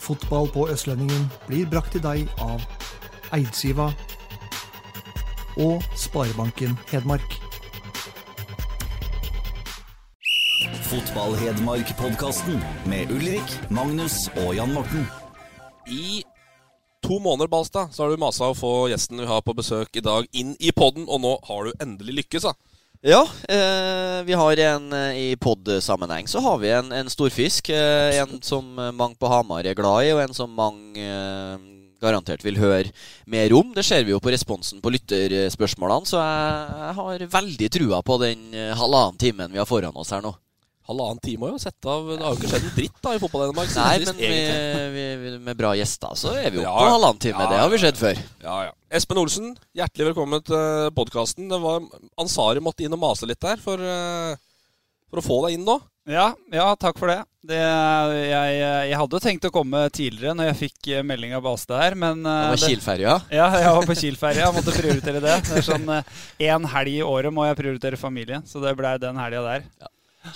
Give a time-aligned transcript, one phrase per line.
[0.00, 2.64] Fotball på Østlendingen blir brakt til deg av
[3.36, 3.90] Eidsiva
[5.60, 7.36] og Sparebanken Hedmark.
[10.90, 12.56] Fotball-Hedmark-podkasten
[12.90, 15.04] med Ulrik, Magnus og Jan Morten.
[15.86, 16.24] I
[17.04, 20.02] to måneder, Balstad, så har du masa å få gjesten vi har på besøk i
[20.02, 22.56] dag, inn i podden, og nå har du endelig lykkes, da.
[23.02, 27.70] Ja, eh, vi har en eh, i pod-sammenheng så har vi en, en storfisk.
[27.72, 31.54] Eh, en som mange på Hamar er glad i, og en som mange eh,
[32.00, 32.92] garantert vil høre
[33.24, 33.72] mer om.
[33.72, 38.20] Det ser vi jo på responsen på lytterspørsmålene, så jeg, jeg har veldig trua på
[38.20, 40.34] den eh, halvannen timen vi har foran oss her nå.
[40.90, 43.20] Halvannen time har jo sett av Det har jo ikke skjedd en dritt da i
[43.22, 43.68] fotball-Danmark.
[43.78, 47.44] Nei, men vi, vi, med bra gjester så er vi oppe Ja, på halvannen time.
[47.44, 48.22] ja, Det har vi sett før.
[48.42, 48.72] Ja, ja.
[48.98, 51.52] Espen Olsen, hjertelig velkommen til podkasten.
[52.18, 54.34] Ansari måtte inn og mase litt der for, eh,
[55.12, 55.78] for å få deg inn nå.
[56.10, 57.20] Ja, ja, takk for det.
[57.46, 58.54] det jeg,
[58.90, 62.24] jeg hadde tenkt å komme tidligere når jeg fikk eh, melding av Balstad her, men
[62.26, 63.14] Det eh, var Kiel-ferja.
[63.30, 64.50] Ja, jeg var på Kiel-ferja.
[64.58, 65.38] Måtte prioritere det.
[65.46, 65.86] Det er sånn
[66.50, 69.70] Én helg i året må jeg prioritere familie, så det blei den helga der.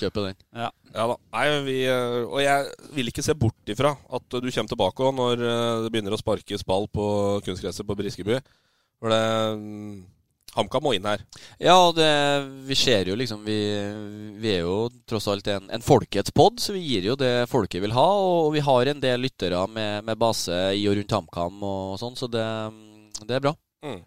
[0.01, 0.41] Kjøpe den.
[0.57, 1.17] Ja da.
[1.35, 5.15] Nei, vi, eh, og jeg vil ikke se bort ifra at du kommer tilbake òg
[5.19, 7.07] når eh, det begynner å sparkes ball på
[7.45, 8.39] kunstgresset på Briskeby.
[9.03, 9.21] For det
[9.61, 9.99] mm,
[10.55, 11.25] HamKam må inn her.
[11.59, 12.09] Ja, det,
[12.69, 13.59] vi ser jo liksom Vi,
[14.41, 17.83] vi er jo tross alt en, en folkets pod, så vi gir jo det folket
[17.85, 18.09] vil ha.
[18.47, 22.17] Og vi har en del lyttere med, med base i og rundt HamKam og sånn,
[22.17, 22.48] så det,
[23.27, 23.57] det er bra.
[23.85, 24.01] Mm.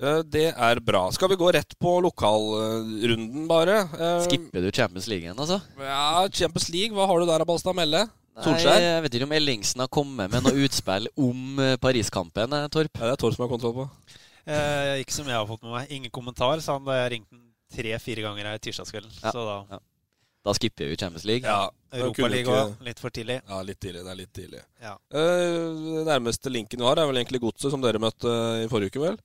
[0.00, 1.10] Eh, Det er bra.
[1.12, 3.78] Skal vi gå rett på lokalrunden, bare?
[3.96, 5.60] Eh, Skipper du Champions League igjen, altså?
[5.80, 8.04] Ja, Champions League, hva har du der, Balstad Melle?
[8.36, 8.80] Nei, Solskjær?
[8.84, 12.92] jeg vet ikke om Ellingsen har kommet med noe utspill om eh, Pariskampen, Torp?
[13.00, 13.86] Ja, det er Torp som har kontroll på.
[14.46, 15.90] Eh, ikke som jeg har fått med meg.
[15.96, 19.14] Ingen kommentar, sa han da jeg ringte han tre-fire ganger her tirsdagskvelden.
[19.24, 19.32] Ja.
[19.32, 19.78] Så da Ja.
[20.46, 21.42] Da skipper vi Champions League.
[21.42, 23.40] Ja, da kunne Europaliga ikke- litt for tidlig.
[23.48, 24.04] Ja, litt tidlig.
[24.04, 24.60] Det er litt tidlig.
[24.80, 24.92] Ja.
[25.10, 28.30] Eh, nærmeste linken du har, er vel egentlig Godset, som dere møtte
[28.62, 29.16] i forrige uke, vel?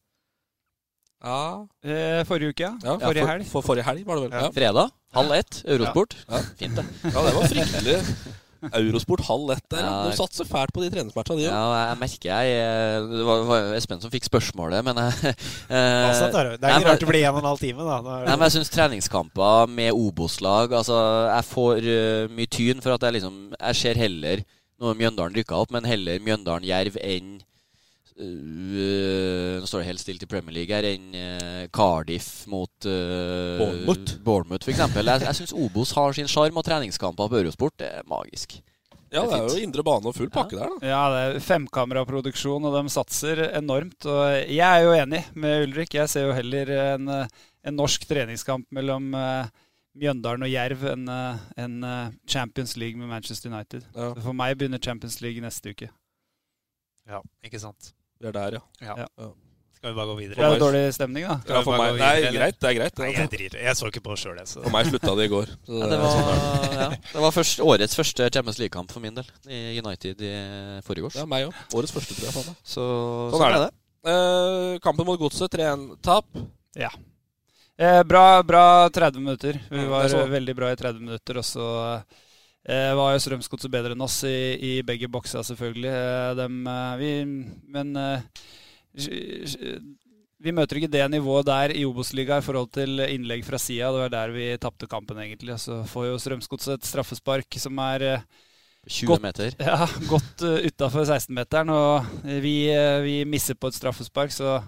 [1.21, 2.73] Ja, Eh, forrige uke, ja.
[2.83, 3.47] ja Forrige for, helg.
[3.49, 4.37] For forrige helg, var det vel?
[4.37, 6.15] Ja, Fredag, halv ett, Eurosport.
[6.27, 6.45] Ja.
[6.59, 6.85] Fint, det.
[7.03, 7.97] ja det var fryktelig.
[8.69, 9.81] Eurosport halv ett der.
[9.81, 11.53] Ja, Du satser fælt på de treningsmatchene de òg.
[11.53, 16.05] Ja, jeg merker jeg eh, Det var, var Espen som fikk spørsmålet, men jeg eh,
[16.11, 17.97] Altså, det er er ikke rart det blir en og en halv time, da.
[18.05, 20.97] da Nei, men jeg syns treningskamper med Obos-lag Altså,
[21.31, 24.45] jeg får uh, mye tyn for at jeg liksom Jeg ser heller
[24.81, 27.39] Nå Mjøndalen rykka opp, men heller Mjøndalen-Jerv enn
[28.17, 34.17] Nå står det helt stille i Premier League her enn øh, Cardiff mot uh, Bournemouth.
[34.25, 35.13] Bournemouth, for eksempel.
[35.13, 38.59] Jeg, jeg syns Obos har sin sjarm, og treningskamper på Eurosport det er magisk.
[39.11, 40.87] Ja, det er jo indre bane og full pakke der, da.
[40.87, 44.07] Ja, det er femkameraproduksjon, og de satser enormt.
[44.07, 45.97] Og jeg er jo enig med Ulrik.
[45.97, 49.51] Jeg ser jo heller en, en norsk treningskamp mellom uh,
[49.99, 53.87] Mjøndalen og Jerv enn eh, en eh, Champions League med Manchester United.
[53.95, 54.13] Ja.
[54.15, 55.89] For meg begynner Champions League neste uke.
[57.09, 57.91] Ja, ikke sant.
[58.21, 58.61] Vi er der, ja.
[58.85, 58.95] Ja.
[59.01, 59.31] Ja.
[59.81, 60.37] Skal vi bare gå videre?
[60.37, 61.35] Det er jo dårlig stemning, da.
[61.49, 62.57] Ja for meg, Nei, greit.
[62.61, 62.99] Det er greit.
[63.01, 63.61] Nei, jeg driter.
[63.65, 64.49] Jeg så ikke på sjøl, jeg.
[64.51, 64.61] Så.
[64.61, 65.53] For meg slutta det i går.
[65.65, 66.19] Så Ja, det var,
[66.75, 69.31] ja, det var først, årets første Champions League-kamp for min del.
[69.49, 70.33] I United i
[70.85, 71.17] forrige års.
[71.17, 71.57] Ja, meg òg.
[71.79, 72.35] Årets første, tror jeg.
[72.37, 72.59] faen.
[72.61, 72.85] Så
[73.33, 73.71] Sånn er det.
[74.05, 76.29] Uh, kampen mot Godset, 3-1-tap.
[76.77, 76.93] Ja.
[77.81, 79.57] Eh, bra, bra 30 minutter.
[79.73, 81.41] Vi var det veldig bra i 30 minutter.
[81.41, 81.65] Og så
[82.67, 85.91] eh, var jo Strømsgodset bedre enn oss i, i begge boksa, selvfølgelig.
[85.91, 87.11] Eh, dem, eh, vi,
[87.71, 88.19] men eh,
[90.41, 93.91] vi møter ikke det nivået der i Obos-liga i forhold til innlegg fra sida.
[93.93, 95.59] Det var der vi tapte kampen, egentlig.
[95.61, 98.23] Så får jo Strømsgodset et straffespark som er eh,
[98.89, 99.21] 20 Godt.
[99.21, 99.55] meter.
[99.69, 104.61] ja, godt uh, utafor 16-meteren, og vi, eh, vi misser på et straffespark, så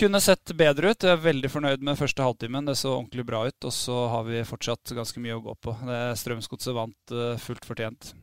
[0.00, 1.04] kunne sett bedre ut.
[1.04, 2.68] Jeg er veldig fornøyd med første halvtimen.
[2.68, 3.68] Det så ordentlig bra ut.
[3.68, 5.76] Og så har vi fortsatt ganske mye å gå på.
[5.86, 8.14] Det Strømsgodset vant eh, fullt fortjent.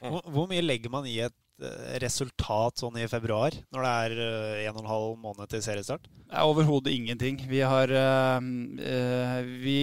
[0.00, 4.14] Hvor, hvor mye legger man i et eh, resultat sånn i februar, når det er
[4.24, 6.08] eh, en og en halv måned til seriestart?
[6.26, 7.38] Det er overhodet ingenting.
[7.50, 9.78] Vi har eh, Vi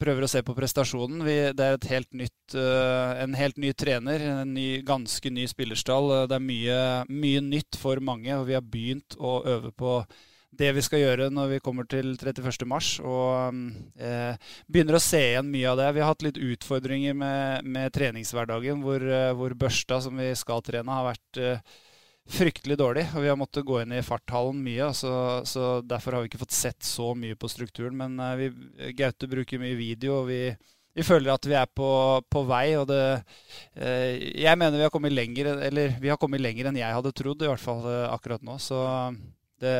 [0.00, 1.24] prøver å se på prestasjonen.
[1.26, 5.48] Vi, det er et helt nytt, øh, en helt ny trener, en ny, ganske ny
[5.50, 6.12] spillerstall.
[6.28, 6.78] Det er mye,
[7.08, 9.98] mye nytt for mange, og vi har begynt å øve på
[10.58, 12.66] det vi skal gjøre når vi kommer til 31.
[12.70, 12.94] mars.
[13.04, 13.58] Og
[14.00, 14.36] eh,
[14.68, 15.88] begynner å se igjen mye av det.
[15.96, 20.62] Vi har hatt litt utfordringer med, med treningshverdagen, hvor, eh, hvor Børsta, som vi skal
[20.66, 21.74] trene, har vært eh,
[22.30, 23.06] fryktelig dårlig.
[23.14, 25.14] Og vi har måttet gå inn i farthallen mye, så,
[25.48, 27.96] så derfor har vi ikke fått sett så mye på strukturen.
[27.98, 30.40] Men eh, vi, Gaute bruker mye video, og vi,
[30.94, 31.90] vi føler at vi er på,
[32.30, 32.66] på vei.
[32.80, 36.80] Og det eh, Jeg mener vi har kommet lenger Eller vi har kommet lenger enn
[36.80, 38.58] jeg hadde trodd, i hvert fall eh, akkurat nå.
[38.62, 38.80] Så
[39.62, 39.74] det,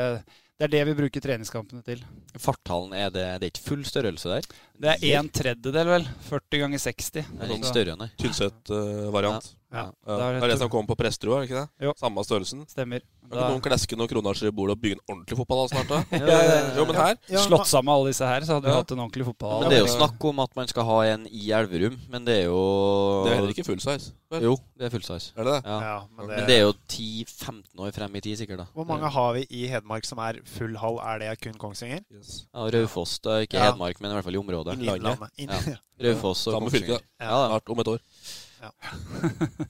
[0.58, 2.02] det er det vi bruker treningskampene til.
[2.38, 4.46] Farthallen, er det, det er ikke full størrelse der?
[4.84, 6.06] Det er en tredjedel, vel.
[6.28, 7.10] 40 ganger 60.
[7.14, 8.10] Det er litt større større, det.
[8.22, 9.50] Tynset-variant.
[9.50, 9.60] Ja.
[9.74, 9.84] Ja.
[10.06, 11.68] Da er Det det- er det som kommer på Presterud, er det ikke det?
[11.88, 11.92] Jo.
[11.98, 12.64] Samme størrelsen.
[12.70, 13.00] Stemmer.
[13.24, 15.88] Kan ikke noen kleske noen kronasjer i bordet og bygge en ordentlig fotball da snart?
[15.88, 15.98] da?
[16.20, 16.76] Ja, ja, ja.
[16.76, 19.60] Jo, men her Slått sammen alle disse her, så hadde vi hatt en ordentlig fotball.
[19.64, 22.36] Men det er jo snakk om at man skal ha en i Elverum, men det
[22.44, 24.12] er jo Det er heller ikke full size.
[24.30, 24.42] vel?
[24.42, 25.32] Jo, det er full size.
[25.36, 25.62] Er det det?
[25.70, 25.80] Ja.
[25.80, 26.56] Ja, men men, det- det...
[26.58, 28.58] er jo 10-15 år frem i tid, sikkert.
[28.58, 30.98] da Hvor mange har vi i Hedmark som er full hall?
[31.02, 32.04] Er det kun Kongsvinger?
[32.12, 33.72] Ja, Raufoss, da, ikke Ja.
[33.72, 34.78] Hedmark, men i hvert fall i området.
[34.78, 35.18] Innlandet.
[35.38, 35.76] Inn- Ja.
[36.12, 37.00] Raufoss og Kongsvinger.
[37.20, 37.60] Ja, da.
[37.68, 37.98] Om et år.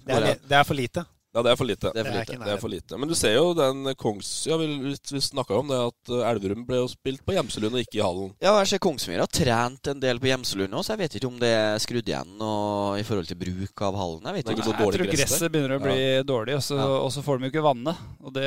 [0.04, 1.04] Det er, det er for lite.
[1.34, 1.90] Ja, det er for lite.
[1.90, 2.44] Det er for Det er lite.
[2.44, 2.98] Det er for lite.
[3.00, 4.28] Men du ser jo den Kongs...
[4.46, 7.82] Ja, vi, vi snakka om det at uh, Elverum ble jo spilt på Gjemselund og
[7.82, 8.28] ikke i hallen.
[8.38, 11.30] Ja, jeg ser Kongsvinger har trent en del på Gjemselund òg, så jeg vet ikke
[11.32, 14.28] om det er skrudd igjen og, i forhold til bruk av hallen.
[14.30, 14.68] Jeg vet Det er ikke.
[14.76, 16.86] Nei, Jeg tror gresset begynner å bli dårlig, og så, Ja.
[17.00, 18.04] og så får de jo ikke vannet.
[18.22, 18.46] Og det,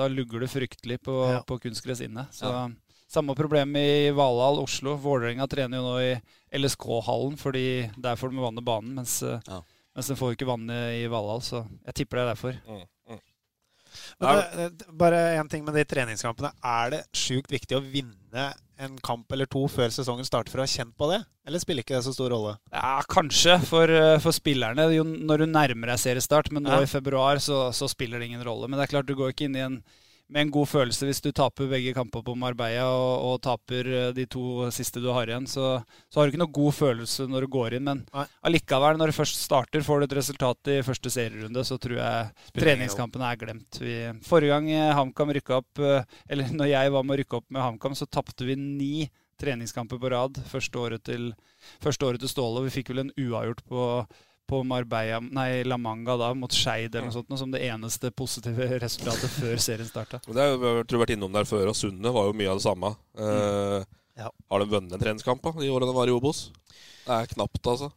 [0.00, 1.44] da lugger det fryktelig på, Ja.
[1.46, 2.26] på kunstgress inne.
[2.34, 2.66] Så Ja.
[3.06, 4.96] Samme problem i Valhall, Oslo.
[4.98, 9.62] Vålerenga trener jo nå i LSK-hallen, fordi der får de vanne banen, mens, eh, Ja.
[9.96, 11.40] Mens den får jo ikke vannet i Valhall.
[11.44, 12.60] Så jeg tipper det er derfor.
[12.68, 13.24] Mm, mm.
[14.20, 16.52] Men det, det, bare én ting med de treningskampene.
[16.60, 20.66] Er det sjukt viktig å vinne en kamp eller to før sesongen starter for å
[20.66, 21.22] ha kjent på det?
[21.48, 22.56] Eller spiller ikke det så stor rolle?
[22.74, 26.82] Ja, kanskje for, eh, for spillerne jo når du nærmer deg seriestart, men nå Ja.
[26.84, 28.68] i februar så, så spiller det ingen rolle.
[28.68, 29.78] Men det er klart du går ikke inn i en,
[30.32, 34.08] med en god følelse hvis du taper begge kamper på Marbella og, og taper eh,
[34.16, 35.46] de to siste du har igjen.
[35.50, 35.76] Så,
[36.10, 37.86] så har du ikke noe god følelse når du går inn.
[37.86, 38.26] Men Nei.
[38.50, 42.56] allikevel, når du først starter, får du et resultat i første serierunde, så tror jeg
[42.58, 43.80] treningskampene er glemt.
[43.82, 47.40] Vi, forrige gang eh, HamKam rykka opp, eh, eller når jeg var med å rykke
[47.40, 48.94] opp med HamKam, så tapte vi ni
[49.40, 51.30] treningskamper på rad første året til,
[51.84, 52.64] første året til Ståle.
[52.66, 53.82] Vi fikk vel en uavgjort på,
[54.48, 58.70] på Marbella, nei, La Manga da, mot Skeid eller noe sånt, som det eneste positive
[58.84, 60.22] resultatet før serien starta.
[60.26, 62.66] Det er, jo- tror vært innom der før, og Sunne var jo mye av det
[62.68, 62.94] samme.
[63.18, 63.84] Eh,
[64.16, 64.30] Ja.
[64.48, 66.46] Har de vunnet en treningskamp da, de årene de var i Obos?
[67.04, 67.90] Det er knapt, altså.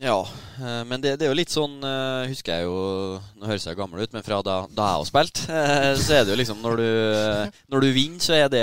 [0.00, 0.14] Ja,
[0.62, 2.74] eh, men det, det er jo litt sånn eh, Husker jeg jo
[3.34, 6.22] Nå høres jeg gammel ut, men fra da, da jeg har spilt, eh, så er
[6.24, 6.86] det jo liksom Når du,
[7.74, 8.62] når du vinner, så er det,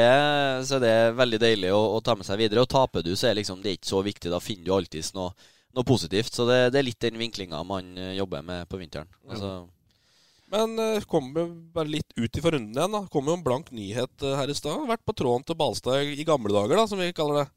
[0.66, 2.64] så er det veldig deilig å, å ta med seg videre.
[2.64, 4.32] Og taper du, så er liksom, det er ikke så viktig.
[4.32, 5.36] Da finner du alltids noe,
[5.76, 6.34] noe positivt.
[6.34, 9.10] Så det, det er litt den vinklinga man eh, jobber med på vinteren.
[9.30, 9.52] Altså,
[10.54, 12.96] Men uh, kommer bare litt ut ifra runden igjen.
[12.96, 14.88] da Kommer jo en blank nyhet eh, her i stad.
[14.88, 17.48] Vært på tråden til Balstad i gamle dager, da som vi kaller det.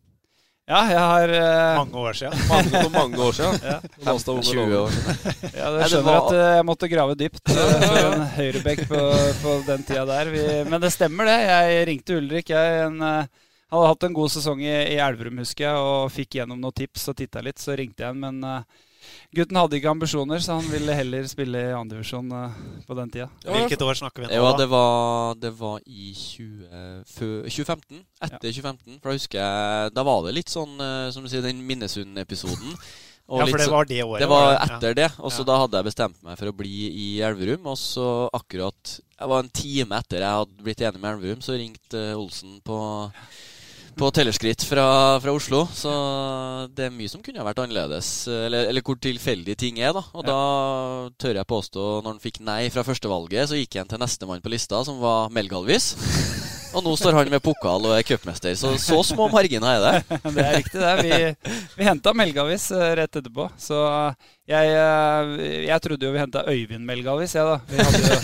[0.68, 2.40] Ja, jeg har uh, Mange år siden.
[2.50, 3.54] Mange, mange år siden.
[3.70, 3.76] Ja.
[4.04, 5.52] Balstad var 20 år siden.
[5.56, 8.82] Ja, du det skjønner var- at eh, jeg måtte grave dypt uh, for en høyrebekk
[8.90, 9.00] på,
[9.44, 10.32] på den tida der.
[10.34, 11.38] Vi, men det stemmer, det.
[11.48, 12.52] Jeg ringte Ulrik.
[12.52, 16.10] Jeg en, eh, han hadde hatt en god sesong i, i Elverum, husker jeg, og
[16.14, 17.58] fikk gjennom noen tips og titta litt.
[17.60, 18.62] Så ringte jeg han, men uh,
[19.36, 22.54] gutten hadde ikke ambisjoner, så han ville heller spille i andredivisjon uh,
[22.88, 23.28] på den tida.
[23.44, 24.38] Hvilket år snakker vi nå?
[24.40, 28.00] Ja, det var, det var i 20, fø- 2015.
[28.24, 28.96] Etter 2015.
[29.02, 32.72] For da husker jeg Da var det litt sånn, uh, som du sier, den Minnesund-episoden.
[33.28, 34.60] Og Ja, for det var det året, Det var det?
[34.72, 35.06] etter det.
[35.20, 35.48] Og så Ja.
[35.50, 37.66] da hadde jeg bestemt meg for å bli i Elverum.
[37.68, 41.58] Og så akkurat Jeg var en time etter jeg hadde blitt enig med Elverum, så
[41.60, 42.78] ringte eh, Olsen på
[43.98, 44.86] på tellerskritt fra,
[45.22, 45.64] fra Oslo.
[45.74, 45.90] Så
[46.76, 48.10] det er mye som kunne ha vært annerledes.
[48.30, 50.04] Eller, eller hvor tilfeldige ting er, da.
[50.14, 50.38] Og da
[51.18, 54.54] tør jeg påstå, når han fikk nei fra førstevalget, så gikk han til nestemann på
[54.54, 55.96] lista, som var Melgalvis.
[56.76, 58.54] Og nå står han med pokal og er cupmester.
[58.58, 60.18] Så så små marginer er det.
[60.36, 60.94] det er riktig, det.
[61.04, 63.48] Vi, vi henta Melgavis eh, rett etterpå.
[63.60, 63.78] Så
[64.48, 65.32] jeg, eh,
[65.68, 67.58] jeg trodde jo vi henta Øyvind Melgavis, jeg, da.
[67.68, 68.18] Vi hadde jo,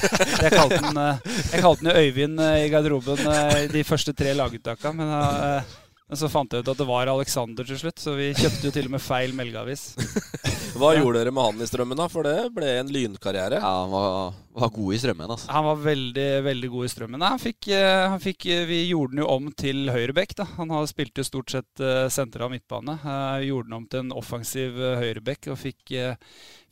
[0.44, 4.16] jeg kalte den, eh, jeg kalte den jo Øyvind eh, i garderoben eh, de første
[4.16, 4.92] tre laguttaka.
[4.96, 5.74] Men, eh,
[6.08, 8.72] men så fant jeg ut at det var Alexander til slutt, så vi kjøpte jo
[8.74, 9.94] til og med feil Melgavis.
[10.78, 12.08] Hva gjorde dere med han i strømmen, da?
[12.10, 13.60] For det ble en lynkarriere.
[13.62, 15.50] Ja, han var, var god i strømmen, altså.
[15.54, 17.22] Han var veldig veldig god i strømmen.
[17.22, 20.34] Nei, Han fikk, eh, han fikk, eh, vi gjorde den jo om til høyrebekk.
[20.42, 20.48] da.
[20.58, 22.98] Han har spilt jo stort sett sentra og midtbane.
[22.98, 26.16] Eh, gjorde den om til en offensiv uh, høyrebekk og fikk, eh,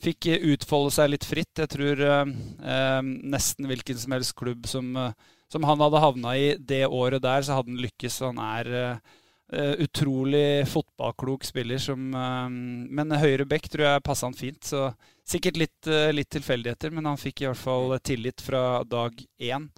[0.02, 1.52] fikk eh, utfolde seg litt fritt.
[1.62, 2.34] Jeg tror eh,
[2.74, 3.00] eh,
[3.34, 5.12] nesten hvilken som helst klubb som, eh,
[5.52, 8.20] som han hadde havna i det året der, så hadde han lykkes.
[8.26, 9.18] Han er eh, eh,
[9.52, 12.52] utrolig fotballklok spiller som eh,
[12.96, 14.62] Men høyre back tror jeg passa han fint.
[14.64, 14.86] Så
[15.28, 19.68] sikkert litt, eh, litt tilfeldigheter, men han fikk i hvert fall tillit fra dag én.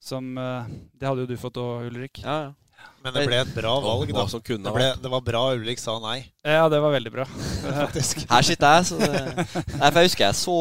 [0.00, 2.22] Som eh, Det hadde jo du fått òg, Ulrik.
[2.24, 2.56] Ja, ja.
[3.04, 4.24] Men det ble et bra valg, da.
[4.28, 7.26] Som kunne Det, ble, det var bra Ulrik sa nei, Ja, det var veldig bra.
[7.84, 8.24] faktisk.
[8.30, 9.20] Her sitter jeg, så det
[9.80, 10.56] Nei, for Jeg husker jeg så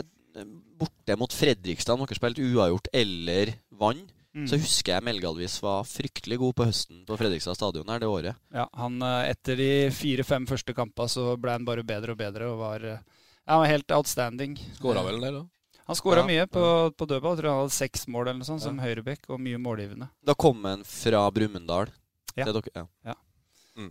[0.00, 0.48] eh,
[0.80, 4.00] borte mot Fredrikstad, noen spilte uavgjort eller vann.
[4.30, 4.44] Mm.
[4.46, 8.36] Så husker jeg Melgalvis var fryktelig god på høsten på Fredrikstad stadion her det året.
[8.54, 12.46] Ja, han, eh, Etter de fire-fem første kampene så ble han bare bedre og bedre.
[12.52, 13.00] og var, eh,
[13.48, 14.54] ja, var helt outstanding.
[14.78, 15.46] Skåra vel en del, da.
[15.90, 16.62] Han skåra Ja, mye på,
[16.94, 17.34] på dødball.
[17.34, 20.06] Jeg tror han hadde seks mål eller noe sånt, som høyrebekk, og mye målgivende.
[20.22, 21.90] Da kom han fra Brumunddal.
[22.36, 22.46] Ja.
[22.46, 23.14] dere- ja.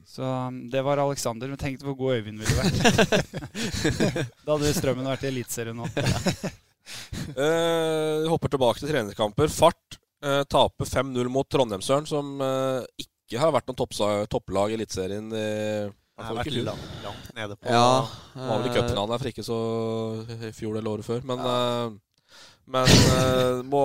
[0.08, 1.50] Så um, det var Alexander.
[1.52, 4.32] Men tenk hvor god Øyvind ville vært.
[4.46, 5.88] da hadde Strømmen vært i Eliteserien nå.
[7.40, 9.52] uh, hopper tilbake til trenerkamper.
[9.52, 14.78] Fart eh, taper 5-0 mot Trondheimsøren, som uh, ikke har vært noen toppsa- topplag i
[14.80, 15.30] Eliteserien.
[16.20, 17.90] Jeg fall har vært langt, langt nede på Ja,
[18.36, 19.60] Var vel i eh, cupfinalen der for ikke så
[20.50, 21.22] i fjor eller året før.
[21.30, 23.84] Men, eh, men må,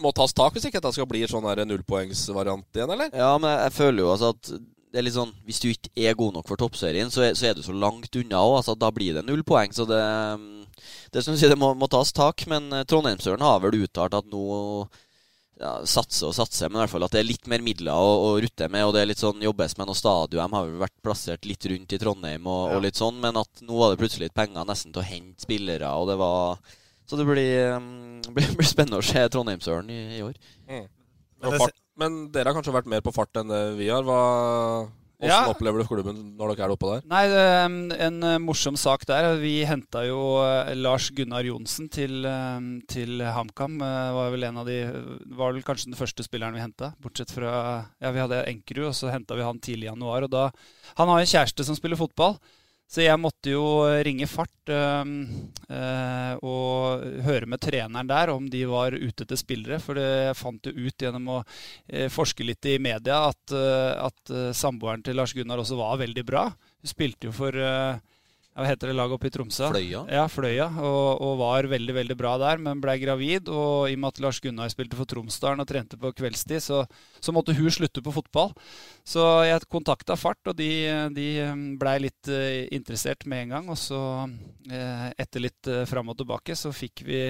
[0.00, 3.12] må tas tak hvis ikke dette skal bli sånn nullpoengsvariant igjen, eller?
[3.12, 4.54] Ja, men jeg føler jo altså at
[4.90, 7.50] det er litt sånn Hvis du ikke er god nok for toppserien, så er, så
[7.50, 8.56] er du så langt unna òg.
[8.60, 9.70] Altså, da blir det null poeng.
[9.74, 10.00] Så det,
[11.14, 12.42] det synes jeg det må, må tas tak.
[12.50, 14.42] Men eh, Trondheimsøren har vel uttalt at nå
[15.60, 18.12] ja, satse og satse, men i hvert fall at det er litt mer midler å,
[18.30, 18.86] å rutte med.
[18.88, 20.48] Og det er litt sånn jobbes med noe stadion.
[20.50, 23.62] De har vel vært plassert litt rundt i Trondheim og, og litt sånn, men at
[23.66, 26.62] nå var det plutselig litt penger nesten til å hente spillere, og det var
[27.10, 30.34] Så det blir, um, blir, blir spennende å se Trondheimsøren i, i år.
[30.70, 30.88] Mm.
[31.42, 34.02] Men det- men dere har kanskje vært mer på fart enn det vi har.
[34.06, 34.20] Hva,
[35.20, 35.52] hvordan Ja.
[35.52, 37.02] opplever du klubben når dere er oppe der?
[37.10, 37.24] Nei,
[38.00, 39.34] en eh, morsom sak der.
[39.36, 43.76] Vi henta jo eh, Lars Gunnar Johnsen til, eh, til HamKam.
[43.84, 44.78] Var vel en av de
[45.28, 46.94] Var vel kanskje den første spilleren vi henta.
[47.04, 50.24] Bortsett fra Ja, vi hadde Enkerud, og så henta vi han tidlig i januar.
[50.24, 50.46] Og da
[50.96, 52.38] Han har en kjæreste som spiller fotball.
[52.90, 53.64] Så jeg måtte jo
[54.02, 55.10] ringe Fart øh,
[55.70, 59.78] øh, og høre med treneren der om de var ute etter spillere.
[59.78, 63.94] For det, jeg fant jo ut gjennom å øh, forske litt i media at, eh,
[64.08, 66.48] at eh, samboeren til Lars Gunnar også var veldig bra.
[66.50, 68.02] Hun spilte jo for eh,
[68.50, 69.68] hva heter det laget oppe i Tromsø?
[69.70, 70.00] Fløya?
[70.10, 70.66] Ja, Fløya.
[70.82, 73.48] Og, og var veldig veldig bra der, men ble gravid.
[73.48, 76.82] Og i og med at Lars Gunnar spilte for Tromsdalen og trente på kveldstid, så,
[77.22, 78.50] så måtte hun slutte på fotball.
[79.06, 80.70] Så jeg kontakta Fart, og de,
[81.14, 81.28] de
[81.80, 83.72] blei litt eh, interessert med en gang.
[83.72, 84.02] Og så,
[84.66, 87.24] eh, etter litt eh, fram og tilbake, så fikk vi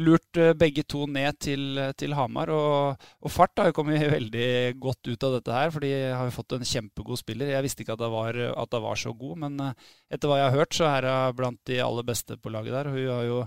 [0.00, 2.50] lurt eh, begge to ned til, til Hamar.
[2.54, 4.48] Og, og Fart har jo kommet veldig
[4.82, 7.52] godt ut av dette her, for de har jo fått en kjempegod spiller.
[7.54, 8.40] Jeg visste ikke at hun var,
[8.88, 11.80] var så god, men eh, etter hva jeg har hørt, så er hun blant de
[11.84, 12.90] aller beste på laget der.
[12.94, 13.40] Hun har jo,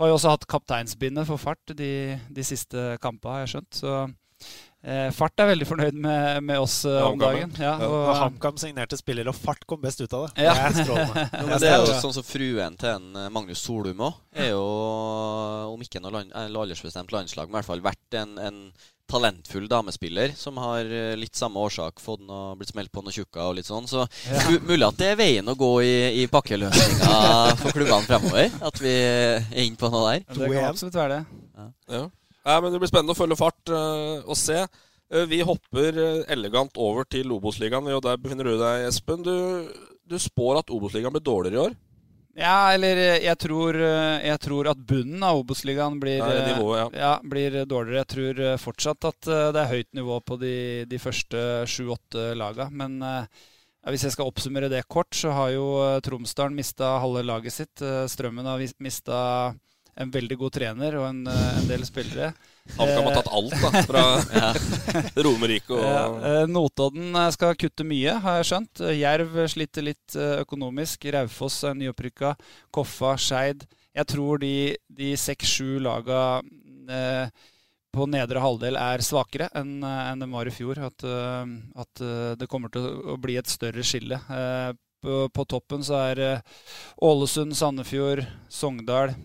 [0.00, 1.92] har jo også hatt kapteinsbindet for Fart de,
[2.30, 3.82] de siste kampene, har jeg skjønt.
[3.82, 3.96] Så
[5.12, 7.52] Fart er veldig fornøyd med, med oss eh, om dagen.
[7.60, 10.46] Ja, Og og, HamKam signerte spiller, og fart kom best ut av det.
[10.46, 10.54] Ja.
[10.56, 11.26] Det er strålende.
[11.40, 14.16] Ja, men det er jo sånn som fruen til en eh, Magnus Solum òg.
[14.32, 14.62] Er jo,
[15.74, 18.62] om ikke noe land, aldersbestemt landslag, men i hvert fall vært en, en
[19.10, 23.48] talentfull damespiller som har eh, litt samme årsak fått noe, blitt smelt på noe tjukka
[23.50, 23.88] og litt sånn.
[23.90, 24.46] Så ja.
[24.64, 27.18] mulig at det er veien å gå i, i pakkeløsninga
[27.60, 28.48] for klubbene fremover.
[28.70, 30.24] At vi er inne på noe der.
[30.30, 31.44] det kan absolutt være det.
[31.90, 32.06] Ja.
[32.46, 34.62] Nei, men Det blir spennende å følge fart uh, og se.
[35.10, 39.24] Uh, vi hopper eh, elegant over til Obos-ligaen, og der befinner du deg, Espen.
[39.26, 39.68] Du,
[40.06, 41.78] du spår at Obos-ligaen blir dårligere i år?
[42.40, 46.60] Ja, eller jeg tror, jeg tror at bunnen av Obos-ligaen blir, eh,
[46.94, 47.16] ja.
[47.26, 48.04] blir dårligere.
[48.04, 50.56] Jeg tror fortsatt at det er høyt nivå på de,
[50.88, 52.68] de første sju-åtte laga.
[52.70, 55.66] Men ja, hvis jeg skal oppsummere det kort, så har jo
[56.06, 57.82] Tromsdalen mista halve laget sitt.
[58.14, 59.18] Strømmen har mista
[60.00, 62.32] en veldig god trener og en, eh, en del spillere.
[62.76, 64.04] HamKam har tatt alt da, fra
[65.24, 68.82] Romerike og ja, eh, Notodden eh, skal kutte mye, har jeg skjønt.
[68.96, 71.08] Jerv sliter litt økonomisk.
[71.14, 72.34] Raufoss er nyopprykka.
[72.74, 73.66] Koffa, Skeid.
[73.96, 74.54] Jeg tror de,
[74.86, 76.40] de seks-sju laga
[76.88, 77.48] eh,
[77.90, 80.78] på nedre halvdel er svakere enn en de var i fjor.
[80.86, 82.02] At, at
[82.38, 84.20] det kommer til å bli et større skille.
[85.02, 86.20] På, på toppen så er
[87.02, 89.16] Ålesund, Sandefjord, Sogndal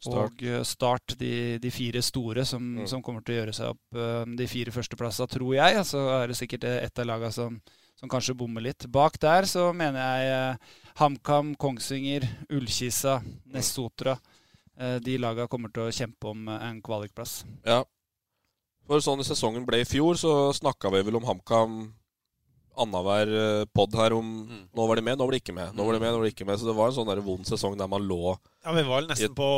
[0.00, 0.32] Start.
[0.40, 2.86] og eh, Start, de, de fire store som, Mm.
[2.88, 5.82] som kommer til å gjøre seg opp eh, de fire førsteplassene, tror jeg.
[5.84, 7.58] Så er det sikkert ett av lagene som,
[8.00, 8.86] som kanskje bommer litt.
[8.90, 13.18] Bak der så mener jeg eh, HamKam, Kongsvinger, Ullkisa,
[13.52, 14.16] Nessotra.
[14.78, 17.42] Eh, de lagene kommer til å kjempe om eh, en kvalikplass.
[17.66, 17.82] Ja.
[18.88, 21.76] For sånn sesongen ble i fjor, så snakka vi vel om HamKam
[22.76, 24.62] annenhver eh, pod her om Mm.
[24.74, 25.74] Nå var de med, nå var de ikke med.
[25.76, 27.20] Nå var de med, nå var de ikke med Så det var en sånn der
[27.24, 29.48] vond sesong der man lå Ja, Vi var vel nesten på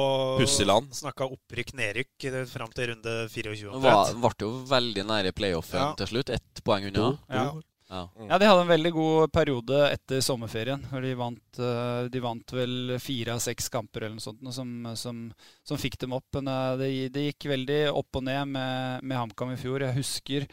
[0.40, 0.92] pusseland.
[0.94, 3.72] Snakka opprykk-nedrykk fram til runde 24.
[3.82, 5.94] Det var, ble jo veldig nære playoffen Ja.
[5.98, 6.30] til slutt.
[6.30, 7.18] Ett poeng unna.
[7.30, 7.52] Ja.
[7.88, 8.00] Ja.
[8.18, 10.80] Ja, De hadde en veldig god periode etter sommerferien.
[10.90, 15.20] De vant, eh, de vant vel fire av seks kamper eller noe sånt som, som,
[15.62, 16.26] som fikk dem opp.
[16.34, 19.86] Men eh, det, de gikk veldig opp og ned med, med HamKam i fjor.
[19.86, 20.48] Jeg husker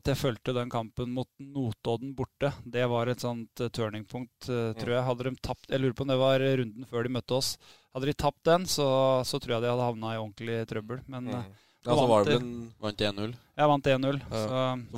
[0.00, 2.54] at jeg fulgte den kampen mot Notodden borte.
[2.64, 5.06] Det var et sånt turningpunkt, turning point, eh, tror jeg.
[5.10, 7.54] Hadde de tapt, Jeg lurer på om det var runden før de møtte oss.
[7.92, 8.88] Hadde de tapt den, så,
[9.28, 11.04] så tror jeg de hadde havna i ordentlig trøbbel.
[11.08, 11.48] Men eh,
[11.86, 13.34] Ja, så var det vel vant en, Vant 1-0.
[13.58, 14.18] jeg vant 1-0.
[14.18, 14.40] Ja.
[14.42, 14.48] Så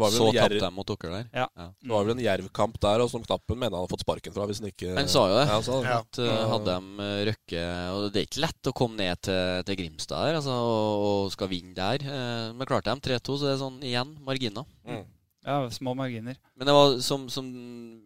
[0.00, 1.26] så, Så tapte de mot dere der.
[1.32, 1.46] Ja.
[1.56, 1.66] Ja.
[1.76, 4.46] det var vel en jervkamp der, og som Knappen mener han hadde fått sparken fra
[4.48, 5.46] hvis han ikke Han sa jo det.
[5.52, 5.92] Ja, sa det.
[5.92, 6.00] Ja.
[6.00, 7.62] At, uh, hadde de uh, Røkke
[7.94, 11.32] Og det er ikke lett å komme ned til, til Grimstad her altså, og, og
[11.36, 12.04] skal vinne der.
[12.08, 14.68] Uh, men klarte de 3-2, så det er sånn igjen marginer.
[14.88, 15.04] Mm.
[15.46, 16.36] ja, små marginer.
[16.56, 17.48] Men det var som, som,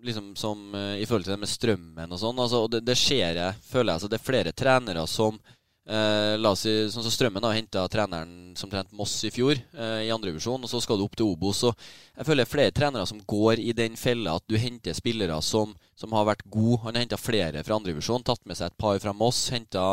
[0.07, 2.43] liksom, som uh, i forhold til det med strømmen og sånn.
[2.43, 4.01] Altså, og det, det skjer, jeg, føler jeg.
[4.01, 5.41] Altså, det er flere trenere som
[5.89, 9.59] eh, La oss si, sånn som Strømmen har henta treneren som trente Moss i fjor,
[9.75, 11.63] eh, i andrevisjon, og så skal du opp til Obos.
[11.69, 11.75] Og
[12.17, 15.75] jeg føler er flere trenere som går i den fella at du henter spillere som,
[15.99, 16.83] som har vært gode.
[16.87, 19.85] Han har henta flere fra andrevisjon, tatt med seg et par fra Moss, henta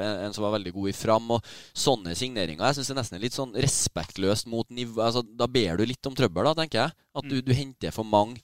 [0.00, 1.34] en, en som var veldig god i Fram.
[1.36, 2.66] Og sånne signeringer.
[2.70, 6.06] Jeg syns det er nesten litt sånn respektløst mot nivå altså, Da ber du litt
[6.06, 6.98] om trøbbel, da, tenker jeg.
[7.20, 8.40] At du, du henter for mange.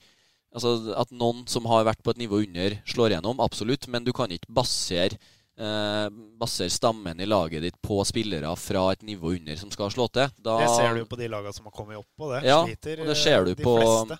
[0.56, 3.42] Altså At noen som har vært på et nivå under, slår gjennom.
[3.44, 3.88] Absolutt.
[3.92, 5.18] Men du kan ikke basere
[5.58, 6.06] eh,
[6.40, 10.28] basere stammen i laget ditt på spillere fra et nivå under som skal slå til.
[10.42, 12.44] Da, Det ser du jo på de lagene som har kommet opp på det.
[12.48, 14.18] Ja, Sliter og det ser du eh, de på- fleste.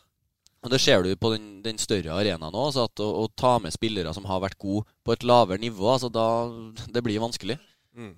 [0.66, 2.72] Og det ser du på den, den større arenaen òg.
[2.72, 6.08] Altså å, å ta med spillere som har vært gode på et lavere nivå, altså
[6.10, 6.24] da
[6.90, 7.58] Det blir vanskelig.
[7.94, 8.16] Mm.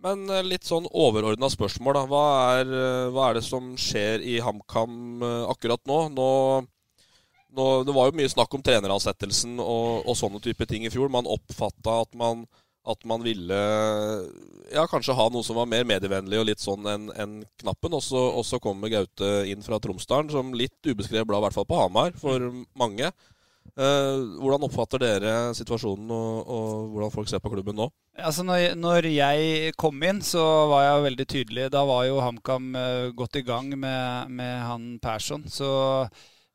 [0.00, 2.02] Men eh, litt sånn overordna spørsmål, da.
[2.08, 2.24] Hva
[2.58, 6.00] er, eh, hva er det som skjer i HamKam akkurat nå?
[6.16, 6.30] nå?
[7.56, 11.10] Nå, det var jo mye snakk om treneransettelsen og, og sånne type ting i fjor.
[11.12, 12.44] Man oppfatta at man,
[12.86, 13.58] at man ville
[14.70, 17.96] ja, kanskje ha noe som var mer medievennlig og litt sånn enn en Knappen.
[17.98, 21.58] Og så og så kommer Gaute inn fra Tromsdalen som litt ubeskrevet blad, i hvert
[21.58, 23.10] fall på Hamar, for mange.
[23.78, 27.86] Eh, hvordan oppfatter dere situasjonen, og, og hvordan folk ser på klubben nå?
[28.18, 31.68] Altså når, når jeg kom inn, så var jeg veldig tydelig.
[31.72, 35.46] Da var jo HamKam eh, godt i gang med, med han Persson.
[35.48, 35.70] Så,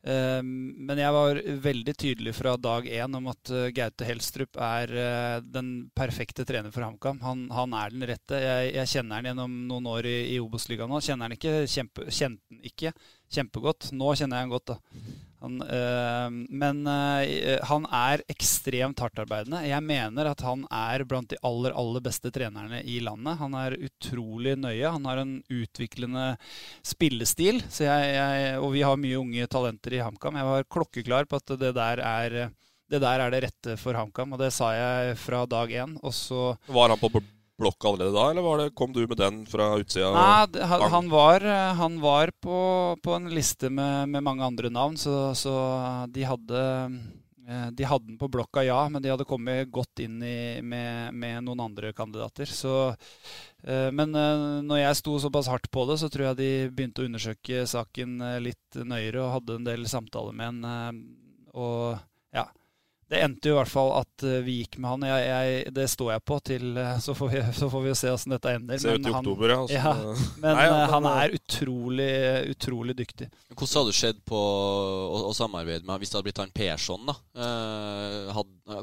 [0.05, 5.37] men jeg var veldig tydelig fra dag én om at eh, Gaute Helstrup er eh,
[5.41, 7.17] den perfekte trener for HamKam.
[7.25, 8.37] Han, han er den rette.
[8.37, 11.01] Jeg, jeg kjenner han gjennom noen år i, i Obos-ligaen nå.
[11.01, 12.93] Kjenner han ikke kjempe, kjente han ikke
[13.33, 13.89] kjempegodt.
[13.97, 15.24] Nå kjenner jeg han godt, da.
[15.45, 19.61] Han, øh, men øh, han er ekstremt hardtarbeidende.
[19.69, 23.37] Jeg mener at han er blant de aller, aller beste trenerne i landet.
[23.41, 24.89] Han er utrolig nøye.
[24.89, 26.27] Han har en utviklende
[26.85, 27.61] spillestil.
[27.79, 30.41] Jeg, jeg, og vi har mye unge talenter i HamKam.
[30.41, 32.39] Jeg var klokkeklar på at det der er
[32.85, 35.95] det der er det rette for HamKam, og det sa jeg fra dag én.
[36.05, 37.09] Og så Var han på
[37.59, 40.11] blokk allerede da, eller var det, kom du med den fra utsida?
[40.15, 42.57] Nei, han, han var, eh, han var på,
[43.03, 45.53] på en liste med, med mange andre navn, så, så
[46.11, 46.63] de hadde
[47.47, 51.15] eh, de hadde den på blokka, ja, men de hadde kommet godt inn i, med,
[51.15, 52.49] med noen andre kandidater.
[52.49, 52.89] Så,
[53.63, 54.11] eh, men
[54.67, 58.17] når jeg sto såpass hardt på det, så tror jeg de begynte å undersøke saken
[58.43, 60.99] litt nøyere og hadde en del samtaler med en.
[61.55, 61.95] Og.
[63.11, 65.03] Det endte jo i hvert fall at eh, vi gikk med han.
[65.05, 67.97] Jeg, jeg, det står jeg på til eh, Så får vi, så får vi jo
[67.99, 68.79] se åssen dette ender.
[68.81, 69.59] Ser ut i han- oktober, ja.
[69.61, 69.75] altså.
[69.77, 69.93] ja.
[70.41, 72.09] Men Nei, ja, eh, han er utrolig,
[72.55, 73.29] utrolig dyktig.
[73.53, 77.05] Hvordan hadde det skjedd på å, å samarbeide med hvis det hadde blitt han Persson?
[77.11, 77.17] da?
[77.37, 78.33] Eh,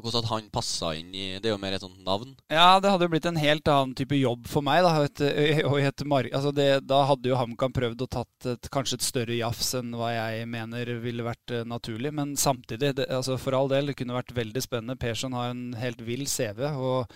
[0.03, 2.33] hvordan at han passa inn i Det er jo mer et sånt navn.
[2.51, 4.83] Ja, det hadde jo blitt en helt annen type jobb for meg.
[4.83, 9.07] Da, et, et altså det, da hadde jo HamKam prøvd å tatt et, kanskje et
[9.07, 12.11] større jafs enn hva jeg mener ville vært eh, naturlig.
[12.15, 14.99] Men samtidig, det, altså for all del, det kunne vært veldig spennende.
[14.99, 17.13] Persson har en helt vill CV, og,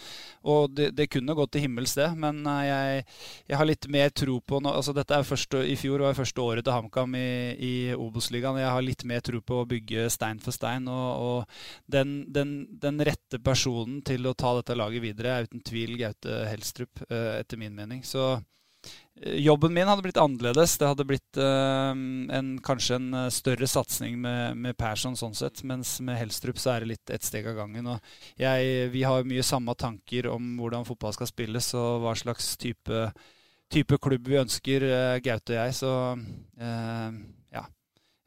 [0.47, 2.09] og det, det kunne gått til himmels, det.
[2.19, 3.05] Men eh, jeg,
[3.51, 6.21] jeg har litt mer tro på nå, altså dette er første, I fjor var det
[6.21, 8.61] første året til HamKam i, i Obos-ligaen.
[8.63, 10.87] Jeg har litt mer tro på å bygge stein for stein.
[10.87, 15.63] og, og den, den, den rette personen til å ta dette laget videre er uten
[15.65, 18.03] tvil Gaute Helstrup, eh, etter min mening.
[18.05, 20.77] Så eh, jobben min hadde blitt annerledes.
[20.79, 21.93] Det hadde blitt eh,
[22.39, 26.85] en, kanskje en større satsing med, med Persson sånn sett, mens med Helstrup så er
[26.85, 27.93] det litt ett steg av gangen.
[28.39, 33.07] Jeg, vi har mye samme tanker om hvordan fotball skal spilles og hva slags type,
[33.73, 34.89] type klubb vi ønsker,
[35.25, 35.79] Gaute og jeg.
[35.81, 35.95] Så
[37.55, 37.65] ja.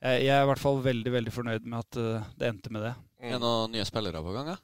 [0.01, 2.03] Jeg, er i hvert fall veldig, veldig fornøyd med at
[2.41, 2.97] det endte med det.
[3.21, 4.55] Er det noen nye spillere på gang?
[4.55, 4.59] Ja?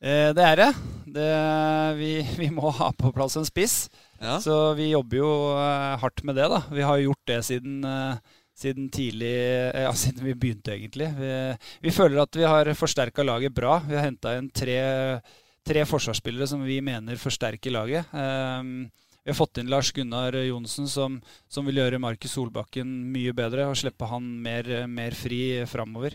[0.00, 0.70] Eh, det er det.
[1.16, 1.28] det
[2.00, 2.10] vi,
[2.40, 3.86] vi må ha på plass en spiss.
[4.20, 4.38] Ja.
[4.40, 6.48] Så vi jobber jo eh, hardt med det.
[6.52, 6.62] da.
[6.72, 9.32] Vi har gjort det siden, eh, siden tidlig
[9.76, 11.10] Ja, siden vi begynte, egentlig.
[11.20, 11.32] Vi,
[11.88, 13.78] vi føler at vi har forsterka laget bra.
[13.84, 14.78] Vi har henta inn tre,
[15.66, 18.12] tre forsvarsspillere som vi mener forsterker laget.
[18.16, 18.62] Eh,
[19.26, 21.16] Vi har fått inn Lars Gunnar Johnsen, som,
[21.50, 26.14] som vil gjøre Markus Solbakken mye bedre og slippe han mer, mer fri framover.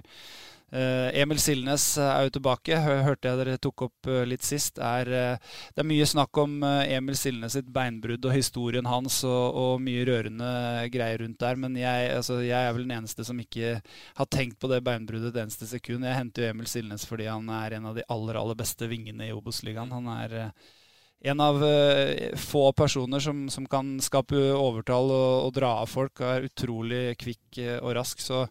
[0.71, 2.77] Uh, Emil Silnes er jo tilbake.
[2.79, 4.79] Hørte jeg dere tok opp uh, litt sist.
[4.79, 9.83] Er, det er mye snakk om Emil Silnes sitt beinbrudd og historien hans og, og
[9.83, 10.51] mye rørende
[10.93, 11.59] greier rundt der.
[11.59, 15.33] Men jeg, altså, jeg, er vel den eneste som ikke har tenkt på det beinbruddet
[15.35, 16.07] et eneste sekund.
[16.07, 19.27] Jeg henter jo Emil Silnes fordi han er en av de aller, aller beste vingene
[19.27, 19.91] i Obos-ligaen.
[19.91, 20.39] Han er
[21.31, 21.59] en av
[22.39, 26.23] få personer som, som, kan skape overtall og, og dra av folk.
[26.23, 28.23] Er utrolig kvikk og rask.
[28.23, 28.45] så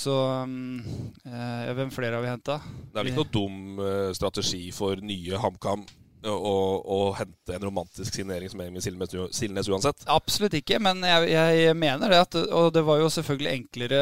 [0.00, 0.16] så
[0.48, 0.90] øh,
[1.28, 2.60] eh, hvem flere har vi henta?
[2.64, 5.84] Det er vel ikke noe dum uh, strategi for nye HamKam
[6.28, 10.04] å, å, hente en romantisk signering som Emil Silnes uansett?
[10.10, 12.20] Absolutt ikke, men jeg, jeg, mener det.
[12.26, 14.00] At, og det var jo selvfølgelig enklere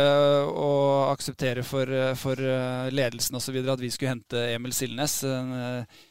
[0.50, 0.70] å
[1.12, 3.60] akseptere for, for eh, ledelsen osv.
[3.62, 5.20] at vi skulle hente Emil Silnes.
[5.24, 6.02] Eh,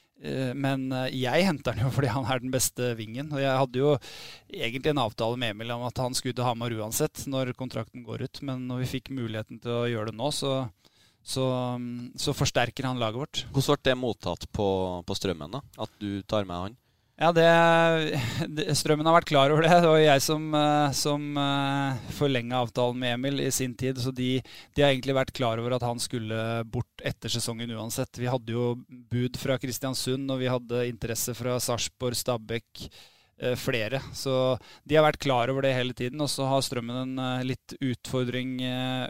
[0.58, 3.30] men eh, jeg henter han jo fordi han er den beste vingen.
[3.34, 3.93] Og jeg hadde jo
[4.49, 8.25] egentlig en avtale med Emil om at han skulle til Hamar uansett når kontrakten går
[8.25, 8.41] ut.
[8.47, 10.56] Men når vi fikk muligheten til å gjøre det nå, så,
[11.21, 11.45] så,
[11.77, 13.45] mm, så forsterker han laget vårt.
[13.53, 14.67] Hvordan ble det mottatt på,
[15.06, 15.63] på Strømmen, da?
[15.86, 16.77] At du tar med han?
[17.17, 19.71] Ja, det, Strømmen har vært klar over det.
[19.82, 23.97] Det var jeg som, eh, som eh, forlenga avtalen med Emil i sin tid.
[23.97, 24.36] Så de,
[24.77, 28.21] de, har egentlig vært klar over at han skulle bort etter sesongen uansett.
[28.21, 28.75] Vi hadde jo
[29.10, 32.86] bud fra Kristiansund, og vi hadde interesse fra Sarpsborg, Stabæk,
[33.41, 34.03] uh, flere.
[34.13, 34.38] Så
[34.86, 36.21] de har vært klar over det hele tiden.
[36.21, 38.60] Og så har Strømmen en litt utfordring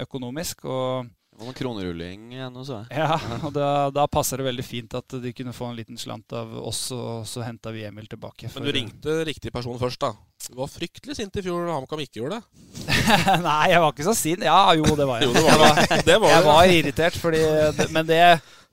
[0.07, 0.63] økonomisk.
[0.63, 2.79] og det var noen kronerulling igjen også.
[2.89, 3.13] Ja,
[3.45, 6.55] og da, da, passer det veldig fint at de kunne få en liten slant av
[6.57, 8.49] oss, og så henta vi Emil tilbake.
[8.55, 10.15] Men du ringte riktig person først, da?
[10.47, 12.89] Du var fryktelig sint i fjor da HamKam ikke gjorde det.
[13.45, 14.47] Nei, jeg var ikke så sint.
[14.49, 15.29] Ja, jo, det var jeg.
[15.29, 17.43] jo, det var, jeg, var, det var, jeg var irritert, fordi,
[17.93, 18.21] men det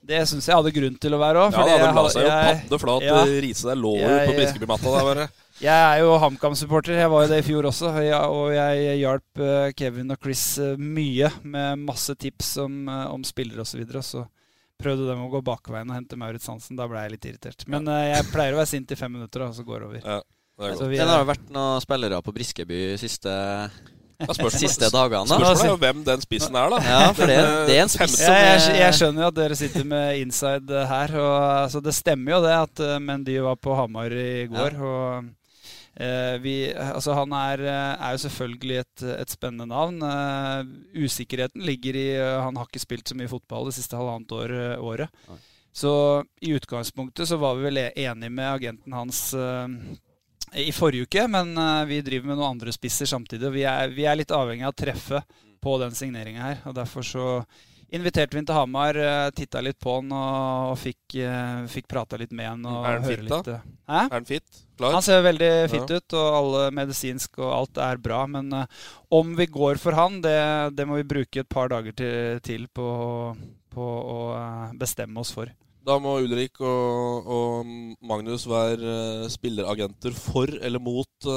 [0.05, 1.55] det syns jeg hadde grunn til å være òg.
[1.57, 5.29] Ja, da, du la seg jo paddeflat, ja, rise deg låret på Briskeby-matta der, bare.
[5.63, 6.97] Jeg er jo HamKam-supporter.
[6.99, 7.93] Jeg var jo det i fjor også.
[8.27, 13.23] Og jeg hjalp eh, Kevin og Chris eh, mye med masse tips om, eh, om
[13.27, 13.77] spillere osv.
[13.77, 14.25] Så, videre, så
[14.83, 16.79] prøvde de å gå bakveien og hente Maurits Hansen.
[16.79, 17.67] Da ble jeg litt irritert.
[17.71, 20.01] Men jeg pleier å være sint i fem minutter, og så går det over.
[20.03, 20.21] Ja,
[20.65, 25.27] det, det har vært noen spillere på Briskeby siste ja, siste dagene.
[25.27, 25.39] Da.
[25.39, 26.83] Spørsmålet er jo hvem den spissen er, da.
[26.87, 27.39] Ja, for det,
[27.71, 31.17] det er en spiss som jeg, jeg, skjønner jo at dere sitter med inside her.
[31.23, 34.79] Og, altså, det stemmer jo det at Mendy var på Hamar i går.
[34.83, 34.91] Ja.
[34.91, 35.33] og
[36.43, 40.01] vi, altså han er, eh, er, jo selvfølgelig et, et spennende navn.
[40.03, 44.35] Uh, usikkerheten ligger i uh, Han har ikke spilt så mye fotball det siste halvannet
[44.35, 45.23] år, året.
[45.31, 45.39] Nei.
[45.75, 45.93] Så
[46.43, 49.23] i utgangspunktet så var vi vel enige med agenten hans
[50.55, 51.51] i forrige uke, men
[51.91, 53.51] vi driver med noen andre spisser samtidig.
[53.51, 56.61] Vi er, vi er litt avhengig av treffet på den signeringa her.
[56.71, 57.27] og Derfor så
[57.91, 59.01] inviterte vi ham til Hamar,
[59.35, 61.19] titta litt på han og, fikk,
[61.75, 62.71] fikk prata litt med han.
[62.71, 63.59] er han fit, da?
[63.99, 64.64] Er han fit?
[64.75, 64.95] Klar.
[64.97, 66.01] Han ser veldig fint ja.
[66.01, 68.25] ut, og alle medisinsk og alt er bra.
[68.31, 70.39] Men uh, om vi går for han, det,
[70.75, 72.89] det, må vi bruke et par dager til, til på,
[73.75, 75.53] på, å uh, bestemme oss for.
[75.85, 77.73] Da må Ulrik og, og
[78.09, 81.29] Magnus være uh, spilleragenter for eller mot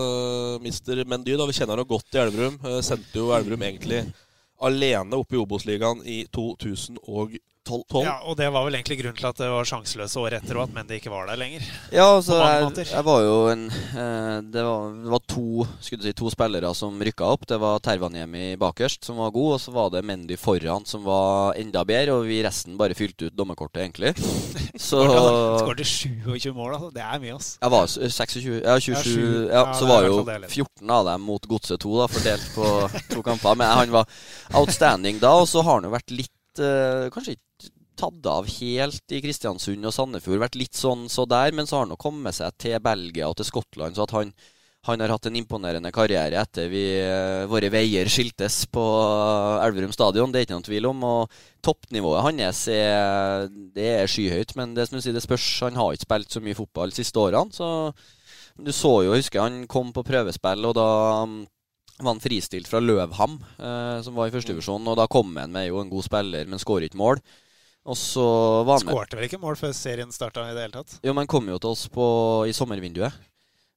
[0.64, 1.04] Mr.
[1.06, 1.36] Mendy.
[1.38, 1.46] Da.
[1.50, 2.58] Vi kjenner ham godt i Elverum.
[2.82, 4.06] sendte jo Elverum egentlig
[4.66, 7.38] alene oppe i Obos-ligaen i 2012.
[7.68, 8.06] 12.
[8.06, 10.68] Ja, og det var vel egentlig grunnen til at det var sjanseløse året etter, og
[10.68, 11.66] at Mendy ikke var der lenger.
[11.92, 16.16] Ja, altså, jeg, jeg, var jo en eh, det, var, det, var, to skulle si,
[16.18, 17.48] to spillere som rykka opp.
[17.50, 21.58] Det var Tervaniemi bakerst, som var god, og så var det Mendy foran, som var
[21.60, 22.18] enda bedre.
[22.18, 24.16] Og vi resten bare fylte ut dommerkortet, egentlig.
[24.78, 26.92] Så Skåret 27 mål, altså.
[26.94, 27.54] Det er mye, ass.
[27.62, 31.94] Jeg var 26 Ja, 27 ja, Så var jo 14 av dem mot Godset 2,
[32.02, 32.72] da, fordelt på
[33.12, 33.58] to kamper.
[33.58, 34.08] Men han var
[34.56, 37.47] outstanding da, og så har han jo vært litt uh, Kanskje ikke
[38.00, 40.44] tatt av helt i Kristiansund og Sandefjord.
[40.46, 43.38] Vært litt sånn så der, men så har han nå kommet seg til Belgia og
[43.40, 43.98] til Skottland.
[43.98, 44.32] Så at han,
[44.88, 48.86] han har hatt en imponerende karriere etter vi, uh, våre veier skiltes på
[49.66, 50.32] Elverum stadion.
[50.32, 51.04] Det er ikke noen tvil om.
[51.08, 54.56] Og toppnivået hans er, det er skyhøyt.
[54.60, 55.50] Men det, si, det spørs.
[55.68, 57.54] Han har ikke spilt så mye fotball de siste årene.
[57.56, 57.92] Så
[58.58, 60.88] du så jo, husker han kom på prøvespill, og da
[61.26, 61.42] um,
[62.00, 64.88] var han fristilt fra Løvham, eh, som var i førstedivisjon.
[64.88, 67.22] Og da kom han med jo en god spiller, men skårer ikke mål.
[67.88, 68.28] Og så
[68.68, 71.00] var han Skårte vel ikke mål før serien starta i det hele tatt?
[71.08, 72.06] Jo, men kom jo til oss på,
[72.50, 73.16] i sommervinduet.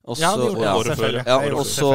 [0.00, 1.24] Også, ja, det gjorde ja, det, selvfølgelig.
[1.28, 1.90] Ja, og så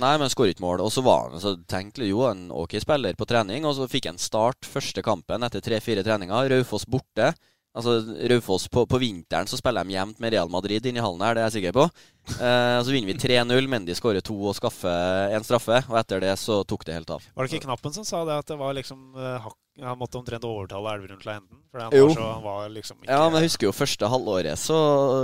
[0.00, 0.82] Nei, men skåret ikke mål.
[0.82, 4.08] Og så var han så tenkte jo en ok spiller på trening, og så fikk
[4.10, 6.48] han start første kampen etter tre-fire treninger.
[6.54, 7.34] Raufoss borte.
[7.76, 7.98] Altså,
[8.32, 11.42] Raufoss på, på, vinteren så spiller de jevnt med Real Madrid inni hallen her, det
[11.42, 11.90] er jeg sikker på.
[12.26, 13.68] Eh, så vinner vi 3-0.
[13.70, 15.78] Mendy skårer to og skaffer en straffe.
[15.90, 17.28] Og etter det så tok det helt av.
[17.36, 19.46] Var det ikke Knappen som sa det, at det var liksom uh,
[19.84, 21.62] Han måtte omtrent overtale Elverum til å hente den?
[21.70, 22.08] For han jo.
[22.08, 24.78] var så, han var liksom ikke Ja, men jeg husker jo første halvåret så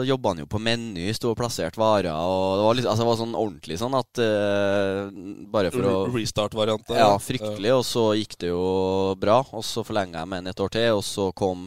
[0.07, 2.13] jobba han jo på Meny, sto og plasserte varer.
[2.13, 5.97] Og det var, liksom, altså, det var sånn ordentlig sånn at uh, Bare for å
[6.13, 6.93] Restart-variant?
[6.97, 7.73] Ja, fryktelig.
[7.81, 8.67] Og så gikk det jo
[9.21, 9.41] bra.
[9.51, 11.67] Og så forlenga jeg med en et år til, og så kom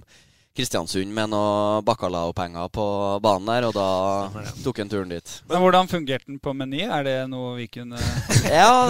[0.56, 2.86] Kristiansund med noe bacalao-penger på
[3.24, 5.34] banen der, og da tok han turen dit.
[5.50, 6.86] Men Hvordan fungerte den på Meny?
[6.88, 8.00] Er det noe vi kunne
[8.48, 8.88] Ja,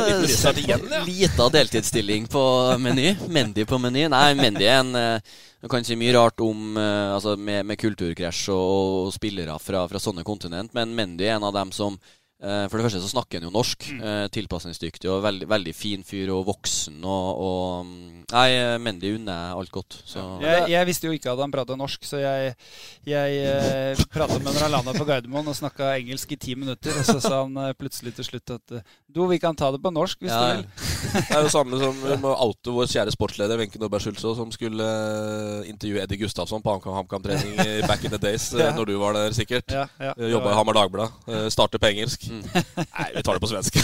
[1.09, 2.43] lita deltidsstilling på
[2.77, 3.15] Meny.
[3.33, 4.05] Mendy på Meny.
[4.13, 7.81] Nei, Mendy er en eh, Du kan si mye rart om eh, altså med, med
[7.81, 11.97] kulturkrasj og, og, spillere fra, fra sånne kontinent, men Mendy er en av dem som
[12.69, 13.87] for det første så snakker han jo norsk.
[13.95, 14.01] Mm.
[14.05, 16.97] Eh, tilpasningsdyktig og veldig, veldig, fin fyr og voksen.
[17.01, 18.49] Og, og mm, Nei,
[18.81, 19.99] Mendy unner alt godt.
[20.43, 22.55] Jeg, jeg, visste jo ikke at han pratet norsk, så jeg,
[23.07, 26.95] jeg prata pratet med han landa på Gardermoen og snakka engelsk i ti minutter.
[26.99, 28.77] Og så sa han eh, plutselig til slutt at
[29.15, 30.41] du, vi kan ta det på norsk hvis ja.
[30.41, 30.65] du vil.
[31.15, 34.51] det er jo samme som vi må oute vår kjære sportsleder Wenche Nordberg Schultze, som
[34.53, 34.87] skulle
[35.69, 37.55] intervjue Eddie Gustavsson på HamKam-trening
[37.87, 38.73] back in the days, ja.
[38.75, 39.71] når du var der sikkert.
[39.71, 40.13] Ja, ja.
[40.35, 41.49] Jobba i Hamar Dagblad.
[41.53, 42.27] Starter på engelsk.
[42.29, 42.43] Mm.
[42.97, 43.79] Nei, vi tar det på svensk.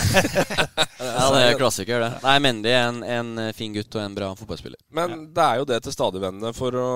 [0.99, 2.11] ja, det er klassiker, det.
[2.25, 4.79] Nei, Mendy er en, en, fin gutt og en bra fotballspiller.
[4.95, 5.21] Men ja.
[5.37, 6.53] det er jo det til stadigvennende.
[6.57, 6.89] For å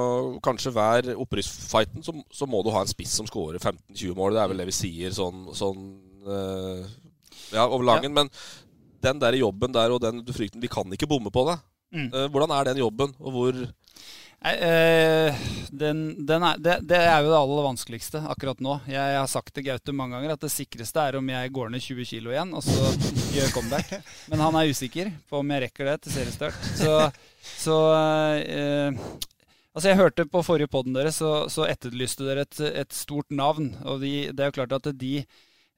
[0.45, 4.35] kanskje hver opprykksfighten, så, så, må du ha en spiss som skårer 15-20 mål.
[4.35, 5.81] Det er vel det vi sier sånn, sånn
[6.27, 6.83] uh,
[7.53, 8.11] ja, over langen.
[8.11, 8.23] Ja.
[8.23, 8.29] Men
[9.05, 11.59] den der jobben der og den frykten Vi kan ikke bomme på det.
[11.95, 12.11] Mm.
[12.11, 13.65] Uh, hvordan er den jobben, og hvor
[14.45, 15.37] Nei, øh,
[15.73, 18.75] den, den er, det, det, er jo det aller vanskeligste akkurat nå.
[18.85, 21.81] Jeg har sagt til Gaute mange ganger at det sikreste er om jeg går ned
[21.81, 22.91] 20 kg igjen og så
[23.33, 23.95] gjør comeback.
[24.29, 26.67] Men han er usikker på om jeg rekker det til seriestart.
[26.77, 26.99] Så,
[27.55, 27.79] så
[28.43, 28.99] øh,
[29.75, 33.73] Altså Jeg hørte på forrige poden deres, så, så etterlyste dere et, et, stort navn.
[33.83, 35.25] Og de, det er jo klart at de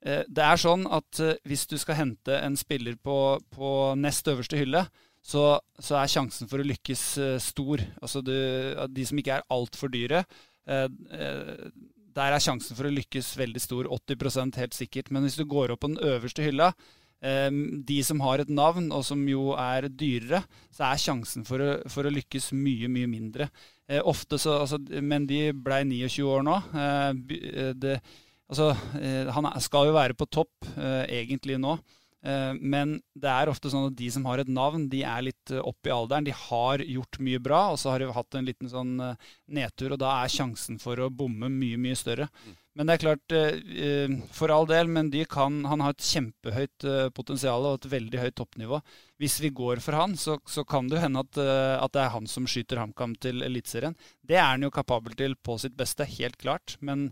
[0.01, 3.15] Det er sånn at hvis du skal hente en spiller på,
[3.51, 4.83] på nest øverste hylle,
[5.27, 7.83] så, så, er sjansen for å lykkes uh, stor.
[7.99, 8.35] Altså du,
[8.93, 10.23] de som ikke er altfor dyre,
[12.17, 13.87] der er sjansen for å lykkes veldig stor.
[13.93, 15.11] 80% helt sikkert.
[15.15, 16.73] Men hvis du går opp på den øverste hylla,
[17.87, 20.41] de som har et navn, og som jo er dyrere,
[20.75, 23.47] så er sjansen for å, for å lykkes mye, mye mindre.
[24.03, 26.57] ofte så, altså, Men de blei 29 år nå.
[27.79, 27.95] Det,
[28.47, 28.71] altså,
[29.35, 31.77] han skal jo være på topp egentlig nå.
[32.25, 35.53] Eh, men det er ofte sånn at de som har et navn, de er litt
[35.53, 36.27] eh, opp i alderen.
[36.27, 39.27] De har gjort mye bra, og så har de hatt en liten sånn eh,
[39.59, 42.27] nedtur, og da er sjansen for å bomme mye, mye større.
[42.45, 42.55] Mm.
[42.77, 43.33] Men det er klart,
[44.37, 46.85] for all del, men de kan, han har et kjempehøyt
[47.17, 48.77] potensial og et veldig høyt toppnivå.
[49.17, 52.13] Hvis vi går for han, så, så kan det jo hende at, at, det er
[52.13, 53.97] han som skyter HamKam til Eliteserien.
[54.21, 56.77] Det er han jo kapabel til på sitt beste, helt klart.
[56.77, 57.07] men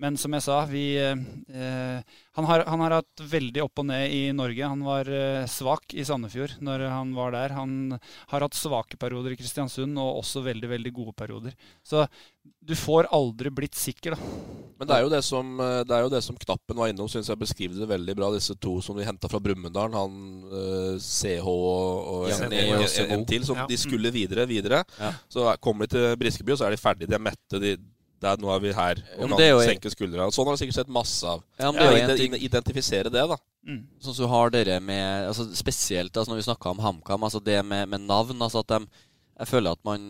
[0.00, 2.00] men som jeg sa, vi, eh,
[2.38, 4.70] han, har, han, har, hatt veldig opp og ned i Norge.
[4.72, 7.56] Han var eh, svak i Sandefjord når han var der.
[7.58, 7.98] Han
[8.32, 11.56] har hatt svake perioder i Kristiansund, og også veldig veldig gode perioder.
[11.84, 12.06] Så
[12.40, 14.68] du får aldri blitt sikker, da.
[14.80, 17.28] Men det er jo det som, eh, det jo det som Knappen var innom, syns
[17.28, 18.32] jeg beskriver det veldig bra.
[18.32, 19.92] Disse to som de henta fra Brumunddal.
[19.92, 20.14] Han
[20.48, 23.44] eh, CH og, en, en, en, en, til.
[23.44, 23.68] Som ja.
[23.68, 24.48] de skulle videre.
[24.48, 24.80] videre.
[24.96, 25.12] Ja.
[25.28, 27.12] Så kommer de til Briskeby, og så er de ferdige.
[27.12, 27.60] De er mette.
[27.60, 27.76] de
[28.26, 30.26] er, nå er vi her og kan jo, senke skuldra.
[30.34, 31.44] Sånn har du sikkert sett masse av.
[31.60, 33.38] Ja, men det er jo Identifisere det, da.
[33.66, 33.80] Mm.
[34.00, 37.42] Sånn som du har dere med altså Spesielt altså når vi snakker om HamKam, altså
[37.44, 38.40] det med, med, navn.
[38.40, 39.06] altså at de,
[39.40, 40.04] Jeg føler at man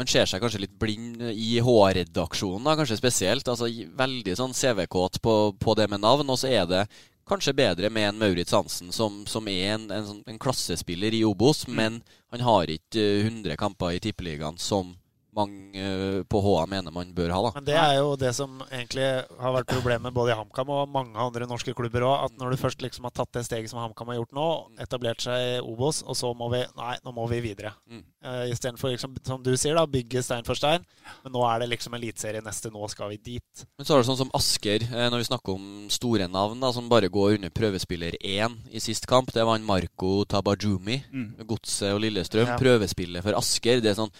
[0.00, 3.48] man ser seg kanskje litt blind i HR-redaksjonen, kanskje spesielt.
[3.50, 6.30] altså Veldig sånn CV-kåt på, på, det med navn.
[6.30, 6.84] Og så er det
[7.28, 11.22] kanskje bedre med en Maurits Hansen, som, som er en, en, sånn, en, klassespiller i
[11.26, 11.74] Obos, mm.
[11.76, 12.00] men
[12.32, 14.94] han har ikke 100 kamper i Tippeligaen som
[15.36, 17.40] mange eh, på HA mener man bør ha.
[17.46, 17.52] Da.
[17.58, 19.06] Men Det er jo det som egentlig
[19.40, 22.26] har vært problemet både i HamKam og mange andre norske klubber òg.
[22.26, 24.48] At når du først liksom har tatt det steget som HamKam har gjort nå,
[24.82, 27.72] etablert seg i Obos, og så må vi Nei, nå må vi videre.
[27.90, 28.02] Mm.
[28.24, 30.84] Uh, Istedenfor, liksom, som du sier, da, bygge stein for stein.
[31.24, 32.72] Men nå er det liksom eliteserie neste.
[32.72, 33.64] Nå skal vi dit.
[33.78, 36.72] Men så er det sånn som Asker, eh, når vi snakker om store navn da,
[36.74, 39.32] som bare går under prøvespiller 1 i sist kamp.
[39.34, 41.30] Det var en Marco Tabajumi, mm.
[41.48, 42.52] Godset og Lillestrøm.
[42.52, 42.58] Ja.
[42.60, 43.80] Prøvespillet for Asker.
[43.80, 44.12] Det er sånn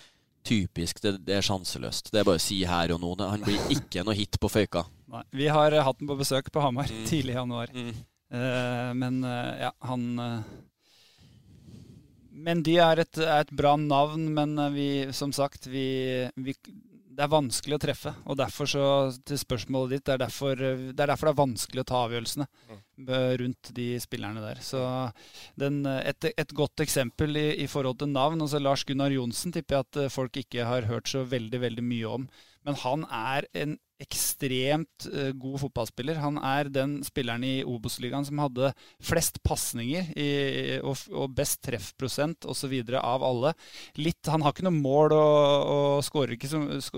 [0.46, 1.02] typisk.
[1.02, 2.12] Det, det, er sjanseløst.
[2.12, 3.12] Det er bare å si her og nå.
[3.20, 4.86] Han blir ikke noe hit på Føyka.
[5.10, 7.04] Nei, vi har hatt den på besøk på Hamar mm.
[7.08, 7.72] tidlig i januar.
[7.74, 7.94] Mm.
[8.30, 10.58] Uh, men uh, ja, han uh,
[12.40, 16.54] Mendy er et, er et, bra navn, men vi, som sagt, vi, vi
[17.10, 18.12] det er vanskelig å treffe.
[18.30, 18.84] Og derfor så,
[19.26, 22.46] til spørsmålet ditt, det er derfor det er, derfor det er vanskelig å ta avgjørelsene
[23.40, 24.62] rundt de spillerne der.
[24.64, 24.82] Så
[25.58, 29.78] den, et, et, godt eksempel i, i, forhold til navn altså Lars Gunnar Johnsen tipper
[29.78, 32.28] jeg at folk ikke har hørt så veldig, veldig mye om.
[32.68, 36.20] Men han er en ekstremt uh, god fotballspiller.
[36.22, 38.72] Han er den spilleren i Obos-ligaen som hadde
[39.04, 40.10] flest pasninger
[40.84, 42.74] og, og, best treffprosent osv.
[43.00, 43.54] av alle.
[44.00, 46.50] Litt, han har ikke noe mål og, og ikke,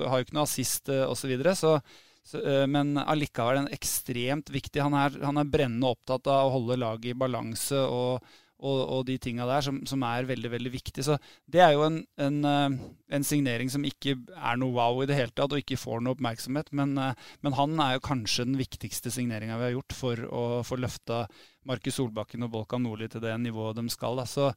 [0.09, 1.23] har ikke noe assist uh, osv.
[1.23, 1.77] Så, videre, så
[2.23, 4.83] så, uh, men allikevel en ekstremt viktig.
[4.83, 8.23] Han er, han er, brennende opptatt av å holde laget i balanse og,
[8.63, 11.05] og, og de tinga der som, som, er veldig veldig viktig.
[11.05, 11.19] Så
[11.51, 12.77] Det er jo en, en, eh,
[13.19, 16.17] en, signering som ikke er noe wow i det hele tatt, og ikke får noe
[16.17, 16.71] oppmerksomhet.
[16.77, 20.45] Men, eh, men han er jo kanskje den viktigste signeringa vi har gjort for å
[20.67, 21.25] få løfta
[21.69, 24.23] Markus Solbakken og Bolkan Nordli til det nivået de skal.
[24.23, 24.29] Da.
[24.29, 24.53] Så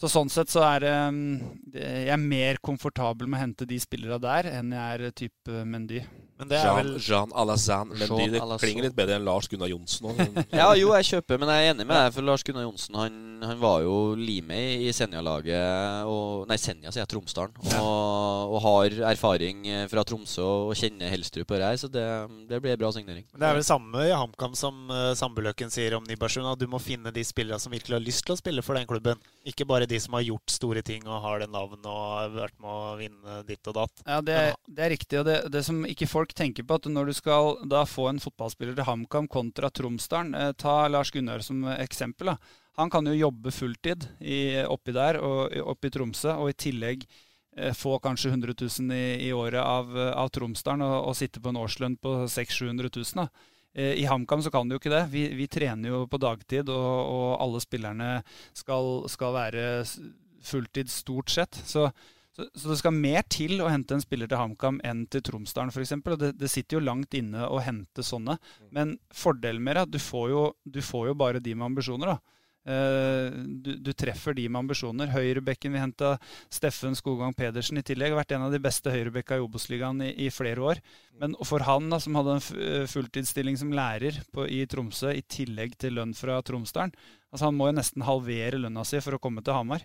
[0.00, 4.46] så sånn sett så er jeg er mer komfortabel med å hente de spillerne der
[4.48, 6.00] enn jeg er type Mendy.
[6.40, 8.30] Men det er vel Jean Alassane Mendy.
[8.32, 10.20] Det klinger litt bedre enn Lars Gunnar Johnsen òg.
[10.60, 12.14] ja, jo, jeg kjøper, men jeg er enig med deg.
[12.16, 16.08] For Lars Gunnar Johnsen han, han var jo limet i Senja-laget
[16.48, 17.54] Nei, Senja sier jeg, Tromsdalen.
[17.80, 22.06] Og, og, har erfaring fra Tromsø og kjenner Helstrup og her, så det,
[22.48, 23.26] det blir en bra signering.
[23.32, 26.66] Men det er vel samme i HamKam som uh, Sambuløken sier om Nibarsund, At du
[26.70, 29.20] må finne de spillerne som virkelig har lyst til å spille for den klubben.
[29.48, 32.56] Ikke bare de som har gjort store ting og har det navn og har vært
[32.60, 34.04] med å vinne ditt og datt.
[34.06, 35.20] Ja, Det er, det er riktig.
[35.20, 38.20] Og det, det, som ikke folk tenker på, at når du skal da få en
[38.22, 42.32] fotballspiller til HamKam kontra Tromsdalen eh, Ta Lars Gunnar som eksempel.
[42.32, 42.36] da.
[42.80, 47.06] Han kan jo jobbe fulltid i, oppi der, og, oppi Tromsø, og i tillegg
[47.56, 51.52] eh, få kanskje 100 000 i, i året av, av Tromsdalen og, og, sitte på
[51.52, 53.24] en årslønn på 600 000-700 000.
[53.24, 53.50] da.
[53.74, 55.04] Eh, I HamKam så kan du jo ikke det.
[55.12, 58.10] Vi, vi trener jo på dagtid, og, og alle spillerne
[58.56, 59.66] skal, skal, være
[60.42, 61.60] fulltid stort sett.
[61.66, 61.88] Så,
[62.40, 65.72] så, så, det skal mer til å hente en spiller til HamKam enn til Tromsdalen
[65.74, 65.92] f.eks.
[66.20, 68.38] Det, det sitter jo langt inne å hente sånne.
[68.74, 71.70] Men fordelen med det er at du får jo, du får jo bare de med
[71.72, 72.14] ambisjoner.
[72.14, 72.40] da.
[72.68, 75.12] Eh, du, du, treffer de med ambisjoner.
[75.14, 76.16] Høyrebekken vi henta
[76.52, 78.12] Steffen Skogvang Pedersen i tillegg.
[78.12, 80.82] Har vært en av de beste høyrebekka i Obos-ligaen i, i, flere år.
[81.20, 85.24] Men for han, da, som hadde en eh, fulltidsstilling som lærer på, i Tromsø, i
[85.24, 86.94] tillegg til lønn fra Tromsdalen
[87.30, 89.84] altså Han må jo nesten halvere lønna si for å komme til Hamar.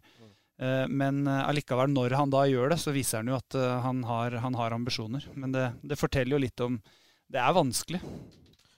[0.61, 4.39] Eh, men allikevel, når han da gjør det, så viser han jo at han har,
[4.43, 5.27] han har ambisjoner.
[5.35, 6.79] Men det, det forteller jo litt om
[7.31, 8.01] Det er vanskelig.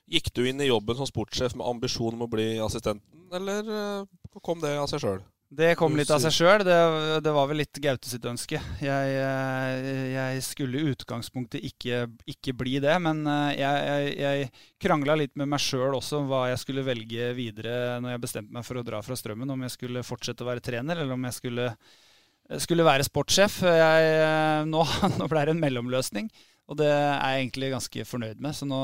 [0.08, 4.38] Gikk du inn i jobben som sportssjef med ambisjon om å bli assistenten, eller eh,
[4.40, 5.26] kom det av seg sjøl?
[5.48, 6.64] Det kom litt av seg sjøl.
[6.68, 6.76] Det,
[7.24, 8.60] det, var vel litt Gaute sitt ønske.
[8.84, 14.50] Jeg, eh, jeg, skulle i utgangspunktet ikke, ikke bli det, men eh, jeg, jeg, jeg
[14.84, 18.58] krangla litt med meg sjøl også om hva jeg skulle velge videre når jeg bestemte
[18.58, 19.56] meg for å dra fra Strømmen.
[19.56, 21.70] Om jeg skulle fortsette å være trener, eller om jeg skulle,
[22.68, 23.62] skulle være sportssjef.
[24.68, 24.86] nå,
[25.22, 26.28] nå ble det en mellomløsning.
[26.68, 28.56] Og det er jeg egentlig ganske fornøyd med.
[28.56, 28.80] Så nå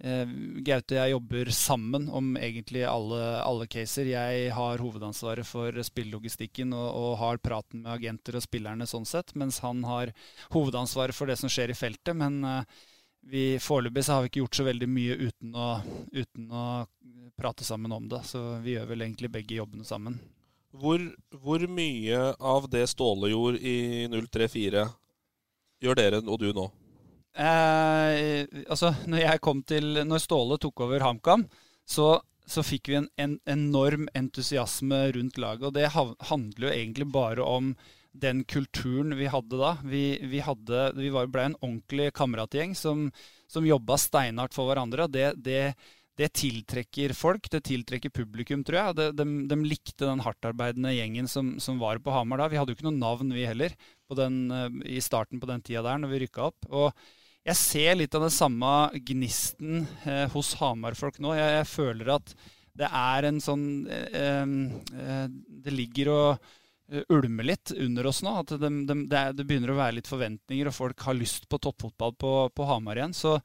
[0.00, 0.30] eh,
[0.64, 4.08] Gaute og jeg jobber sammen om egentlig alle, alle, caser.
[4.14, 9.34] Jeg har hovedansvaret for spillelogistikken og, og, har praten med agenter og spillerne sånn sett,
[9.36, 10.14] mens han har
[10.56, 12.16] hovedansvaret for det som skjer i feltet.
[12.16, 15.70] Men eh, foreløpig så har vi ikke gjort så veldig mye uten å,
[16.16, 16.66] uten å
[17.36, 18.24] prate sammen om det.
[18.24, 20.16] Så vi gjør vel egentlig begge jobbene sammen.
[20.72, 21.02] Hvor,
[21.44, 24.86] hvor mye av det Ståle gjorde i 034
[25.84, 26.72] gjør dere og du nå?
[27.32, 31.46] Eh, altså, når jeg kom til Når Ståle tok over HamKam,
[31.88, 35.66] så, så fikk vi en, en, enorm entusiasme rundt laget.
[35.70, 37.72] Og det handler jo egentlig bare om
[38.12, 39.76] den kulturen vi hadde da.
[39.88, 43.08] Vi, vi, hadde, vi ble en ordentlig kameratgjeng som,
[43.48, 45.08] som jobba steinhardt for hverandre.
[45.08, 45.72] og det, det
[46.20, 48.96] det tiltrekker folk, det tiltrekker publikum, tror jeg.
[48.98, 52.50] De, de, de likte den hardtarbeidende gjengen som, som, var på Hamar da.
[52.52, 53.72] Vi hadde jo ikke noe navn, vi heller,
[54.12, 56.68] den, eh, i starten på den tida der, når vi rykka opp.
[56.68, 56.92] Og
[57.42, 58.72] jeg ser litt av den samme
[59.08, 61.34] gnisten eh, hos Hamar-folk nå.
[61.34, 62.34] Jeg, jeg, føler at
[62.78, 65.24] det er en sånn eh, eh,
[65.64, 66.52] Det ligger og
[67.08, 68.34] ulmer litt under oss nå.
[68.42, 72.14] At de, det, det, begynner å være litt forventninger, og folk har lyst på toppfotball
[72.20, 73.14] på, på Hamar igjen.
[73.16, 73.36] Så,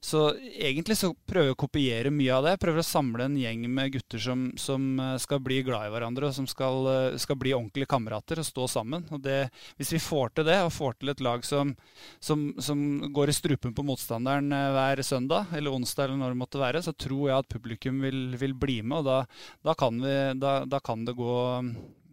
[0.00, 2.56] så, egentlig så prøver jeg å kopiere mye av det.
[2.62, 6.30] Prøver å samle en gjeng med gutter som, som eh, skal bli glad i hverandre,
[6.30, 9.06] og som skal, eh, skal, bli ordentlige kamerater og stå sammen.
[9.14, 9.40] Og det,
[9.80, 11.74] hvis vi får til det, og får til et lag som,
[12.22, 12.84] som, som
[13.14, 16.94] går i strupen på motstanderen hver søndag eller onsdag, eller når det måtte være, så
[16.94, 19.02] tror jeg at publikum vil, vil bli med.
[19.02, 19.18] Og da,
[19.64, 21.34] da, kan vi, da, da kan det gå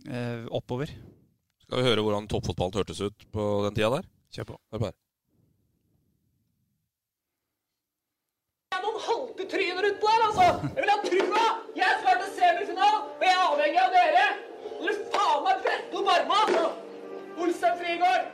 [0.09, 0.91] eh, oppover.
[1.63, 4.09] Skal vi høre hvordan toppfotballen hørtes ut på den tida der?
[4.33, 4.59] Kjør på.
[4.73, 4.97] Hør på her.
[8.69, 10.47] Det er noen haltetryner utpå her, altså!
[10.65, 11.45] Jeg vil ha trua!
[11.77, 14.25] Jeg skal til semifinal, og jeg er avhengig av dere!
[14.79, 16.65] Dere faen meg brette opp armene, Altså.
[17.39, 18.33] Olsen Frigård!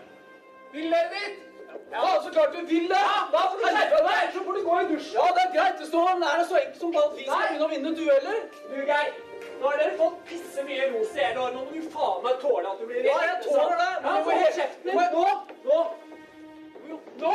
[0.75, 1.43] Vil dere dit?
[1.91, 3.03] Ja, så klart du vil det!
[3.35, 5.19] Da får du skjerpe deg, så får du gå i dusjen.
[5.19, 5.79] Ja, det er greit.
[5.79, 8.43] Det står er så enkelt som at vi skal begynne å vinne dueller.
[8.71, 9.15] Du, Geir.
[9.65, 11.53] Nå har dere fått pisse mye ros i hele år.
[11.55, 13.07] Nå må du faen meg tåle at du blir redd.
[13.09, 13.87] Ja, jeg tåler det.
[14.03, 14.99] Men du må holde kjeften din.
[15.15, 15.23] Nå!
[15.69, 16.97] Nå!
[17.23, 17.31] Nå!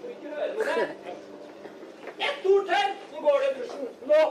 [0.00, 0.86] Du vil ikke høre på det.
[2.26, 3.86] Ett ord til, så går det i dusjen.
[4.10, 4.24] Nå!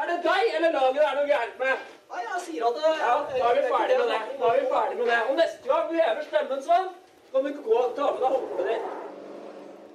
[0.00, 1.86] Er det deg eller laget det er noe gærent med?
[2.10, 4.20] Nei, jeg sier at det Ja, da er vi ferdig med det.
[4.40, 5.20] Da er vi ferdig med det.
[5.28, 6.90] Og neste gang du hever stemmen sånn,
[7.30, 8.99] kan du ikke gå og ta med deg håndkleet ditt.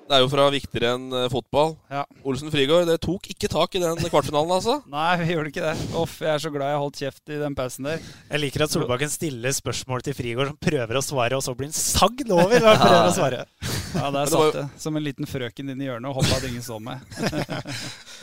[0.05, 1.71] Det er jo fra viktigere enn fotball.
[1.73, 2.09] fotball.
[2.29, 4.75] Olsen Frigård, det tok ikke tak i den kvartfinalen, altså.
[4.93, 5.73] Nei, vi gjorde ikke det.
[5.97, 8.03] Uff, jeg er så glad jeg holdt kjeft i den pausen der.
[8.29, 11.71] Jeg liker at Solbakken stiller spørsmål til Frigård som prøver å svare, og så blir
[11.71, 13.41] han sagd over når han prøver å svare.
[13.95, 14.67] Ja, der satt det.
[14.85, 17.01] Som en liten frøken inn i hjørnet og håpa at ingen så meg.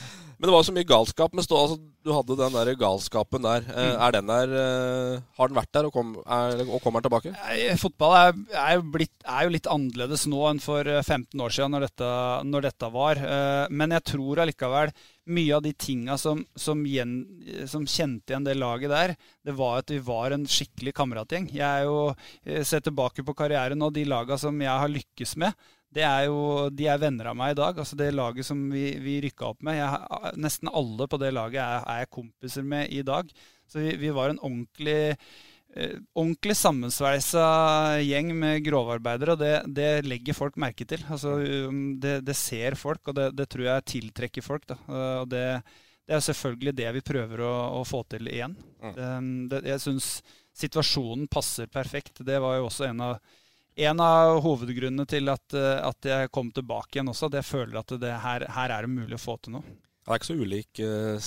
[0.42, 3.62] Men det var så mye galskap med stå, altså, Du hadde den der galskapen der.
[3.70, 4.00] Eh, Mm.
[4.02, 7.30] Er den der eh, Har den vært der, og, kom, er, og kommer den tilbake?
[7.30, 11.38] Nei, Fotball er, er, jo blitt, er jo litt annerledes nå enn for eh, 15
[11.38, 12.08] år siden, når dette,
[12.50, 13.20] når dette var.
[13.22, 14.90] Eh, Men jeg tror allikevel
[15.30, 17.14] mye av de tinga som, som, gjen,
[17.70, 19.14] som kjente igjen det laget der,
[19.46, 21.46] det var at vi var en skikkelig kameratgjeng.
[21.54, 22.00] Jeg er jo,
[22.42, 25.54] eh, ser tilbake på karrieren og de laga som jeg har lykkes med.
[25.92, 27.78] Det er jo, De er venner av meg i dag.
[27.78, 29.78] altså Det laget som vi, vi rykka opp med.
[29.78, 33.32] Jeg, nesten alle på det laget er, er jeg kompiser med i dag.
[33.68, 35.14] Så vi, vi var en ordentlig
[35.76, 37.44] eh, ordentlig sammensveisa
[38.04, 41.04] gjeng med grovarbeidere, og det, det legger folk merke til.
[41.12, 41.36] Altså,
[41.68, 44.68] um, det, det ser folk, og det, det tror jeg tiltrekker folk.
[44.72, 44.78] Da.
[45.22, 45.46] Og det,
[46.08, 48.56] det er selvfølgelig det vi prøver å, å få til igjen.
[48.82, 49.10] Det,
[49.52, 50.14] det, jeg syns
[50.56, 52.20] situasjonen passer perfekt.
[52.26, 53.38] Det var jo også en av,
[53.74, 57.30] en av hovedgrunnene til at, uh, at jeg kom tilbake igjen også.
[57.30, 59.78] At jeg føler at det her, her er det mulig å få til noe.
[60.02, 61.26] Det er ikke så ulik eh,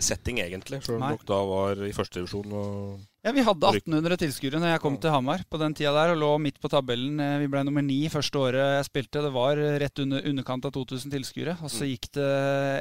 [0.00, 0.78] setting, egentlig.
[0.86, 2.54] Selv om dere da var i førstedivisjon.
[2.56, 3.02] Og...
[3.20, 6.20] Ja, Vi hadde 1800 tilskuere når jeg kom til Hamar på den tida der, og
[6.22, 7.18] lå midt på tabellen.
[7.20, 9.20] Eh, Vi ble nummer ni første året jeg spilte.
[9.26, 11.58] Det var rett under underkant av 2000 tilskuere.
[11.60, 12.30] Og så gikk det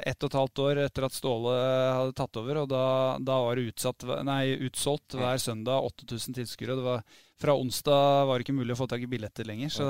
[0.08, 1.58] ett og et halvt år etter at Ståle
[1.98, 2.86] hadde tatt over, og da,
[3.20, 7.02] da var det utsatt, nei, utsolgt hver søndag 8000 tilskuere.
[7.40, 9.70] Fra onsdag var det ikke mulig å få tak i billetter lenger.
[9.76, 9.88] Så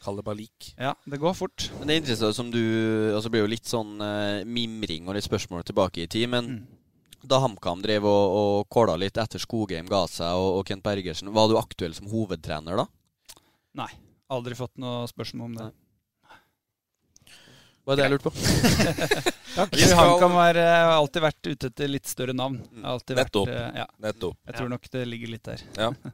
[0.00, 0.70] Kall det bare lik.
[0.78, 1.66] ja, det går fort.
[1.78, 2.62] Men det er interessant som du
[3.12, 6.30] altså Det blir jo litt sånn eh, mimring og litt spørsmål tilbake i tid.
[6.30, 6.62] Men
[7.22, 11.32] da HamKam drev og, og kåla litt etter Skogheim ga seg og, og Kent Bergersen,
[11.34, 12.86] var du aktuell som hovedtrener da?
[13.80, 13.90] Nei.
[14.30, 15.68] Aldri fått noe spørsmål om det.
[17.88, 18.32] Var det jeg lurte på?
[19.56, 19.74] Takk.
[19.74, 22.60] Skal- HamKam har eh, alltid vært ute etter litt større navn.
[22.84, 23.48] Har Alltid vært, Nettopp.
[23.50, 23.86] eh, ja.
[24.04, 24.36] Nettopp.
[24.46, 25.64] Jeg tror nok det ligger litt der.
[25.80, 25.88] Ja.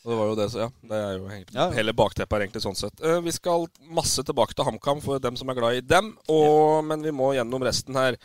[0.00, 0.68] Og det var jo det, så ja.
[0.88, 1.66] Det er jo egentlig Ja.
[1.76, 3.02] Hele bakteppet er egentlig sånn sett.
[3.04, 6.78] Eh, vi skal masse tilbake til HamKam for dem som er glad i dem, og,
[6.88, 8.16] men vi må gjennom resten her.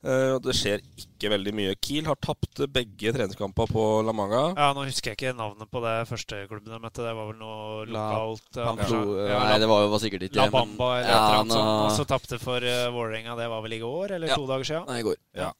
[0.00, 1.74] Eh, det skjer ikke veldig mye.
[1.84, 4.54] Kiel har tapt begge treningskamper på La Manga.
[4.56, 7.04] Ja, Nå husker jeg ikke navnet på det første klubben de møtte.
[7.04, 10.40] Det var vel noe lokalt La, Pamplo- ja, Nei, det var jo var sikkert ikke
[10.40, 11.84] La Bamba eller Ja, nå- sånt.
[11.84, 13.36] Og så tapte for uh, Vålerenga.
[13.36, 14.36] Det var vel i går, eller Ja.
[14.40, 14.86] to dager siden?
[14.88, 15.20] Nei, i går.
[15.36, 15.52] Ja.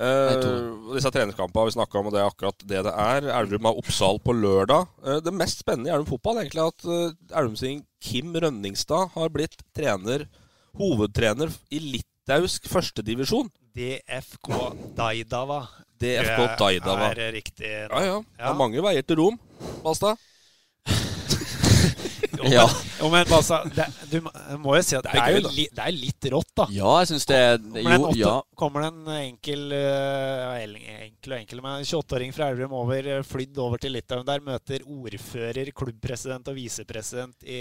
[0.00, 3.28] Uh, disse treningskampene vi snakka om, og det er akkurat det det er.
[3.28, 4.88] Elverum har Oppsal på lørdag.
[5.04, 9.28] Uh, det mest spennende i Elverum fotball er egentlig at uh, Elverum-sing Kim Rønningstad har
[9.28, 10.24] blitt trener,
[10.80, 13.52] hovedtrener i litauisk førstedivisjon.
[13.76, 14.50] DFK
[14.98, 15.60] Daidava.
[16.02, 17.12] DFK Daidava.
[17.14, 17.28] Det.
[17.28, 17.70] Er riktig.
[17.70, 18.18] Ja, ja.
[18.22, 19.38] Det er mange veier til Rom,
[19.84, 20.16] Basta.
[22.42, 25.66] Jo, men, jo, men altså, det, du må- jo si at det er jo li,
[25.70, 26.66] det er litt rått, da.
[26.74, 28.32] Ja, jeg syns det er Kommer Jo, åtte, ja.
[28.58, 30.64] kommer det en enkel eh,
[31.06, 34.86] Enkel og enkel men 28-åring fra Elverum over, eh, flydd over til Litauen der, møter
[34.88, 37.60] ordfører, klubbpresident og visepresident i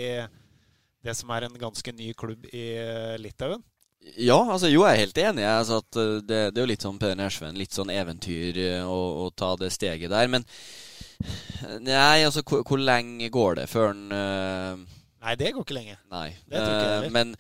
[1.02, 3.62] det som er en ganske ny klubb i eh, Litauen.
[4.18, 5.44] Ja, altså jo, jeg er helt enig.
[5.44, 8.62] jeg, Altså, at uh, det, det er jo litt sånn Per Nesven, litt sånn eventyr
[8.82, 10.32] uh, å, å ta det steget der.
[10.32, 10.48] Men
[11.86, 16.00] nei, altså hvor, hvor lenge går det før han uh, Nei, det går ikke lenge.
[16.10, 16.32] Nei.
[16.50, 17.36] Det tror ikke jeg Eh, men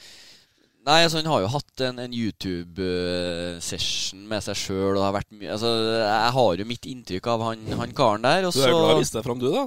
[0.81, 4.97] Nei, altså Han har jo hatt en, en YouTube-session med seg sjøl.
[4.97, 5.69] Og har vært mye altså,
[6.01, 8.45] Jeg har jo mitt inntrykk av han, han karen der.
[8.47, 9.63] Og Du er så, glad i å vise deg fram, du, da?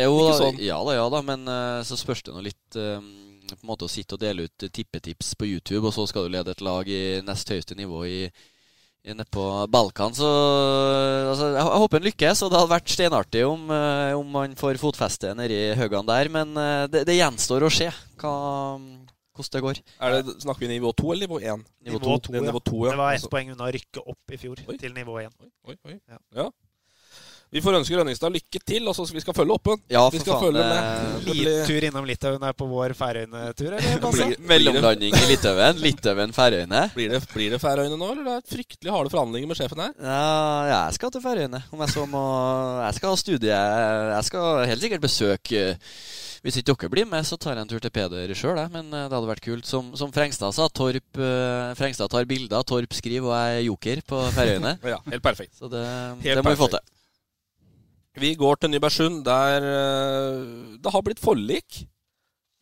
[0.00, 0.56] Jo, ikke sånn.
[0.64, 1.18] Ja da, ja da.
[1.28, 3.00] Men eh, så spørs det nå litt eh,
[3.58, 6.34] på en måte å sitte og dele ut tippetips på YouTube, og så skal du
[6.34, 8.18] lede et lag i nest høyeste nivå i,
[9.04, 10.14] nede på Balkan.
[10.14, 14.36] Så altså, jeg, jeg håper han lykkes, og det hadde vært steinartig om, eh, om
[14.40, 16.30] han får fotfeste nedi Høgan der.
[16.32, 17.88] Men eh, det, det gjenstår å se
[18.22, 18.34] hva,
[19.34, 19.82] hvordan det går.
[20.06, 21.64] Er det, snakker vi nivå 2 eller nivå 1?
[21.88, 22.18] Nivå Nivå to.
[22.28, 22.50] to, Det er ja.
[22.52, 22.90] nivå 2 ja.
[22.92, 25.32] Det var ett Altså- poeng unna å rykke opp i fjor, til nivå 1.
[25.68, 25.96] Oi, oi.
[26.08, 26.18] Ja.
[26.42, 26.50] Ja.
[27.52, 30.18] Vi får ønske Rønningstad lykke til, og så vi skal følge opp Ja, Ja, vi
[30.18, 31.24] for skal faen, følge eh, med.
[31.26, 34.36] Blir- tur innom Litauen er på vår Færøyene-tur, eller?
[34.52, 35.76] Mellomlanding i Litauen.
[35.84, 36.80] Litauen, Færøyene.
[36.96, 39.92] Blir det, blir det Færøyene nå, eller det er fryktelig harde forhandlinger med sjefen her?
[40.00, 40.22] Ja,
[40.70, 41.60] jeg skal til Færøyene.
[41.76, 42.22] Om jeg så må
[42.86, 43.58] Jeg skal ha studie
[44.16, 45.62] Jeg skal helt sikkert besøke
[46.42, 49.04] Hvis ikke dere blir med, så tar jeg en tur til Peder sjøl, men eh,
[49.10, 49.68] det hadde vært kult.
[49.68, 51.20] Som, som Frengstad sa, Torp,
[51.78, 54.72] Frengstad tar bilder, Torp skriver, og jeg er joker på Færøyene.
[54.94, 55.52] ja, helt perfekt.
[55.60, 55.84] Så det,
[56.24, 56.82] det må vi få til.
[58.20, 61.86] Vi går til Nybergsund, der uh, det har blitt forlik.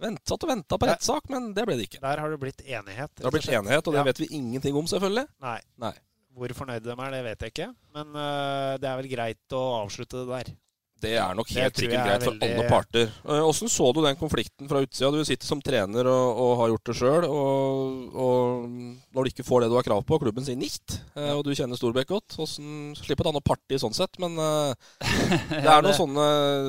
[0.01, 2.01] Ventet og venta på rettssak, men det ble det ikke.
[2.01, 3.11] Der har det blitt enighet.
[3.18, 4.07] Det har blitt enighet, og det Ja.
[4.07, 5.26] vet vi ingenting om, selvfølgelig.
[5.44, 5.59] Nei.
[5.82, 5.92] Nei.
[6.32, 7.68] Hvor fornøyde de er, det vet jeg ikke.
[7.92, 10.53] Men uh, det er vel greit å avslutte det der.
[11.01, 13.12] Det er nok helt sikkert er greit for veldig- alle parter.
[13.24, 15.11] Eh, Åssen så du den konflikten fra utsida?
[15.11, 17.24] Du sitter som trener og, og har gjort det sjøl.
[17.24, 18.68] Og, og
[19.14, 21.55] når du ikke får det du har krav på, klubben sier nicht, eh, og du
[21.57, 25.84] kjenner Storbekk godt Åssen Slipper å ta noe parti sånn sett, men uh, det er
[25.84, 26.26] noe sånne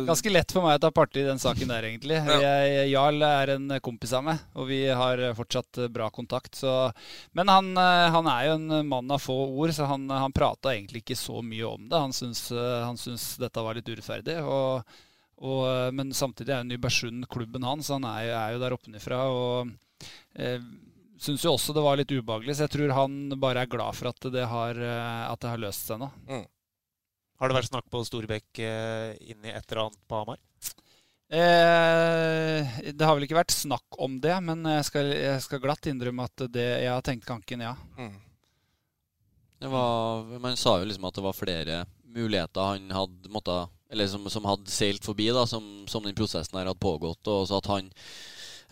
[0.07, 2.19] Ganske lett for meg å ta parti i den saken der, egentlig.
[2.21, 6.55] Jeg, Jarl er en kompis av meg, og vi har fortsatt bra kontakt.
[6.61, 6.71] Så.
[7.37, 11.03] Men han, han er jo en mann av få ord, så han, han prata egentlig
[11.03, 11.99] ikke så mye om det.
[11.99, 14.20] Han syns, han syns dette var litt urettferdig.
[14.43, 14.83] Og,
[15.41, 17.89] og, eh, men samtidig er jo Nybergsund klubben hans.
[17.89, 19.19] Han er, jo- er jo der oppenifra.
[19.33, 19.71] Og
[20.35, 20.59] eh,
[21.21, 24.09] syns jo også det var litt ubehagelig, så jeg tror han bare er glad for
[24.09, 26.11] at det har, eh, at det har løst seg nå.
[27.41, 30.37] Har det vært snakk på Storbekk uh, inn i et eller annet på Hamar?
[31.31, 35.87] Eh, det har vel ikke vært snakk om det, men jeg skal, jeg skal glatt
[35.89, 37.71] innrømme at det, jeg har tenkt tanken, ja.
[39.61, 41.79] Det var, man sa jo liksom at det var flere
[42.11, 46.57] muligheter han hadde måttet, eller som, som hadde seilt forbi, da, som, som den prosessen
[46.57, 47.27] her hadde pågått.
[47.27, 47.91] Og så at han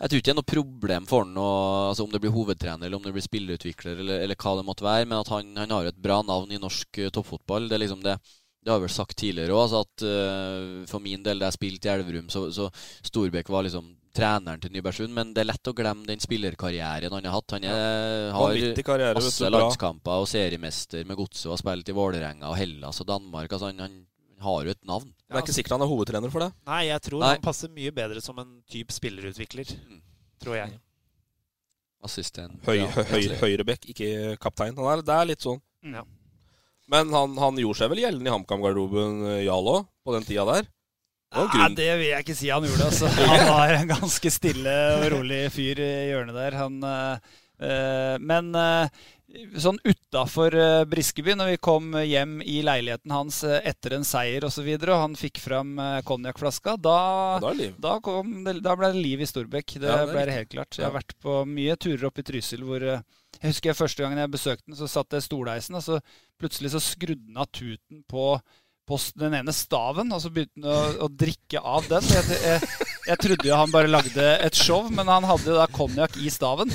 [0.00, 1.50] Jeg tror ikke det er noe problem for han å,
[1.90, 4.86] altså om det blir hovedtrener eller om det blir spillerutvikler eller, eller hva det måtte
[4.86, 7.68] være, men at han, han har et bra navn i norsk eh, toppfotball.
[7.68, 8.16] Det er liksom det
[8.60, 11.56] det har jeg vel sagt tidligere òg, altså at uh, for min del da jeg
[11.56, 12.66] spilte i Elverum, så, så
[13.08, 17.28] Storbekk var liksom treneren til Nybergsund, men det er lett å glemme den spillerkarrieren han
[17.28, 17.54] har hatt.
[17.56, 22.50] Han er, har karriere, masse landskamper og seriemester med Godset og har spilt i Vålerenga
[22.50, 23.52] og Hellas og Danmark.
[23.52, 24.00] Altså han, han
[24.44, 25.08] har jo et navn.
[25.26, 26.50] Det er ikke sikkert han er hovedtrener for det.
[26.68, 27.34] Nei, jeg tror Nei.
[27.36, 29.74] han passer mye bedre som en type spillerutvikler.
[30.40, 30.78] Tror jeg.
[32.06, 32.56] Assistent.
[32.64, 32.80] Høy,
[33.12, 33.28] høy.
[33.42, 34.76] Høyrebekk, ikke kaptein.
[34.78, 35.60] Han er, det er litt sånn.
[35.84, 36.04] Ja.
[36.90, 40.46] Men han, han gjorde seg vel gjeldende i HamKam-garderoben, eh, Jarl òg, på den tida
[40.48, 40.70] der?
[41.30, 42.88] Det Nei, det vil jeg ikke si han gjorde.
[42.88, 43.10] Altså.
[43.30, 46.56] Han var en ganske stille og rolig fyr i hjørnet der.
[46.58, 49.04] Han, eh, eh, men eh,
[49.62, 54.44] sånn utafor uh, Briskeby, når vi kom hjem i leiligheten hans eh, etter en seier
[54.44, 56.98] osv., og, så videre, og han fikk fram uh, konjakkflaska, da,
[57.56, 57.76] liv.
[57.80, 57.96] da,
[58.46, 59.76] det, da ble det liv i Storbekk.
[59.78, 60.78] Det, Ja, det ble det helt klart.
[60.78, 63.04] Jeg har vært på mye turer opp i Trysil hvor eh,
[63.38, 66.00] Jeg husker jeg første gangen jeg besøkte den, så satt jeg i stolheisen, og så
[66.40, 68.34] plutselig så skrudde han av tuten på
[68.90, 72.08] på den ene staven, og så begynte han å, å drikke av den.
[72.10, 75.66] Jeg, jeg, jeg trodde jo han bare lagde et show, men han hadde jo da
[75.70, 76.72] konjakk i staven.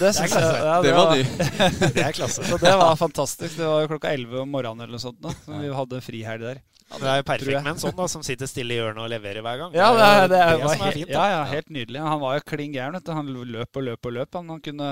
[0.00, 1.24] Det, synes jeg, ja, Det var ny.
[1.96, 2.44] Det er klasse.
[2.46, 3.56] Så det var fantastisk.
[3.58, 5.18] Det var jo klokka 11 om morgenen eller noe sånt.
[5.22, 6.60] Da, så vi hadde frihelg der.
[6.90, 9.44] Det er jo perfekt med en sånn da, som sitter stille i hjørnet og leverer
[9.46, 9.74] hver gang.
[9.78, 11.12] Ja, det, er, det, er, det var er fint.
[11.14, 12.00] ja, ja, helt nydelig.
[12.02, 12.98] Han var jo klin gæren.
[13.20, 14.38] Han løp og løp og løp.
[14.40, 14.88] Han, han kunne,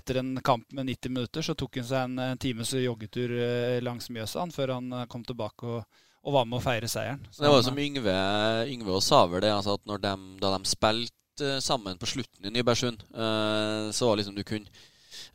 [0.00, 3.78] etter en kamp med 90 minutter så tok han seg en, eh, times joggetur eh,
[3.84, 7.22] langs Mjøsa før han eh, kom tilbake og, og var med å feire seieren.
[7.32, 8.16] Så Det var jo som Yngve,
[8.68, 10.12] Yngve og Saver det, altså at når de,
[10.42, 14.68] da de spilte eh, sammen på slutten i Nybergsund, eh, så var liksom du kunne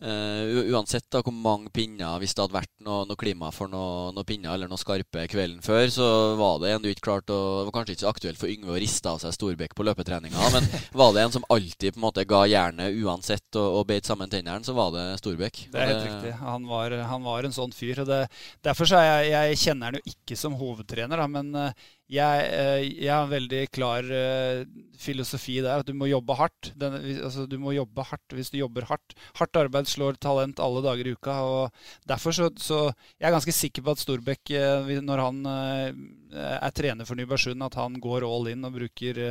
[0.01, 3.67] eh, u- uansett da hvor mange pinner, hvis det hadde vært noe, noe klima for
[3.71, 6.07] noen noe pinner eller noe skarpe kvelden før, så
[6.39, 8.73] var det en du ikke klarte å Det var kanskje ikke så aktuelt for Yngve
[8.75, 12.07] å riste av seg Storbekk på løpetreninga, men var det en som alltid på en
[12.07, 15.65] måte ga jernet uansett og, og beit sammen tennene, så var det Storbekk.
[15.73, 16.33] Det er helt riktig.
[16.43, 18.03] Han var, han var en sånn fyr.
[18.03, 18.21] og det,
[18.65, 22.41] Derfor så er jeg, jeg kjenner han jo ikke som hovedtrener, da, men eh, jeg,
[22.53, 24.63] eh, jeg har en veldig klar eh,
[25.01, 26.69] filosofi der at du må jobbe hardt.
[26.79, 29.15] Den, altså, du må jobbe hardt hvis du jobber hardt.
[29.39, 31.39] Hardt arbeid slår talent alle dager i uka.
[31.41, 32.79] og Derfor så, så
[33.17, 37.75] jeg er ganske sikker på at Storbekk, eh, når han er trener for Nybergsund, at
[37.77, 39.23] han går all in og bruker,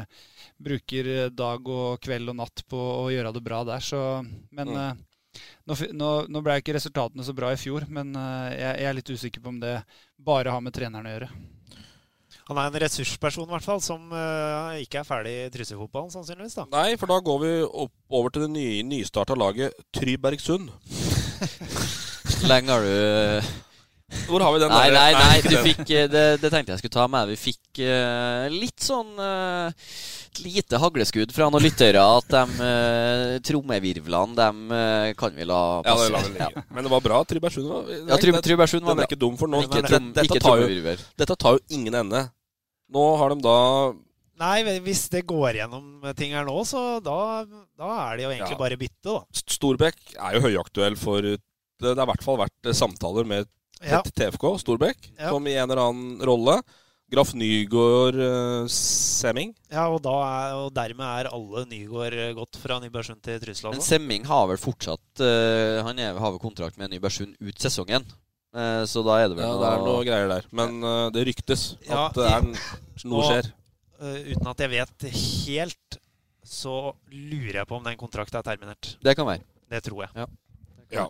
[0.63, 3.83] bruker dag og kveld og natt på å gjøre det bra der.
[3.83, 4.03] Så,
[4.51, 5.01] men Mm.
[5.67, 9.11] nå, nå, nå ble ikke resultatene så bra i fjor, men jeg, jeg er litt
[9.11, 9.79] usikker på om det
[10.21, 11.29] bare har med treneren å gjøre.
[12.53, 16.59] Han er en ressursperson, i hvert fall, som uh, ikke er ferdig i Trysil-fotballen, sannsynligvis.
[16.61, 16.67] da.
[16.75, 20.69] Nei, for da går vi opp, over til det nye, nystarta laget Trybergsund.
[22.51, 23.53] Lenge har du
[24.29, 26.75] Hvor har vi den Nei, der- nei, nei, nei du fikk eh, det, det tenkte
[26.75, 27.31] jeg skulle ta med.
[27.33, 29.87] Vi fikk uh, litt sånn eh,
[30.33, 35.63] et lite hagleskudd fra noen lyttere at de uh, trommevirvlene, dem uh, kan vi la
[35.81, 36.07] Ja, passe.
[36.09, 36.65] det la vi ligge.
[36.77, 37.23] Men det var bra.
[37.29, 39.67] Trybergsund var Ja, Try- Trybergsund var Den er ikke dum for noen.
[39.69, 42.23] Ikke Dette- dette tar jo- Dette tar jo ingen ende.
[42.93, 43.59] Nå har de da
[44.43, 47.45] Nei, hvis det går gjennom ting her nå, så da,
[47.79, 48.59] da er det jo egentlig Ja.
[48.59, 49.43] bare bytte, da.
[49.55, 51.39] Storbekk er jo høyaktuell for Det
[51.83, 53.47] det har i hvert fall vært eh, samtaler med
[53.83, 54.01] Ja.
[54.03, 55.31] TFK Storbekk, Ja.
[55.31, 56.61] som i en eller annen rolle.
[57.13, 59.51] Graf Nygård, uh, Semming.
[59.69, 63.75] Ja, og, da er, og dermed er alle Nygård gått fra Nybergsund til Trusland.
[63.75, 63.99] Men altså.
[63.99, 68.07] Semming har vel fortsatt uh, Han er, har vel kontrakt med Nybergsund ut sesongen.
[68.53, 70.47] Eh, så da er det vel Ja, det er noe greier der.
[70.53, 72.47] Men uh, det ryktes Ja, at det er
[73.09, 73.49] noe og, skjer.
[74.03, 75.07] eh, uten at jeg vet
[75.47, 75.99] helt,
[76.45, 76.75] så
[77.09, 78.97] lurer jeg på om den kontrakten er terminert.
[79.01, 79.45] Det kan være.
[79.73, 80.13] Det tror jeg.
[80.21, 80.27] Ja.
[80.93, 81.07] Ja.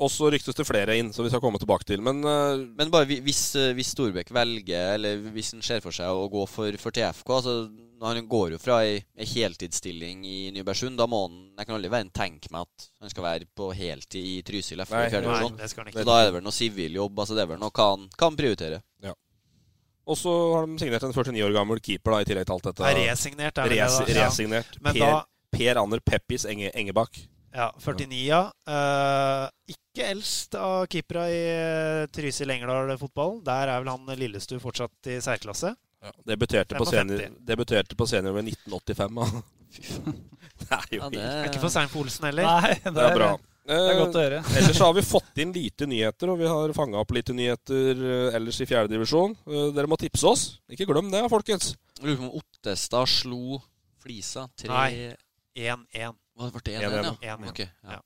[0.00, 2.00] Og så ryktes det flere inn, som vi skal komme tilbake til.
[2.02, 3.44] Men uh, Men bare hvis,
[3.76, 7.54] hvis Storbekk velger, eller hvis han ser for seg å gå for, for TFK altså,
[8.00, 10.96] Han går jo fra ei, ei heltidsstilling i Nybergsund.
[10.96, 13.72] Da må han Jeg kan aldri være en tenke meg at han skal være på
[13.76, 15.68] heltid i Trysil FK det.
[15.70, 17.18] Så da er det vel noe siviljobb.
[17.20, 18.80] Altså det er vel noe han kan prioritere.
[20.10, 22.64] Og så har de signert en 49 år gammel keeper da, i tillegg til alt
[22.70, 22.86] dette.
[22.86, 24.06] Nei, resignert, er det Res, da?
[24.08, 24.24] Ja.
[24.24, 24.80] Resignert.
[24.82, 27.20] Men Per, da- per Ander Peppis Enge, Engebakk.
[27.54, 28.40] Ja, 49, ja.
[28.66, 33.38] Uh, ikke eldst av keepera i uh, Trysil Engerdal fotball.
[33.46, 35.74] Der er vel han Lillestu fortsatt i særklasse.
[36.00, 39.14] Ja, debuterte, på senior, debuterte på senior ved 1985.
[39.20, 39.42] da.
[40.60, 42.42] Det er jo Ja, det- Er ikke for seint for Olsen heller.
[42.44, 43.30] Nei, det, Det er bra.
[43.66, 44.38] det er godt å høre.
[44.40, 47.36] Eh, ellers så har vi fått inn lite nyheter, og vi har fanga opp lite
[47.36, 49.36] nyheter eh, ellers i fjerdedivisjon.
[49.46, 50.46] Uh, dere må tipse oss.
[50.72, 51.74] Ikke glem det, folkens.
[52.00, 53.60] Lurer på om Ottestad slo
[54.00, 54.66] Flisa 3-1-1.
[54.66, 55.16] Ble det?
[55.60, 56.80] 1-1, 1-1,
[57.20, 57.36] ja.
[57.36, 57.48] 1-1.
[57.52, 58.00] Ok, ja.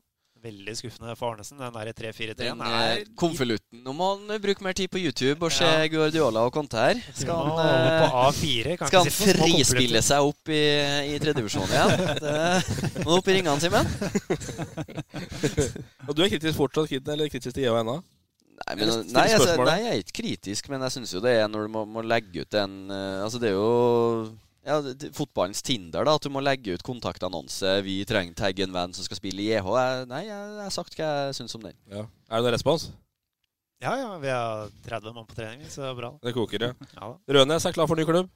[0.44, 1.56] Veldig skuffende for Arnesen.
[1.56, 3.78] Den der 3-4-3-en Den er eh, konvolutten.
[3.80, 5.86] Nå må han bruke mer tid på YouTube og se Ja.
[5.88, 7.00] Guardiola og Conte her.
[7.16, 8.74] Skal han, ja, eh, på A4.
[8.82, 10.60] Skal han frispille seg opp i,
[11.14, 12.04] i tredjevisjonen igjen?
[12.20, 12.34] Det,
[12.98, 13.88] må du opp i ringene, Simen?
[16.08, 17.96] Og du er kritisk fortsatt, Kid, eller kritisk til EO ennå?
[18.54, 21.48] Nei, men, nei, altså, nei, jeg er ikke kritisk, men jeg syns jo det er
[21.50, 24.28] når du må, må legge ut en eh, Altså, det er jo
[24.64, 24.78] ja,
[25.12, 26.14] fotballens Tinder, da.
[26.16, 27.76] At du må legge ut kontaktannonse.
[27.84, 29.66] Vi trenger tagge en venn som skal spille i EH.
[29.76, 31.76] Jeg, nei, jeg, har sagt hva jeg syns om den.
[31.92, 32.06] Ja.
[32.30, 32.88] Er det noen respons?
[33.84, 34.14] Ja, ja.
[34.22, 36.10] Vi har 30 mann på trening, så det er bra.
[36.24, 36.72] Det koker, ja.
[36.96, 38.32] Ja, Rønes er klar for ny klubb.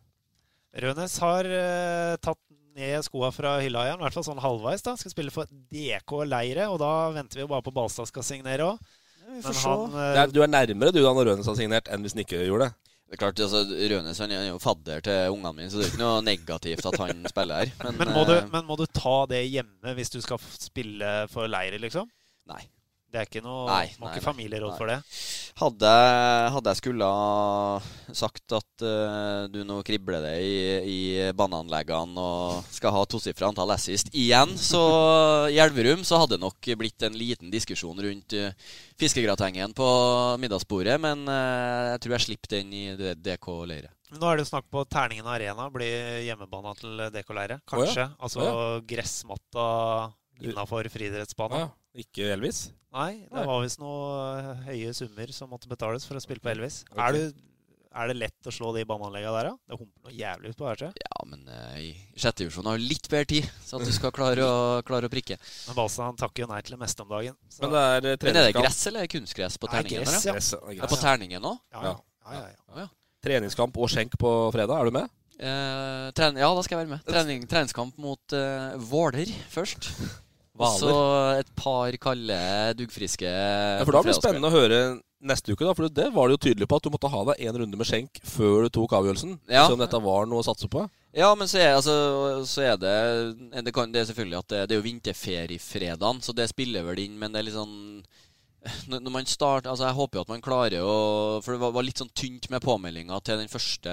[0.79, 2.41] Rønes har uh, tatt
[2.79, 4.85] ned skoa fra hylla igjen, i hvert fall sånn halvveis.
[4.87, 8.26] da Skal spille for DK Leire, og da venter vi jo bare på Balstad skal
[8.26, 8.85] signere òg.
[9.24, 10.05] vi Men får han se.
[10.05, 12.45] eh, er, du er nærmere du da når Rønes har signert, enn hvis han ikke
[12.45, 12.88] gjorde det.
[13.09, 15.93] Det er klart, altså, Rønes han er jo fadder til ungene mine, så det er
[15.95, 17.71] ikke noe negativt at han spiller her.
[17.87, 21.13] Men, Men må, du, eh, men må du ta det hjemme hvis du skal spille
[21.33, 22.11] for Leire, liksom?
[22.53, 22.61] Nei.
[23.09, 24.99] Det er ikke noe Nei, Må ikke familieråd for det?
[25.59, 25.93] Hadde,
[26.55, 27.79] hadde jeg skulle ha
[28.15, 31.01] sagt at uh, du nå kribler det i, i
[31.35, 34.83] baneanleggene og skal ha tosifra antall assist igjen, så
[35.55, 38.53] i Elverum så hadde det nok blitt en liten diskusjon rundt uh,
[39.01, 39.89] fiskegratengen på
[40.45, 42.85] middagsbordet, men uh, jeg tror jeg slipper den i
[43.17, 43.95] DK-leiret.
[44.15, 47.59] Nå er det jo snakk på Terningen Arena blir hjemmebana til DK Leire.
[47.59, 47.89] Oh, ja.
[47.89, 48.07] Kanskje.
[48.25, 48.55] Altså ja.
[48.89, 49.67] gressmatta
[50.41, 51.67] innafor friidrettsbanen.
[51.67, 51.69] Ja,
[52.05, 52.68] ikke Elvis?
[52.94, 54.07] Nei, det var visst noe
[54.38, 56.80] eh, høye summer som måtte betales for å spille på Elvis.
[56.88, 57.05] Okay.
[57.05, 57.42] Er, du,
[58.01, 59.59] er det lett å slå de baneanleggene der, da?
[59.68, 60.94] Det humper noe jævlig ut på hvert tror.
[61.05, 64.14] Ja, men uh, i sjette divisjon har du litt bedre tid, så at du skal
[64.16, 64.57] klare å,
[64.88, 65.36] klare å prikke.
[65.68, 67.36] Men Balstad han takker jo nei til det meste om dagen.
[67.53, 67.62] Så.
[67.66, 70.07] Men det er eh, Men er det gress eller kunstgress på Nei, terningen?
[70.09, 70.36] gress, ja.
[70.38, 70.94] Gress, ja, Ja, gress.
[70.94, 71.61] på terningen òg?
[71.76, 71.96] ja, ja.
[72.32, 72.88] ja, ja, ja.
[73.28, 74.78] Treningskamp og skjenk på fredag.
[74.78, 75.12] Er du med?
[75.38, 77.05] Eh, ja, da skal jeg være med.
[77.07, 79.90] Trening, treningskamp mot eh, Våler først.
[80.59, 80.95] Og så
[81.39, 82.39] et par kalde,
[82.79, 84.81] duggfriske Ja, for da blir det spennende å høre
[85.19, 85.75] neste uke, da.
[85.75, 87.89] For det var det jo tydelig på at du måtte ha deg en runde med
[87.89, 89.37] skjenk før du tok avgjørelsen.
[89.51, 89.67] Ja.
[89.67, 90.87] Så om dette var noe å satse på.
[91.17, 91.95] Ja, men så er, altså,
[92.47, 92.95] så er det
[93.65, 97.01] det, kan, det er selvfølgelig at det, det er jo vinterferiefredagen, så det spiller vel
[97.07, 97.79] inn, men det er litt sånn
[98.91, 100.95] når man starter, altså Jeg håper jo at man klarer å
[101.45, 103.93] For det var, var litt sånn tynt med påmeldinga til den første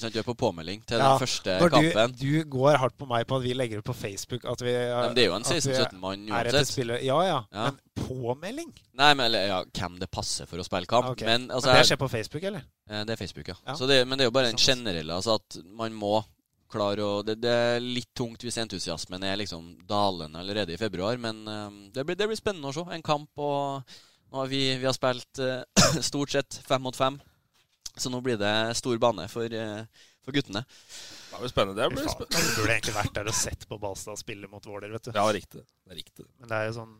[0.00, 2.14] sant, på påmelding til Ja, den første Når kampen.
[2.20, 4.72] du, du går hardt på meg på at vi legger ut på Facebook at vi
[4.72, 6.78] Men det er jo en 16-17 mann uansett.
[7.02, 7.64] Ja, ja, Ja.
[7.70, 8.70] Men påmelding?
[8.98, 11.12] Nei, men eller, ja, hvem det passer for å spille kamp.
[11.14, 11.26] Okay.
[11.28, 12.64] Men, altså, men det skjer på Facebook, eller?
[12.90, 13.54] Eh, Det er Facebook, ja.
[13.66, 13.74] Ja.
[13.78, 15.14] Så det, men det er jo bare den generelle.
[15.14, 16.18] Altså at man må
[16.70, 21.18] klare å det, det er litt tungt hvis entusiasmen er liksom dalende allerede i februar,
[21.20, 22.84] men eh, det, blir, det blir spennende å se.
[22.94, 23.94] En kamp og
[24.32, 25.62] nå har vi, vi har spilt eh,
[26.10, 27.20] stort sett fem mot fem,
[27.94, 30.64] så nå blir det stor bane for, eh, for guttene.
[31.34, 31.82] Det blir spennende.
[31.82, 32.42] Det blir spennende.
[32.54, 35.14] Du burde egentlig vært der og sett på Balstad spille mot Våler, vet du.
[35.16, 35.64] Ja, riktig.
[35.84, 36.26] Det er riktig.
[36.38, 36.94] Men det er jo sånn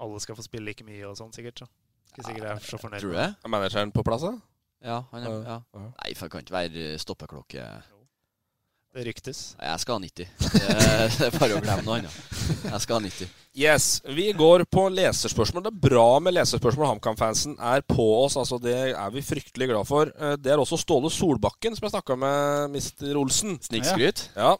[0.00, 1.60] Alle skal få spille like mye og sånn, sikkert.
[1.60, 1.66] Så.
[2.10, 3.02] Ikke sikkert jeg er så fornøyd.
[3.04, 3.28] Tror du det?
[3.44, 4.32] Er manageren på plass, da?
[4.80, 5.58] Ja, han er, Ja.
[5.76, 7.66] Nei, for det kan ikke være stoppeklokke.
[8.90, 9.40] Det ryktes.
[9.62, 10.30] Jeg skal ha 90.
[10.50, 12.16] Det, er bare å glemme noe annet.
[12.64, 13.28] Jeg skal ha 90.
[13.60, 13.84] Yes,
[14.14, 15.62] Vi går på leserspørsmål.
[15.66, 16.86] Det er bra med leserspørsmål.
[16.96, 18.36] HamKam-fansen er på oss.
[18.38, 20.10] altså Det er vi fryktelig glad for.
[20.18, 23.14] Eh, Det er også Ståle Solbakken, som jeg snakka med Mr.
[23.18, 23.58] Olsen.
[23.62, 24.24] Snikskryt?
[24.34, 24.56] Ja.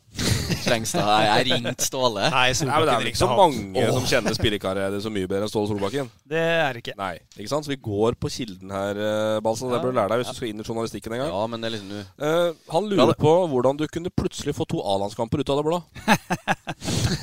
[0.65, 1.07] Trengstad.
[1.07, 2.27] Jeg har ringt Ståle.
[2.35, 5.31] Nei, Solbakken Nei, men Det er vel ikke så mange som kjenner spillekarriere så mye
[5.31, 6.11] bedre enn Ståle Solbakken?
[6.31, 6.97] Det er det ikke.
[6.99, 7.67] Nei, ikke sant?
[7.67, 9.71] Så vi går på kilden her, eh, Balsa.
[9.71, 11.35] Det bør du lære deg hvis du skal inn i journalistikken en gang.
[11.35, 14.67] Ja, men det er liksom nå Eh, han lurer på hvordan du kunne plutselig få
[14.69, 15.81] to A-landskamper ut av det blå.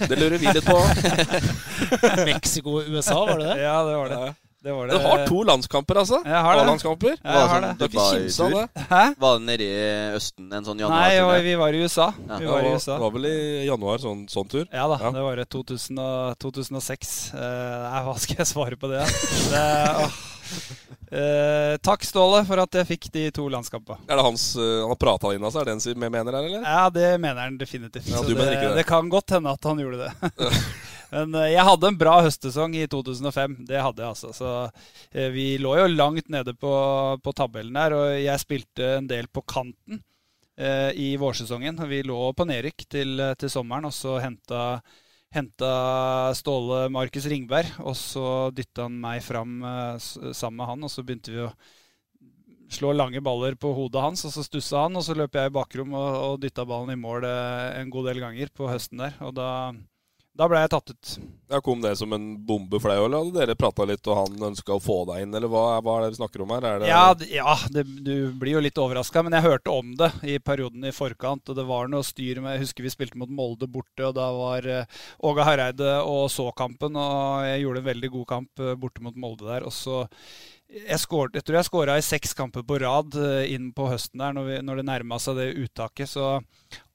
[0.10, 0.78] det lurer vi litt på.
[2.30, 3.64] Mexico og USA, var det det?
[3.64, 4.20] Ja, det var det.
[4.64, 6.22] det, var Du har to landskamper, altså?
[6.26, 6.64] Jeg har det.
[6.66, 7.18] A-landskamper.
[7.22, 7.74] Ja, jeg har det.
[7.78, 8.86] Du har ikke kimsa det?
[8.92, 9.04] Hæ?
[9.24, 9.82] Var det nede i
[10.18, 11.44] Østen en sånn Nei, januarturné?
[11.50, 12.08] vi var i USA.
[12.28, 12.40] Ja.
[12.44, 12.94] Vi var i USA.
[12.96, 13.38] Det var vel i
[13.68, 14.66] januar sånn, sånn tur?
[14.72, 17.14] Ja da, det var det 2000 og, 2006.
[17.36, 17.44] Uh,
[17.92, 19.06] nei, hva skal jeg svare på det?
[19.54, 19.68] det
[20.06, 20.24] åh.
[21.08, 24.02] Eh, takk, Ståle, for at jeg fikk de to landskampene.
[24.12, 25.62] Er det hans uh, Han har prata inn av seg?
[25.62, 26.66] Er det en som mener her, eller?
[26.66, 28.10] Ja, det mener han definitivt.
[28.12, 28.74] Ja, det, det?
[28.76, 30.34] det kan godt hende at han gjorde det.
[31.14, 33.56] Men uh, jeg hadde en bra høstsesong i 2005.
[33.70, 34.34] Det hadde jeg, altså.
[34.36, 36.76] Så uh, vi lå jo langt nede på,
[37.24, 40.04] på tabellen der, og jeg spilte en del på kanten
[40.98, 41.76] i vårsesongen.
[41.86, 44.80] Vi lå på nedrykk til, til sommeren, og så henta
[45.36, 50.86] Henta Ståle Markus Ringberg, og så dytta han meg fram eh, sammen med han.
[50.88, 51.52] Og så begynte vi å
[52.72, 54.96] slå lange baller på hodet hans, og så stussa han.
[55.00, 58.12] Og så løp jeg i bakrom og, og dytta ballen i mål eh, en god
[58.12, 59.20] del ganger på høsten der.
[59.28, 59.50] Og da,
[60.38, 61.12] da ble jeg tatt ut.
[61.50, 64.50] Ja, Kom det som en bombe for deg, eller hadde dere prata litt, og han
[64.50, 66.68] ønska å få deg inn, eller hva, hva er det dere snakker om her?
[66.68, 70.12] Er det Ja, ja det, du blir jo litt overraska, men jeg hørte om det
[70.28, 71.48] i perioden i forkant.
[71.48, 74.28] Og det var noe styr med Jeg husker vi spilte mot Molde borte, og da
[74.36, 77.00] var eh, Åge Hareide og så kampen.
[77.00, 79.66] Og jeg gjorde en veldig god kamp eh, borte mot Molde der.
[79.66, 80.04] Og så
[80.68, 84.20] jeg, skår, jeg tror jeg skåra i seks kamper på rad eh, inn på høsten
[84.20, 86.12] der, når, vi, når det nærma seg det uttaket.
[86.12, 86.28] Så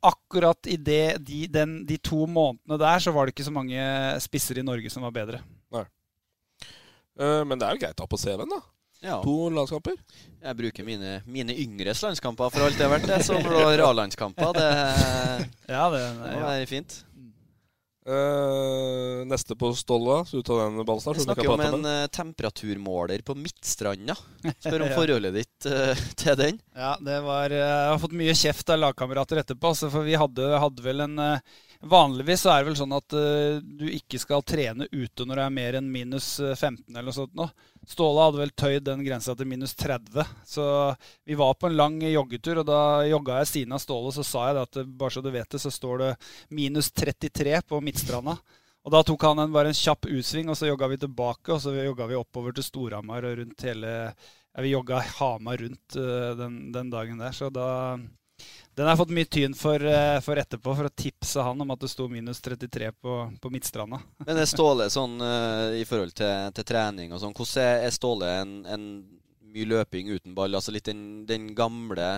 [0.02, 3.86] akkurat i det, de, den, de to månedene der, så var det ikke så mange
[4.24, 5.42] spisser i Norge som var bedre.
[5.74, 5.86] Nei.
[7.20, 8.62] Uh, men det er jo greit å ha på CV-en, da.
[9.02, 9.16] Ja.
[9.24, 9.96] To landskamper.
[10.42, 13.08] Jeg bruker mine, mine yngres landskamper for alt det er verdt.
[13.10, 13.18] det.
[13.26, 14.68] Som A-landskamper, det,
[15.72, 17.00] Ja, det, det må være fint.
[18.02, 20.24] Eh, neste på Stolla.
[20.24, 21.16] så du tar den ballen snart.
[21.20, 22.02] Så snakker om en med.
[22.02, 24.16] eh, temperaturmåler på Midtstranda.
[24.64, 24.96] Spør om Ja.
[24.96, 26.58] forholdet ditt uh, til den.
[26.74, 29.70] Ja, det var Jeg har fått mye kjeft av lagkamerater etterpå.
[29.70, 31.38] Altså, for vi hadde, hadde vel en eh,
[31.82, 35.54] Vanligvis er det vel sånn at uh, du ikke skal trene ute når det er
[35.56, 37.32] mer enn minus eh, 15 eller noe sånt.
[37.34, 37.48] Nå.
[37.90, 40.22] Ståle hadde vel tøyd den grensa til minus 30.
[40.46, 40.64] Så
[41.26, 44.46] vi var på en lang joggetur, og da jogga jeg siden av Ståle, så sa
[44.46, 46.12] jeg det at eh, bare så du vet det, så står det
[46.54, 48.38] minus 33 på Midtstranda.
[48.82, 51.50] Og da tok han en, bare en kjapp utsving, og så jogga vi tilbake.
[51.54, 55.96] Og så jogga vi oppover til Storhamar og rundt hele ja, Vi jogga Hamar rundt
[55.98, 57.34] uh, den, den dagen der.
[57.34, 57.98] Så da
[58.74, 61.80] Den har fått mye tyn for, eh, for etterpå, for å tipse han om at
[61.80, 64.00] det sto minus 33 på, på Midtstranda.
[64.26, 68.30] Men er Ståle sånn eh, i forhold til, til trening og sånn, hvordan er Ståle
[68.40, 68.86] en, en
[69.52, 70.56] mye løping uten ball?
[70.56, 72.14] Altså litt den, den gamle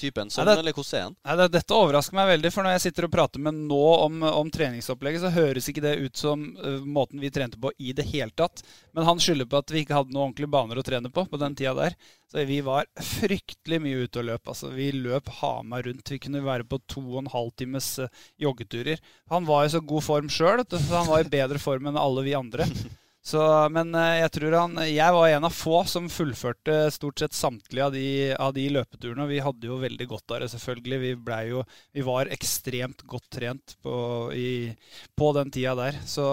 [0.00, 1.16] typen sånn, det- eller hvordan er han?
[1.24, 4.22] Nei, det, Dette overrasker meg veldig, for når jeg sitter og prater med nå om,
[4.28, 8.06] om treningsopplegget, så høres ikke det ut som uh, måten vi trente på i det
[8.10, 8.62] hele tatt.
[8.92, 11.40] Men han skylder på at vi ikke hadde noen ordentlige baner å trene på på
[11.42, 11.96] den tida der.
[12.30, 14.48] Så vi var fryktelig mye ute og løp.
[14.52, 14.70] altså.
[14.74, 16.10] Vi løp Hamar rundt.
[16.10, 18.08] Vi kunne være på to og en halv times uh,
[18.42, 18.98] joggeturer.
[19.30, 22.26] Han var i så god form sjøl, så han var i bedre form enn alle
[22.26, 22.66] vi andre.
[23.26, 23.40] Så,
[23.74, 27.88] men eh, jeg tror han Jeg var en av få som fullførte stort sett samtlige
[27.88, 28.06] av de,
[28.38, 29.26] av de løpeturene.
[29.26, 31.00] Vi hadde jo veldig godt av det, selvfølgelig.
[31.02, 31.12] Vi,
[31.50, 31.64] jo,
[31.96, 33.96] vi var ekstremt godt trent på,
[34.30, 34.70] i,
[35.18, 35.98] på den tida der.
[36.06, 36.26] Så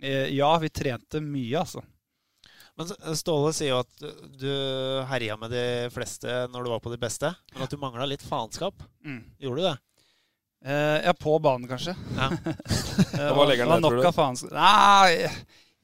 [0.00, 1.84] eh, ja, vi trente mye, altså.
[2.80, 2.88] Men
[3.18, 4.04] Ståle sier jo at
[4.40, 4.50] du
[5.10, 8.24] herja med de fleste når du var på de beste, men at du mangla litt
[8.24, 8.80] faenskap.
[9.04, 9.20] Mm.
[9.44, 9.76] Gjorde du det?
[10.64, 11.96] Eh, ja, på banen, kanskje.
[12.16, 12.30] Ja.
[13.10, 14.08] Eh, Hva legger den det var tror nok du?
[14.08, 15.28] av faenskap Nei,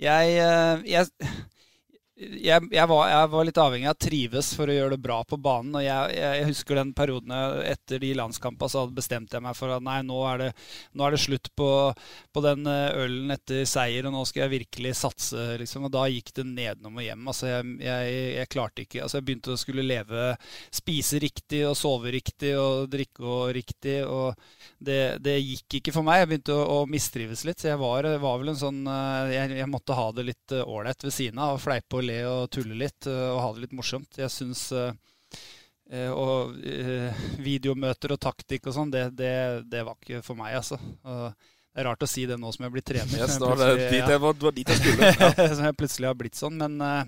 [0.01, 1.07] jeg, eh, jeg,
[2.17, 5.19] jeg, jeg, var, jeg var litt avhengig av å trives for å gjøre det bra
[5.29, 5.75] på banen.
[5.77, 9.85] Og jeg, jeg, husker den perioden etter de landskampene så bestemte jeg meg for at
[9.85, 10.49] nei, nå er det,
[10.97, 11.69] nå er det slutt på,
[12.33, 15.45] på den eh, ølen etter seier, og nå skal jeg virkelig satse.
[15.61, 15.89] Liksom.
[15.89, 17.29] Og da gikk det nedenom og hjem.
[17.35, 17.53] Altså,
[17.85, 20.33] jeg, klarte ikke altså, Jeg begynte å skulle leve,
[20.73, 23.99] spise riktig og sove riktig og drikke og riktig.
[24.09, 24.33] og
[24.81, 26.23] det, det gikk ikke for meg.
[26.23, 27.61] Jeg begynte å, å mistrives litt.
[27.61, 31.13] Så jeg var, var vel en sånn eh, jeg, måtte ha det litt ålreit ved
[31.13, 31.59] siden av.
[31.59, 34.17] og Fleipe og le og tulle litt eh, og ha det litt morsomt.
[34.21, 34.95] Jeg syns eh,
[35.91, 36.57] eh, og
[37.43, 39.35] videomøter og taktikk og sånn, det, det,
[39.71, 40.79] det var ikke for meg, altså.
[41.05, 41.29] Og
[41.77, 43.19] det er rart å si det nå som jeg blir trener.
[43.21, 45.11] Yes, det var dit jeg var- det var dit jeg skulle.
[45.13, 45.49] Ja.
[45.59, 46.57] som jeg plutselig har blitt sånn.
[46.63, 47.03] Men eh,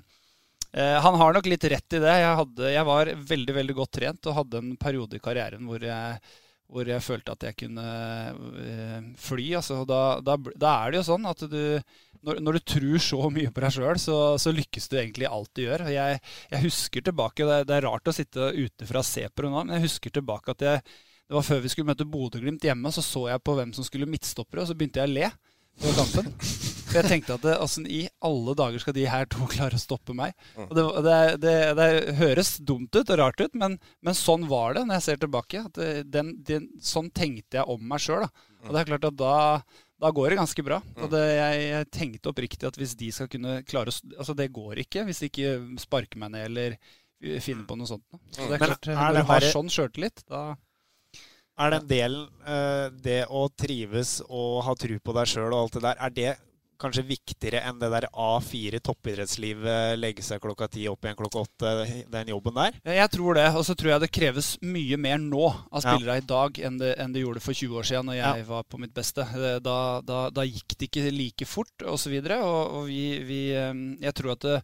[0.77, 2.19] eh, han har nok litt rett i det.
[2.21, 5.81] Jeg, hadde, jeg var veldig veldig godt trent og hadde en periode i karrieren hvor
[5.89, 6.21] jeg,
[6.69, 7.87] hvor jeg følte at jeg kunne
[9.17, 9.47] fly.
[9.63, 11.63] Altså, da, da, da, er det jo sånn at du
[12.27, 15.33] når, når du tror så mye på deg sjøl, så, så, lykkes du egentlig i
[15.33, 15.87] alt du gjør.
[15.93, 19.45] Jeg, jeg husker tilbake, det er, det er rart å sitte utenfra og se på
[19.45, 20.83] det nå, men jeg husker tilbake at jeg,
[21.29, 24.09] det var før vi skulle møte Bodø-Glimt hjemme, så så jeg på hvem som skulle
[24.11, 25.31] midtstoppere, og så begynte jeg å le
[25.79, 26.33] på kampen.
[26.89, 30.17] For jeg tenkte at åssen i alle dager skal de her to klare å stoppe
[30.17, 30.33] meg?
[30.69, 31.89] Og det, det, det, det
[32.19, 35.67] høres dumt ut og rart ut, men, men, sånn var det når jeg ser tilbake.
[36.09, 38.27] Den, den, sånn tenkte jeg om meg sjøl.
[38.65, 39.37] Og det er klart at da,
[39.99, 40.79] da går det ganske bra.
[41.03, 44.85] Og jeg, jeg, tenkte oppriktig at hvis de skal kunne klare å Altså, det går
[44.85, 46.79] ikke hvis de ikke sparker meg ned eller
[47.43, 48.07] finner på noe sånt.
[48.31, 50.53] Så det er klart, Når du har sånn sjøltillit, da
[51.59, 55.79] er den delen, eh, det å trives og ha tro på deg sjøl og alt
[55.79, 56.35] det der, er det
[56.81, 61.75] kanskje viktigere enn det der A4 toppidrettslivet, legge seg klokka ti, opp igjen klokka åtte,
[62.13, 62.81] den jobben der?
[63.01, 63.47] Jeg tror det.
[63.59, 66.23] Og så tror jeg det kreves mye mer nå av spillere ja.
[66.23, 68.49] i dag enn det, enn det, gjorde for 20 år siden, når jeg ja.
[68.51, 69.27] var på mitt beste.
[69.65, 72.15] Da, da, da, gikk det ikke like fort, osv.
[72.19, 73.73] Og, så og, og vi, vi, eh,
[74.05, 74.61] Jeg tror at det,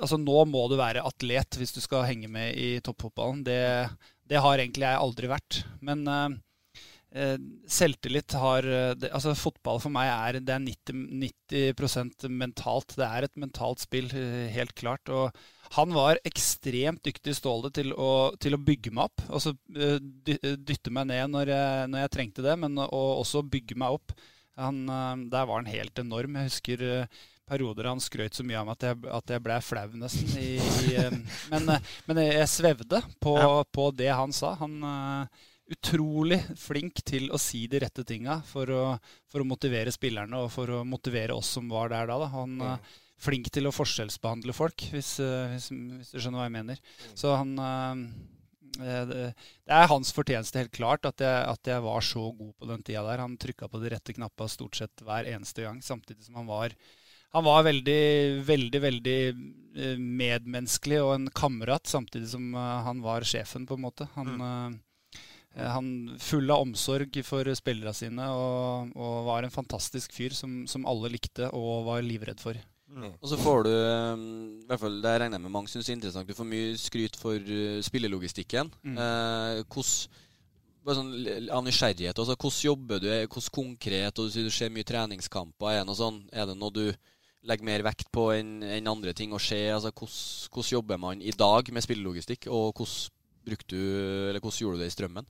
[0.00, 3.44] altså nå må du være atlet hvis du skal henge med i toppfotballen.
[3.46, 3.62] Det
[4.26, 5.60] det har egentlig jeg aldri vært.
[5.84, 6.02] Men
[7.70, 8.66] selvtillit har
[9.08, 12.96] Altså, fotball for meg er, det er 90, 90 mentalt.
[12.98, 14.10] Det er et mentalt spill,
[14.52, 15.08] helt klart.
[15.08, 15.30] Og
[15.78, 19.24] han var ekstremt dyktig Ståle til å, til å bygge meg opp.
[19.30, 24.12] Altså dytte meg ned når jeg, når jeg trengte det, men også bygge meg opp.
[24.60, 24.84] Han,
[25.30, 26.36] der var han helt enorm.
[26.40, 26.84] Jeg husker
[27.46, 30.32] perioder han skrøt så mye av meg at jeg, at jeg ble flau nesten.
[30.40, 30.56] I,
[30.90, 30.96] i,
[31.52, 31.76] men,
[32.08, 33.36] men, jeg svevde på,
[33.72, 34.56] på, det han sa.
[34.62, 34.80] Han
[35.72, 38.84] utrolig flink til å si de rette tinga for å,
[39.30, 42.20] for å, motivere spillerne og for å motivere oss som var der da.
[42.22, 42.30] da.
[42.34, 42.94] Han er mm.
[43.26, 46.82] flink til å forskjellsbehandle folk, hvis, uh, hvis, hvis, du skjønner hva jeg mener.
[47.14, 47.54] Så han
[48.76, 52.82] det er hans fortjeneste, helt klart, at jeg, at jeg, var så god på den
[52.84, 53.22] tida der.
[53.24, 56.74] Han trykka på de rette knappa stort sett hver eneste gang, samtidig som han var
[57.36, 63.26] han var veldig, veldig, veldig eh, medmenneskelig og en kamerat, samtidig som eh, han var
[63.28, 64.06] sjefen, på en måte.
[64.14, 64.78] Han, mm.
[65.56, 65.90] Uh, han
[66.22, 71.12] full av omsorg for spillerne sine og, og, var en fantastisk fyr som, som alle
[71.12, 72.60] likte og var livredd for.
[72.86, 73.10] Mm.
[73.18, 76.28] Og så får du, i hvert fall det regner jeg med mange syns er interessant,
[76.28, 78.70] du får mye skryt for uh, spillelogistikken.
[78.86, 78.94] Mm.
[79.02, 80.24] Eh, hvordan
[80.94, 82.14] sånn av nysgjerrighet.
[82.14, 83.08] Altså, hvordan jobber du?
[83.10, 84.20] Hvordan konkret?
[84.22, 85.72] og Du ser mye treningskamper.
[85.72, 86.84] Er det noe, sånn, er det noe du
[87.46, 89.64] legger mer vekt på enn en andre ting å skje?
[89.74, 93.80] Altså, hvordan, jobber man i dag med spillelogistikk, og hvordan, du,
[94.38, 95.26] hvordan gjorde du det i strømmen?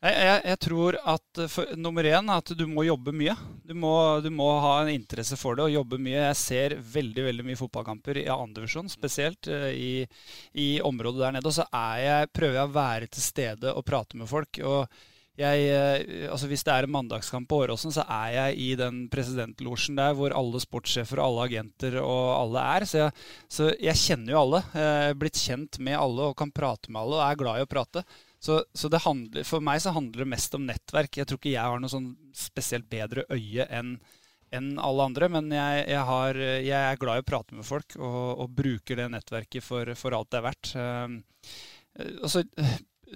[0.00, 3.34] Jeg, jeg, jeg tror at for, nummer én at du må jobbe mye.
[3.68, 3.92] Du må,
[4.24, 6.22] du må, ha en interesse for det og jobbe mye.
[6.30, 10.06] Jeg ser veldig veldig mye fotballkamper i andredivisjon, spesielt uh, i,
[10.56, 11.52] i, området der nede.
[11.52, 11.66] Og så
[12.00, 14.62] jeg, prøver jeg å være til stede og prate med folk.
[14.64, 14.86] og
[15.36, 20.00] eh, altså Hvis det er en mandagskamp på Åråsen, så er jeg i den presidentlosjen
[20.00, 22.88] der hvor alle sportssjefer og alle agenter og alle er.
[22.88, 23.12] Så jeg,
[23.52, 23.68] så
[24.06, 24.64] kjenner jo alle.
[24.72, 27.68] Jeg er blitt kjent med alle og kan prate med alle og er glad i
[27.68, 28.06] å prate.
[28.40, 31.20] Så, så handler, for meg så handler det mest om nettverk.
[31.20, 33.98] Jeg tror ikke jeg har noe sånn spesielt bedre øye enn
[34.50, 37.94] enn alle andre, men jeg, jeg, har, jeg, er glad i å prate med folk
[38.00, 40.72] og, og bruker det nettverket for, for alt det er verdt.
[40.74, 42.42] Uh, så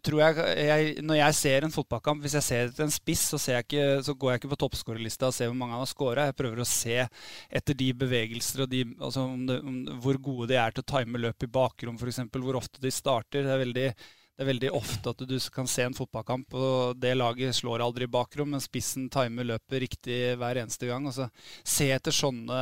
[0.03, 3.39] tror jeg, jeg, Når jeg ser en fotballkamp, hvis jeg ser etter en spiss, så,
[3.61, 6.27] ikke, så går jeg ikke på toppskårerlista og ser hvor mange han har scora.
[6.31, 10.51] Jeg prøver å se etter de bevegelser og de, altså om det, om, hvor gode
[10.51, 12.25] de er til å time løp i bakrom, f.eks.
[12.35, 13.47] Hvor ofte de starter.
[13.47, 13.89] Det er, veldig,
[14.35, 18.09] det er veldig ofte at du kan se en fotballkamp, og det laget slår aldri
[18.11, 21.07] bakrom, men spissen timer løpet riktig hver eneste gang.
[21.07, 21.29] Altså,
[21.63, 22.59] se etter sånne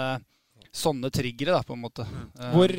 [0.72, 2.04] sånne triggere, da, på en måte.
[2.08, 2.28] Mm.
[2.40, 2.72] Eh, hvor,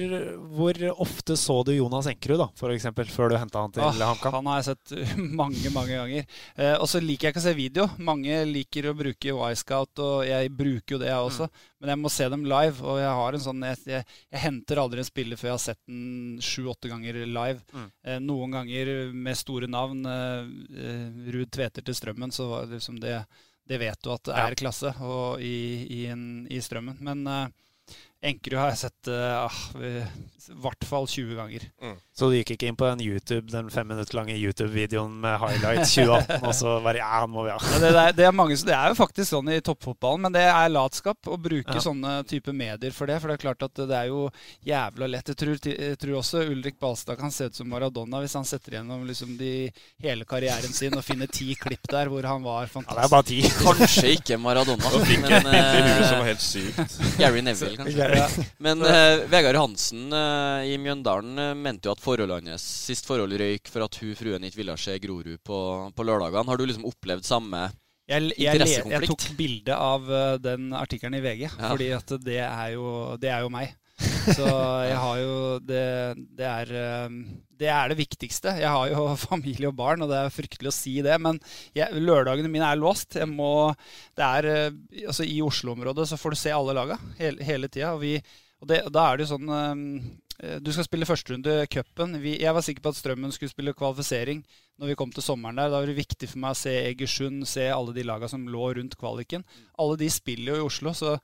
[0.58, 4.40] hvor, ofte så du Jonas Enkerud, da, eksempel, før du henta han til ah, HamKam?
[4.40, 6.26] Han har jeg sett mange, mange ganger.
[6.58, 7.86] Eh, og så liker jeg ikke å se video.
[8.02, 11.48] Mange liker å bruke Y-Scout, og jeg bruker jo det, jeg også.
[11.48, 11.70] Mm.
[11.84, 14.80] Men jeg må se dem live, og jeg har en sånn Jeg, jeg, jeg henter
[14.82, 17.62] aldri en spiller før jeg har sett den sju-åtte ganger live.
[17.78, 17.90] Mm.
[18.10, 20.06] Eh, noen ganger med store navn.
[20.10, 23.20] Eh, eh Ruud Tveter til Strømmen, så var det liksom det
[23.64, 26.98] det vet du at det er klasse og i, i, en, i strømmen.
[27.00, 27.46] Men uh,
[28.24, 29.64] Enkerud har jeg sett uh,
[30.52, 31.64] i hvert fall 20 ganger.
[31.82, 31.96] Mm.
[32.14, 35.94] Så du gikk ikke inn på den YouTube, den fem minutter lange YouTube-videoen med highlights
[35.98, 37.60] 2018 og så bare ja, må vi ha.
[37.72, 40.44] Ja, det, er, det, er mange, det, er, jo faktisk sånn i toppfotballen, men det
[40.46, 41.84] er latskap å bruke ja.
[41.84, 43.18] sånne type medier for det.
[43.22, 44.28] For det er klart at det er jo
[44.68, 45.32] jævla lett.
[45.34, 48.78] Jeg tror, jeg tror også Ulrik Balstad kan se ut som Maradona hvis han setter
[48.78, 49.54] gjennom liksom de,
[50.04, 53.00] hele karrieren sin og finner ti klipp der hvor han var fantastisk.
[53.00, 53.42] Ja, det er bare ti.
[53.64, 54.94] Kanskje ikke Maradona.
[55.48, 57.00] men huet som var helt sykt.
[57.18, 58.13] Gary Neville, kanskje.
[58.18, 58.28] Ja.
[58.66, 63.36] Men uh, Vegard Hansen uh, i Mjøndalen uh, mente jo at forholdet hans sist forhold
[63.40, 65.60] røyk for at hun fruen ikke ville se Grorud på,
[65.96, 66.46] på lørdagene.
[66.50, 67.68] Har du liksom opplevd samme
[68.10, 70.10] Jeg, jeg, jeg, tok bilde av
[70.44, 71.70] den artikkelen i VG, Ja.
[71.72, 71.94] fordi
[72.26, 72.88] det er jo,
[73.22, 73.72] det er jo meg.
[74.38, 74.46] Så
[74.88, 75.84] jeg har jo det,
[76.38, 77.16] det, er, eh,
[77.60, 78.56] det er det viktigste.
[78.62, 81.18] Jeg har jo familie og barn, og det er fryktelig å si det.
[81.22, 81.42] Men
[81.98, 83.20] lørdagene mine er låst.
[83.20, 83.74] Jeg må,
[84.18, 87.94] det er, eh, altså I Oslo-området så får du se alle laga hele, hele tida.
[87.98, 92.18] Og, og det, da er det jo sånn eh, Du skal spille førsterunde i cupen.
[92.24, 94.44] Jeg var sikker på at Strømmen skulle spille kvalifisering
[94.80, 95.72] når vi kom til sommeren der.
[95.72, 98.72] Da var det viktig for meg å se Egersund, se alle de laga som lå
[98.80, 99.44] rundt kvaliken.
[99.84, 101.18] Alle de spiller jo i Oslo, så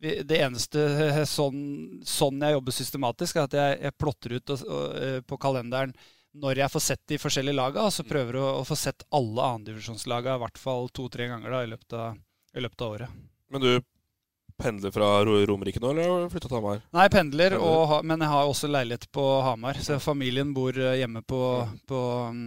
[0.00, 1.60] det eneste eh, sånn,
[2.06, 5.92] sånn jeg jobber systematisk, er at jeg, jeg plotter ut og, og, eh, på kalenderen
[6.40, 9.46] når jeg får sett de forskjellige lagene, og så prøver å, å få sett alle
[9.46, 12.20] annendivisjonslaga i hvert fall to-tre ganger da, i, løpet av,
[12.54, 13.16] i løpet av året.
[13.50, 13.72] Men du
[14.60, 16.84] pendler fra Romerike nå, eller har du flytta til Hamar?
[16.94, 19.80] Nei, jeg pendler, og, men jeg har også leilighet på Hamar.
[19.82, 21.42] Så familien bor eh, hjemme på,
[21.90, 22.44] på um,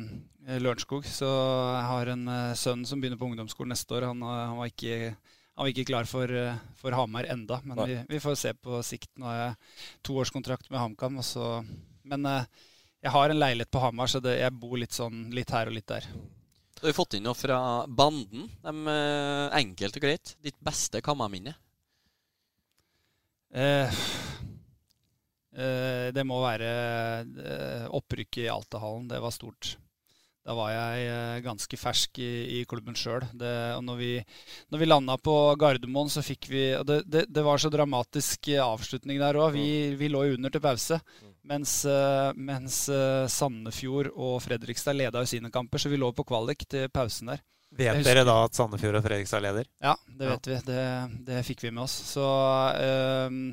[0.48, 1.10] Lørenskog.
[1.10, 2.28] Så jeg har en
[2.60, 4.08] sønn som begynner på ungdomsskolen neste år.
[4.14, 5.16] Han, han, var, ikke,
[5.56, 8.80] han var ikke klar for, eh, for Hamar enda, men vi, vi får se på
[8.84, 9.10] sikt.
[9.18, 9.56] Nå har jeg
[10.04, 11.18] toårskontrakt med HamKam.
[11.18, 11.66] og så-
[12.04, 12.46] Men eh,
[13.04, 15.74] jeg har en leilighet på Hamar, så det, jeg bor litt sånn litt her og
[15.74, 16.02] litt der.
[16.82, 18.50] Du har fått inn noe fra banden.
[18.64, 20.36] De, eh, enkelt og greit.
[20.44, 21.54] Ditt beste kammerminne?
[23.54, 23.92] Eh,
[25.56, 26.70] eh, det må være
[27.22, 29.08] eh, opprykket i Altahallen.
[29.08, 29.76] Det var stort.
[30.44, 33.24] Da var jeg eh, ganske fersk i, i klubben sjøl.
[33.34, 34.12] Når vi,
[34.74, 38.60] når vi landa på Gardermoen, så fikk vi det, det, det var så dramatisk eh,
[38.60, 39.56] avslutning der òg.
[39.56, 41.00] Vi, vi lå under til pause.
[41.48, 42.82] Mens, eh, mens
[43.32, 47.44] Sandefjord og Fredrikstad leda jo sine kamper, så vi lå på kvalik til pausen der.
[47.74, 49.70] Vet dere da at Sandefjord og Fredrikstad leder?
[49.82, 50.60] ja, det vet vi.
[50.68, 50.84] Det,
[51.32, 51.96] det fikk vi med oss.
[52.12, 52.28] Så,
[52.84, 53.48] ehm,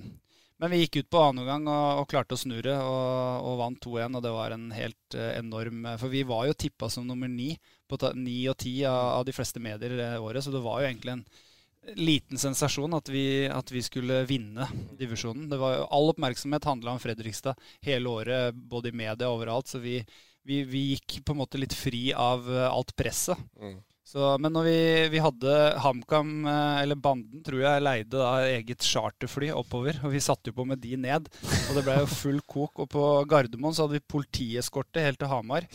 [0.60, 3.60] men vi gikk ut på annen omgang og, og klarte å snu det, og, og
[3.62, 4.18] vant 2-1.
[4.18, 7.54] Og det var en helt eh, enorm For vi var jo tippa som nummer ni
[7.88, 10.90] på ni og ti av, av de fleste medier det året, så det var jo
[10.90, 11.24] egentlig en
[11.96, 14.68] liten sensasjon at vi, at vi skulle vinne
[15.00, 15.48] divisjonen.
[15.50, 19.72] Det var jo, all oppmerksomhet handla om Fredrikstad hele året, både i media og overalt.
[19.72, 19.96] Så vi,
[20.46, 23.40] vi, vi gikk på en måte litt fri av eh, alt presset.
[24.10, 24.78] Så, men når vi,
[25.12, 30.00] vi hadde HamKam, eh, eller Banden, tror jeg, leide da eget charterfly oppover.
[30.02, 31.28] Og vi satte jo på med de ned.
[31.68, 32.82] Og det ble jo full kok.
[32.82, 35.68] Og på Gardermoen så hadde vi politieskorte helt til Hamar.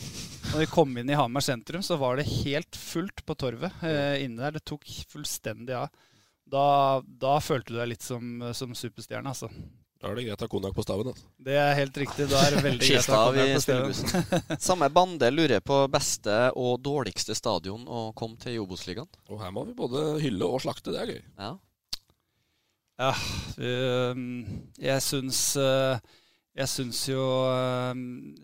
[0.50, 4.26] Når vi kom inn i Hamar sentrum, så var det helt fullt på torvet eh,
[4.26, 4.58] inne der.
[4.58, 4.84] Det tok
[5.14, 5.88] fullstendig av.
[6.46, 6.66] Da,
[7.00, 9.48] da følte du deg litt som, som superstjerne, altså.
[9.96, 11.08] Da er det greit å ha konjakk på staven.
[11.12, 11.28] Altså.
[11.46, 12.26] Det er helt riktig.
[12.28, 14.58] Da er det veldig greit å ha konjakk på staven.
[14.68, 19.08] Samme bande lurer på beste og dårligste stadion å komme til i Obos-ligaen.
[19.32, 20.92] Og her må vi både hylle og slakte.
[20.92, 21.24] Det er gøy.
[21.40, 21.54] Ja.
[22.96, 23.10] Ja,
[23.60, 24.44] øhm,
[24.80, 25.98] jeg syns øh,
[26.56, 27.20] Jeg syns jo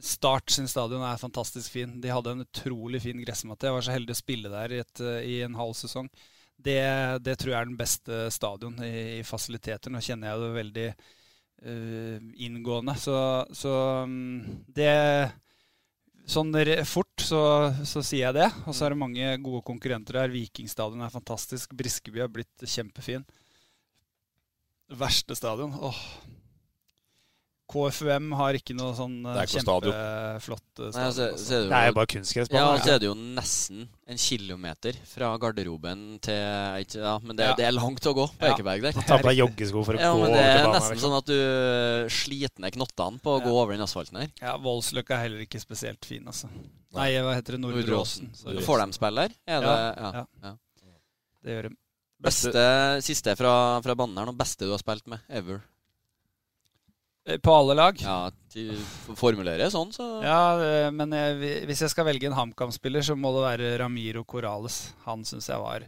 [0.05, 1.95] Start sin stadion er fantastisk fin.
[2.03, 3.69] De hadde en utrolig fin gressmatte.
[3.69, 6.09] Jeg var så heldig å spille der i, et, øh, i en halv sesong.
[6.63, 6.81] Det,
[7.25, 9.93] det tror jeg er den beste stadion i, i fasiliteter.
[9.93, 10.87] Nå kjenner jeg det veldig
[11.63, 12.97] inngående.
[12.99, 13.15] Så,
[13.55, 14.91] så øhm, det
[16.23, 16.53] Sånn
[16.87, 17.39] fort så,
[17.83, 18.47] så sier jeg det.
[18.71, 20.31] Og så er det mange gode konkurrenter her.
[20.31, 21.75] Vikingstadion er fantastisk.
[21.75, 23.25] Briskeby har blitt kjempefin.
[24.87, 25.75] Verste stadion?
[25.83, 25.99] Åh.
[27.73, 29.95] KFUM har ikke noe sånn eh, Det er ikke stadion.
[29.97, 31.39] kjempeflott eh, Nei, så, stadion.
[31.43, 32.61] så er Det er jo bare kunstgressbane.
[32.63, 37.47] Ja, så er det jo nesten en kilometer fra garderoben til ikke, Ja, men det,
[37.49, 37.55] Ja.
[37.57, 38.53] det er langt å gå på Ja.
[38.55, 38.93] Ekeberg der.
[38.93, 40.75] Ta på deg joggesko for å Ja, gå men det er banen.
[40.77, 41.11] nesten liksom.
[41.11, 43.47] sånn at du sliter ned knottene på å Ja.
[43.47, 44.29] gå over den asfalten her.
[44.43, 46.49] Ja, Voldsløkka er heller ikke spesielt fin, altså.
[46.93, 47.61] Nei, hva heter det?
[47.61, 48.29] Nordre Åsen.
[48.63, 49.33] Får de spille der?
[49.49, 50.13] Er Ja, ja.
[50.13, 50.27] ja.
[50.43, 50.57] ja.
[51.43, 51.77] Det gjør de.
[52.23, 54.37] Beste siste fra, fra banen her nå.
[54.39, 55.63] Beste du har spilt med ever?
[57.25, 57.99] Eh, På alle lag?
[58.03, 58.73] Ja, til
[59.19, 63.31] formulere sånn, så Ja, eh, men jeg, hvis jeg skal velge en HamKam-spiller, så må
[63.37, 64.93] det være Ramiro Corales.
[65.07, 65.87] Han syns jeg var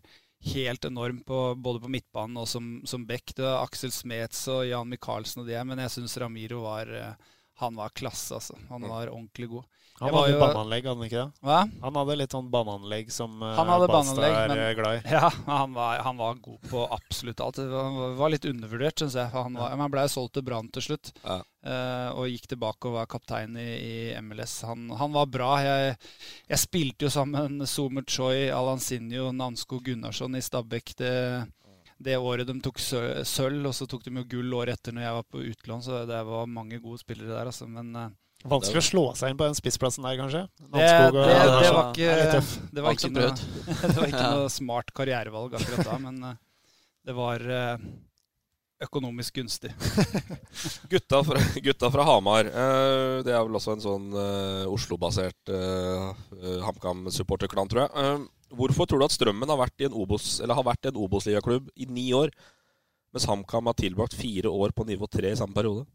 [0.55, 3.33] helt enorm på, både på midtbanen og som, som back.
[3.35, 7.33] Det var Aksel Smets og Jan Michaelsen og de, men jeg syns Ramiro var eh,
[7.63, 8.59] Han var klasse, altså.
[8.69, 9.65] Han var ordentlig god.
[10.01, 11.43] Han hadde jo- baneanlegg, hadde han ikke det?
[11.47, 11.59] Hva?
[11.85, 15.03] Han hadde litt sånn baneanlegg som eh, Han hadde Balstad er men glad i.
[15.15, 17.61] Ja, han var, han var god på absolutt alt.
[17.63, 17.83] Det
[18.19, 19.31] var, litt undervurdert, syns jeg.
[19.37, 19.79] Han, var, ja.
[19.85, 21.37] han ble solgt til Brann til slutt, Ja.
[21.63, 24.57] eh, og gikk tilbake og var kaptein i, i MLS.
[24.67, 25.53] Han, han var bra.
[25.63, 25.95] Jeg,
[26.51, 31.15] jeg spilte jo sammen Somer Choi, Alansinho, Nansko Gunnarsson i Stabæk det,
[32.03, 35.17] det året de tok sølv, og så tok de jo gull året etter når jeg
[35.21, 37.71] var på utlån, så det var mange gode spillere der, altså.
[37.71, 38.11] Men eh,
[38.45, 40.43] Vanskelig å slå seg inn på den spissplassen der, kanskje?
[40.61, 42.41] det, Namsskog det, det, var ikke, Det
[42.77, 43.31] det var ikke noe,
[43.81, 46.43] det var ikke noe smart karrierevalg akkurat da, men eh,
[47.09, 47.87] det var eh,
[48.85, 49.73] økonomisk gunstig.
[50.93, 52.51] gutta, fra, gutta, fra, Hamar.
[52.51, 54.13] Eh, det er vel også en sånn
[54.69, 55.53] Oslo-basert
[56.69, 57.93] HamKam-supporterklan, tror jeg.
[58.05, 61.73] Eh, hvorfor tror du at Strømmen har vært i en Obos, eller har en Obos-ligaklubb
[61.81, 62.29] i ni år,
[63.15, 65.89] mens HamKam har tilbrakt fire år på nivå tre i samme periode?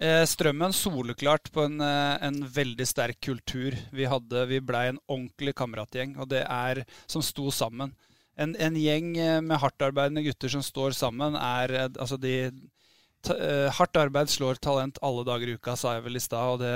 [0.00, 3.74] Eh, strømmen soleklart på en, en, veldig sterk kultur.
[3.92, 7.92] Vi, hadde, vi blei en ordentlig kameratgjeng, og det er som sto sammen
[8.40, 12.34] en, en, gjeng eh, med hardtarbeidende gutter som står sammen, er eh, altså de
[13.20, 13.36] ta,
[13.76, 16.54] Hardt arbeid slår talent alle dager i uka, sa jeg vel i stad.
[16.54, 16.72] Og det,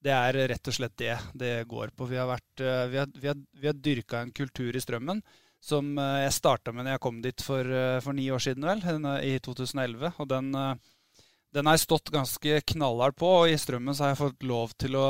[0.00, 2.08] det, er rett og slett det det går på.
[2.08, 5.20] Vi har, vært, vi har, vi har, vi har dyrka en kultur i Strømmen
[5.64, 7.68] som jeg starta med når jeg kom dit for,
[8.04, 8.82] for ni år siden, vel,
[9.24, 10.10] i 2011.
[10.20, 10.50] Og den,
[11.54, 14.74] den har jeg stått ganske knallhardt på, og i Strømmen så har jeg fått lov
[14.80, 15.08] til å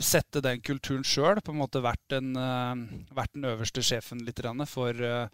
[0.00, 1.42] sette den kulturen sjøl.
[1.44, 4.40] På en måte vært, en, uh, vært den øverste sjefen litt
[4.70, 5.26] for, uh,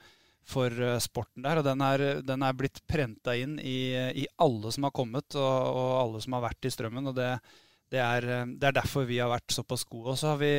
[0.43, 0.70] for
[1.03, 1.61] sporten der.
[1.61, 3.93] Og den er, den er blitt prenta inn i,
[4.24, 7.12] i, alle som har kommet, og, og, alle som har vært i strømmen.
[7.12, 7.30] Og det,
[7.93, 10.16] det, er, det, er, derfor vi har vært såpass gode.
[10.16, 10.55] Og så har vi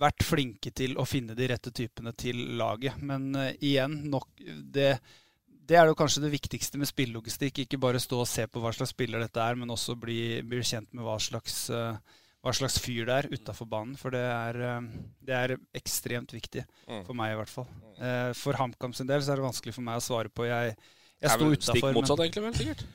[0.00, 3.00] vært flinke til å finne de rette typene til laget.
[3.00, 4.28] Men igjen, nok
[4.76, 4.92] det
[5.70, 7.62] det er jo kanskje det viktigste med spillelogistikk.
[7.62, 10.62] Ikke bare stå og se på hva slags spiller dette er, men også bli, bli
[10.66, 11.94] kjent med hva slags, uh,
[12.42, 13.94] hva slags fyr det er utafor banen.
[14.00, 14.88] For det er, uh,
[15.26, 16.64] det er ekstremt viktig.
[16.88, 17.04] Mm.
[17.06, 17.68] For meg, i hvert fall.
[18.00, 20.48] Uh, for HamKam sin del så er det vanskelig for meg å svare på.
[20.50, 20.74] Jeg,
[21.22, 21.76] jeg sto utafor.
[21.78, 22.88] Stikk motsatt, egentlig, vel, sikkert?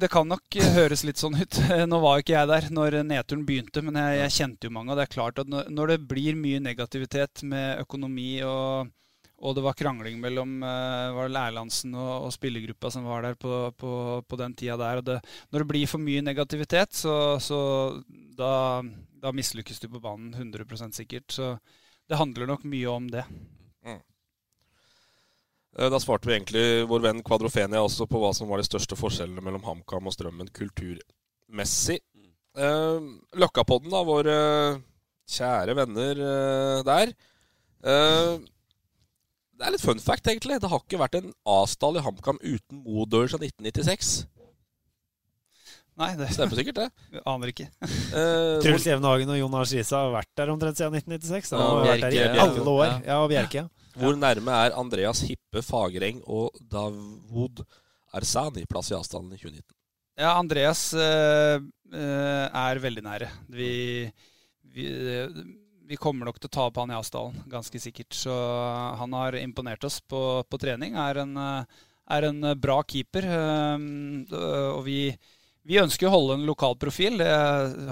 [0.00, 1.58] det kan nok høres litt sånn ut.
[1.90, 4.90] Nå var ikke jeg der når nedturen begynte, men jeg, jeg kjente jo mange.
[4.90, 8.88] Og det er klart at når det blir mye negativitet med økonomi og
[9.36, 13.36] og det var krangling mellom uh, var det Erlandsen og, og, spillergruppa som var der
[13.36, 13.90] på, på,
[14.24, 15.02] på den tida der.
[15.04, 15.18] Det,
[15.52, 17.58] når det blir for mye negativitet, så, så
[18.38, 18.80] da,
[19.20, 21.28] da mislykkes du på banen 100% sikkert.
[21.36, 21.52] Så
[22.08, 23.26] det handler nok mye om det.
[23.84, 24.00] Mm.
[25.76, 28.96] Eh, da svarte vi egentlig vår venn Kvadrofenia også på hva som var de største
[28.98, 32.00] forskjellene mellom HamKam og Strømmen kulturmessig.
[32.56, 34.36] Eh, Løkkapodden, da, våre
[35.28, 37.16] kjære venner eh, der.
[37.86, 38.40] Uh,
[39.56, 40.58] det er litt fun fact, egentlig.
[40.60, 44.26] Det har ikke vært en A-stall i HamKam uten Modør siden 1996.
[45.96, 46.88] Nei, det stemmer sikkert, det.
[47.14, 47.70] Vi aner ikke.
[47.80, 51.54] Uh, Truls Jevnhagen og Jon Risa har vært der omtrent siden 1996.
[51.56, 52.86] Ja, har vært der i alle år.
[52.90, 53.64] Ja, ja og Bjerke.
[53.64, 53.92] Ja.
[53.96, 57.64] Hvor nærme er Andreas Hippe Fagereng og Davod
[58.16, 59.64] Ersani plass i avstanden i 2019?
[60.20, 63.30] Ja, Andreas uh, uh, er veldig nære.
[63.56, 63.70] Vi,
[64.76, 64.86] vi
[65.86, 68.14] vi kommer nok til å ta opp han i Asdalen, ganske sikkert.
[68.16, 68.34] Så
[69.00, 70.96] han har imponert oss på, på trening.
[70.98, 73.28] Er en, er en, bra keeper.
[74.74, 75.00] Og vi,
[75.66, 77.20] vi, ønsker å holde en lokal profil.
[77.22, 77.30] Det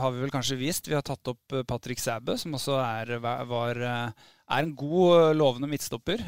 [0.01, 0.91] har vi vel kanskje vist.
[0.91, 6.27] Vi har tatt opp Patrick Sæbø, som også er, var, er en god, lovende midtstopper.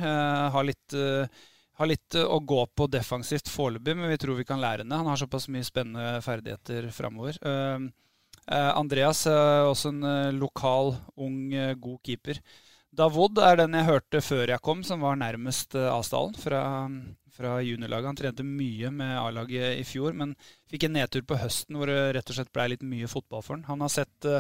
[0.54, 0.96] Har litt,
[1.76, 5.02] har litt å gå på defensivt foreløpig, men vi tror vi kan lære henne.
[5.02, 7.38] Han har såpass mye spennende ferdigheter framover.
[7.42, 7.86] Eh,
[8.54, 12.38] Andreas er også en eh, lokal, ung, eh, god keeper.
[12.96, 16.60] Davod er den jeg hørte før jeg kom, som var nærmest Asdalen fra,
[17.34, 18.08] fra juniorlaget.
[18.08, 20.32] Han trente mye med A-laget i fjor, men
[20.70, 23.58] fikk en nedtur på høsten hvor det rett og slett ble litt mye fotball for
[23.58, 23.66] han.
[23.68, 24.30] Han har sett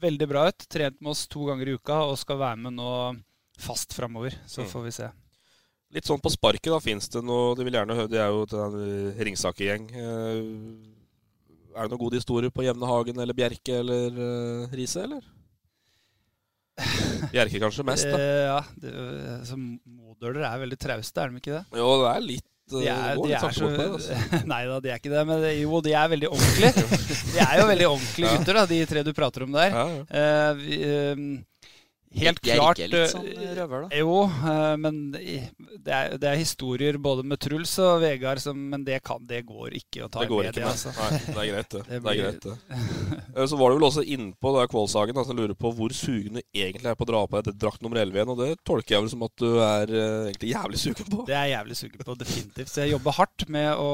[0.00, 2.90] veldig bra ut, trent med oss to ganger i uka og skal være med nå
[3.60, 4.38] fast framover.
[4.48, 4.72] Så mm.
[4.72, 5.12] får vi se.
[5.92, 6.80] Litt sånn på sparket, da.
[6.82, 8.80] Fins det noe De vil gjerne høre Det er jo en
[9.28, 9.90] Ringsaker-gjeng.
[11.76, 15.24] Er det noen gode historier på Jevnehagen eller Bjerke eller uh, Riise, eller?
[17.34, 18.20] Bjerke kanskje mest, da.
[18.20, 18.60] Eh, ja.
[18.80, 18.92] Det,
[19.38, 21.64] altså, Modøler er veldig trauste, er de ikke det?
[21.76, 24.20] Jo, det er litt uh, de er, de er så, altså.
[24.52, 25.26] Nei da, de er ikke det.
[25.28, 26.86] Men jo, de er veldig ordentlige.
[27.34, 29.76] de er jo veldig ordentlige gutter, da, de tre du prater om der.
[29.76, 30.24] Ja, ja.
[30.56, 31.55] Uh, vi, uh,
[32.16, 32.80] Helt jeg klart.
[32.80, 33.98] Ikke litt sånn eh, røver, da?
[34.00, 38.84] Jo, eh, men det er, det er, historier både med Truls og Vegard som Men
[38.86, 40.92] det, kan, det går ikke å ta det går ikke, altså.
[40.96, 41.82] Nei, det er greit, det.
[41.90, 42.06] det, blir...
[42.06, 43.20] det er greit, det.
[43.36, 46.88] Eh, så var du vel også innpå Kvålshagen altså, lurer på hvor sugen du egentlig
[46.90, 48.32] er på å dra på deg drakt nummer 11 igjen.
[48.32, 49.92] Og det tolker jeg vel som at du er
[50.30, 51.26] egentlig jævlig sugen på?
[51.28, 52.72] Det er jeg jævlig sugen på, definitivt.
[52.72, 53.90] Så jeg jobber hardt med å,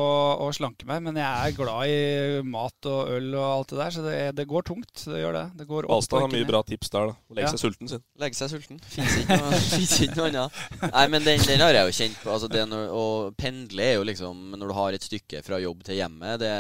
[0.47, 1.03] å, slanke meg.
[1.09, 4.49] Men jeg er glad i mat og øl og alt det der, så det, det
[4.51, 4.95] går tungt.
[5.03, 5.47] Det gjør det.
[5.59, 7.35] det går Balstad har mye bra tips der, da.
[7.35, 7.55] Legge ja.
[7.55, 8.03] seg sulten sin.
[8.21, 8.79] Legge seg sulten.
[8.93, 9.37] Fins ikke,
[10.05, 10.63] ikke, noe annet.
[10.85, 12.35] Nei, men den, den, har jeg jo kjent på.
[12.35, 13.05] Altså, når, å
[13.39, 16.53] pendle er jo liksom Når du har et stykke fra jobb til hjemme det,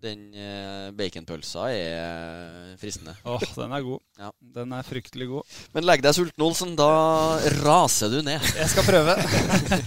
[0.00, 3.12] Den eh, baconpølsa er fristende.
[3.26, 4.02] Åh, oh, den er god.
[4.16, 4.32] Ja.
[4.56, 5.54] Den er fryktelig god.
[5.76, 6.72] Men legg deg sulten, Olsen.
[6.78, 6.90] Da
[7.60, 8.40] raser du ned.
[8.56, 9.16] Jeg skal prøve.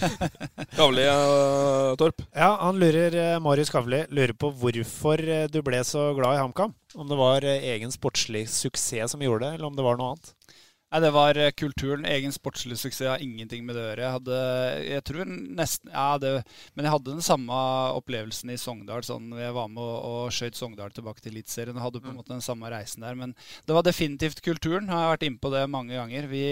[0.78, 2.22] Kavli, uh, Torp?
[2.30, 6.78] Ja, han lurer, uh, Marius Kavli lurer på hvorfor du ble så glad i HamKam.
[6.94, 10.36] Om det var egen sportslig suksess som gjorde det, eller om det var noe annet?
[10.90, 12.06] Nei, Det var eh, kulturen.
[12.10, 14.06] Egen sportslig suksess har ingenting med det å gjøre.
[14.06, 14.38] Jeg hadde,
[14.88, 16.32] jeg tror nesten, ja, det,
[16.74, 17.60] Men jeg hadde den samme
[18.00, 19.06] opplevelsen i Sogndal.
[19.06, 22.18] sånn, Jeg var med og, og skjøt Sogndal tilbake til Eliteserien og hadde på en
[22.18, 23.14] måte den samme reisen der.
[23.22, 23.38] Men
[23.70, 24.90] det var definitivt kulturen.
[24.90, 26.26] Jeg har vært inne på det mange ganger.
[26.34, 26.44] Vi,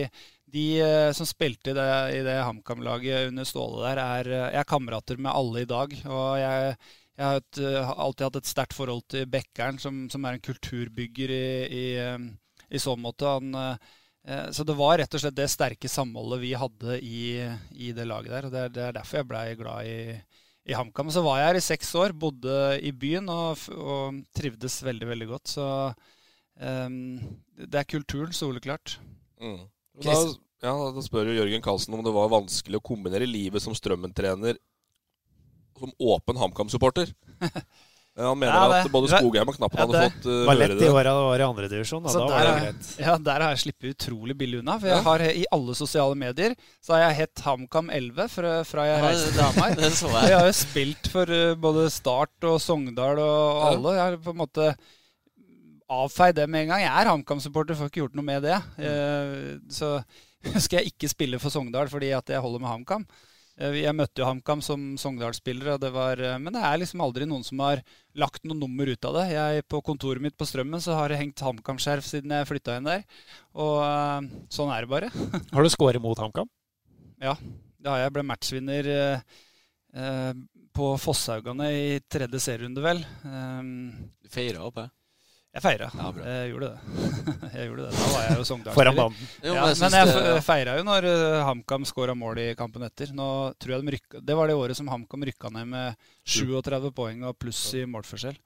[0.54, 1.90] de eh, som spilte i det,
[2.30, 6.00] det HamKam-laget under Ståle der, er, eh, jeg er kamerater med alle i dag.
[6.06, 6.80] og jeg
[7.18, 7.58] jeg har, et,
[7.98, 11.86] alltid hatt et sterkt forhold til Bekkeren, som, som er en kulturbygger i, i,
[12.70, 13.26] i så måte.
[13.26, 13.80] Han,
[14.52, 17.22] så det var rett og slett det sterke samholdet vi hadde i,
[17.72, 18.48] i det laget der.
[18.48, 20.00] og Det er, det er derfor jeg blei glad i,
[20.68, 21.12] i HamKam.
[21.14, 25.30] Så var jeg her i seks år, bodde i byen og, og trivdes veldig, veldig
[25.32, 25.54] godt.
[25.56, 25.68] Så
[26.60, 27.00] um,
[27.56, 28.98] det er kulturen, soleklart.
[29.40, 29.62] Mm.
[30.04, 30.18] Da,
[30.66, 34.60] ja, da spør jo Jørgen Karlsen om det var vanskelig å kombinere livet som Strømmen-trener
[35.78, 37.14] som åpen HamKam-supporter.
[38.18, 40.90] Han mener ja, at både Skogheim og Knappen ja, hadde fått uh, var lett i
[40.90, 42.06] åra det var i andredivisjon.
[42.08, 42.88] Da, da var det greit.
[43.04, 44.78] Ja, der har jeg sluppet utrolig billig unna.
[44.82, 48.88] For jeg har i alle sosiale medier så har jeg hett HamKam 11 fra, fra
[48.90, 49.76] jeg reiste til Hamar.
[49.84, 50.32] jeg.
[50.32, 53.98] jeg har jo spilt for uh, både Start og Sogndal og alle.
[54.00, 54.72] Jeg har på en måte
[55.88, 56.84] avfeid det med en gang.
[56.88, 58.58] Jeg er HamKam-supporter, får ikke gjort noe med det.
[58.82, 60.00] Uh, så
[60.64, 63.06] skal jeg ikke spille for Sogndal fordi at jeg holder med HamKam.
[63.58, 67.62] Eh, jeg møtte jo HamKam som Sogndal-spiller, eh, men det er liksom aldri noen som
[67.66, 67.82] har
[68.18, 69.26] lagt noe nummer ut av det.
[69.34, 72.90] Jeg, på kontoret mitt på Strømmen så har jeg hengt HamKam-skjerf siden jeg flytta inn
[72.90, 73.06] der.
[73.58, 74.22] Og uh,
[74.54, 75.10] sånn er det bare.
[75.56, 76.50] har du scoret mot HamKam?
[77.22, 77.34] Ja,
[77.82, 78.14] det har jeg.
[78.14, 80.32] Ble matchvinner uh,
[80.78, 83.02] på Fosshaugane i tredje serierunde, vel.
[83.26, 83.90] Um,
[84.22, 84.94] du feira opp, jeg.
[85.58, 85.88] Jeg feira.
[85.98, 86.98] Ja, jeg gjorde det.
[87.58, 87.94] jeg gjorde det.
[87.98, 88.76] Da var jeg jo Sogndal.
[88.76, 89.30] Foran banen.
[89.42, 93.10] Ja, men jeg feira jo når uh, HamKam skåra mål i kampen etter.
[93.18, 96.92] Nå tror jeg de rykka, Det var det året som HamKam rykka ned med 37
[96.94, 98.38] poeng og pluss i målforskjell.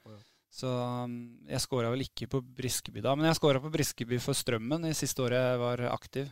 [0.55, 1.19] Så um,
[1.51, 4.95] jeg skåra vel ikke på Briskeby da, men jeg skåra på Briskeby for Strømmen i
[4.95, 6.31] siste året jeg var aktiv.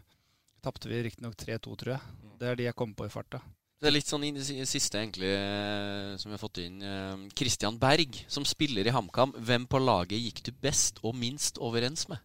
[0.64, 2.16] Tapte vi riktignok 3-2, tror jeg.
[2.24, 2.36] Mm.
[2.40, 3.44] Det er de jeg kom på i farta.
[3.80, 6.82] Det er litt sånn i det siste, egentlig, eh, som vi har fått inn.
[6.84, 9.32] Eh, Berg, som spiller i HamKam.
[9.40, 12.20] Hvem på laget gikk du best og minst overens med?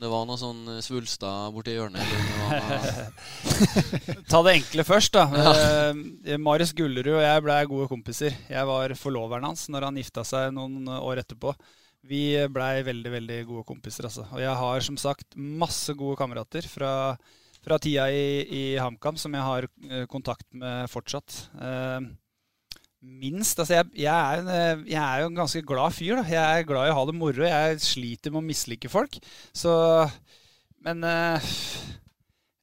[0.00, 2.04] Det var noe sånn eh, Svulstad borti hjørnet?
[4.30, 5.24] Ta det enkle først, da.
[5.32, 6.36] Ja.
[6.36, 8.36] Marius Gullerud og jeg blei gode kompiser.
[8.52, 11.56] Jeg var forloveren hans når han gifta seg noen år etterpå.
[12.12, 14.28] Vi blei veldig, veldig gode kompiser, altså.
[14.36, 17.16] Og jeg har som sagt masse gode kamerater fra
[17.64, 21.42] fra tida i, i HamKam, som jeg har uh, kontakt med fortsatt.
[21.54, 22.10] Uh,
[23.00, 26.20] minst Altså, jeg, jeg, er, en, jeg, er, jo en ganske glad fyr.
[26.20, 26.24] da.
[26.28, 27.46] Jeg er glad i å ha det moro.
[27.46, 29.20] Jeg sliter med å mislike folk.
[29.56, 29.72] Så
[30.84, 31.04] Men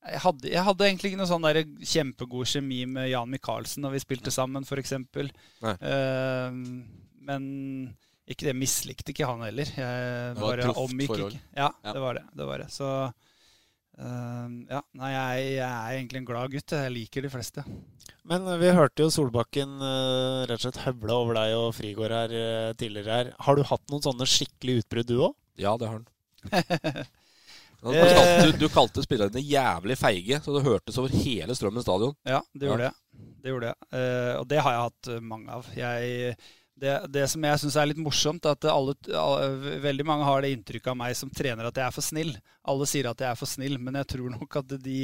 [0.08, 3.98] jeg, hadde, jeg hadde, egentlig ikke noe sånn der kjempegod kjemi med Jan Michaelsen når
[3.98, 4.94] vi spilte sammen, f.eks.
[4.98, 6.54] Uh,
[7.28, 7.50] men
[8.28, 9.70] ikke det mislikte ikke han heller.
[9.72, 11.38] Jeg, det var et proft forhold.
[11.56, 12.24] Ja, ja, det var det.
[12.36, 12.68] det, var det.
[12.76, 12.90] Så
[13.98, 16.74] Uh, ja, nei, jeg, jeg, er egentlig en glad gutt.
[16.76, 17.64] Jeg liker de fleste.
[18.30, 22.14] Men uh, vi hørte jo Solbakken uh, rett og slett høvle over deg og Frigård
[22.14, 23.32] her uh, tidligere her.
[23.48, 25.38] Har du hatt noen sånne skikkelige utbrudd, du òg?
[25.58, 26.06] Ja, det har han.
[27.82, 32.14] du, kalte, du, du kalte spillerne jævlig feige, så det hørtes over hele Strømmen stadion.
[32.28, 32.94] Ja, det gjorde ja.
[32.94, 33.26] jeg.
[33.42, 33.90] Det gjorde jeg.
[34.38, 35.68] og det har jeg hatt mange av.
[35.74, 36.36] Jeg
[36.82, 38.94] det, det, som jeg syns er litt morsomt, at alle,
[39.84, 42.36] veldig mange har det inntrykket av meg som trener at jeg er for snill.
[42.68, 45.00] Alle sier at jeg er for snill, men jeg tror nok at de,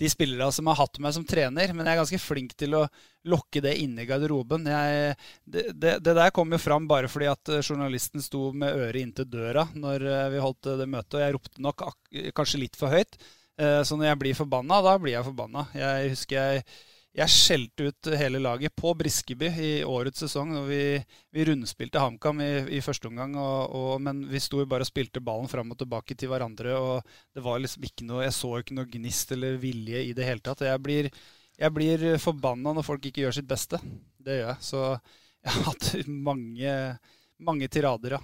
[0.00, 2.86] de spillere som har hatt meg som trener Men jeg er ganske flink til å
[3.28, 4.64] lokke det inn i garderoben.
[4.72, 9.02] Jeg, det, det, det, der kom jo fram bare fordi at journalisten sto med øret
[9.02, 11.86] inntil døra når eh, vi holdt det møtet, og jeg ropte nok
[12.36, 13.20] kanskje litt for høyt.
[13.60, 15.68] Eh, så når jeg blir forbanna, da blir jeg forbanna.
[15.76, 16.64] Jeg husker jeg
[17.12, 20.54] jeg skjelte ut hele laget på Briskeby i årets sesong.
[20.56, 20.96] og Vi,
[21.36, 24.88] vi rundspilte HamKam i, i, første omgang, og, og, men vi sto jo bare og
[24.88, 26.72] spilte ballen fram og tilbake til hverandre.
[26.78, 30.24] og det var liksom ikke noe, Jeg så ikke noe gnist eller vilje i det
[30.24, 30.64] hele tatt.
[30.64, 31.10] Jeg blir,
[31.60, 33.82] jeg blir forbanna når folk ikke gjør sitt beste.
[34.16, 34.64] Det gjør jeg.
[34.72, 34.82] Så
[35.44, 36.74] jeg har hatt mange,
[37.44, 38.22] mange tirader, ja.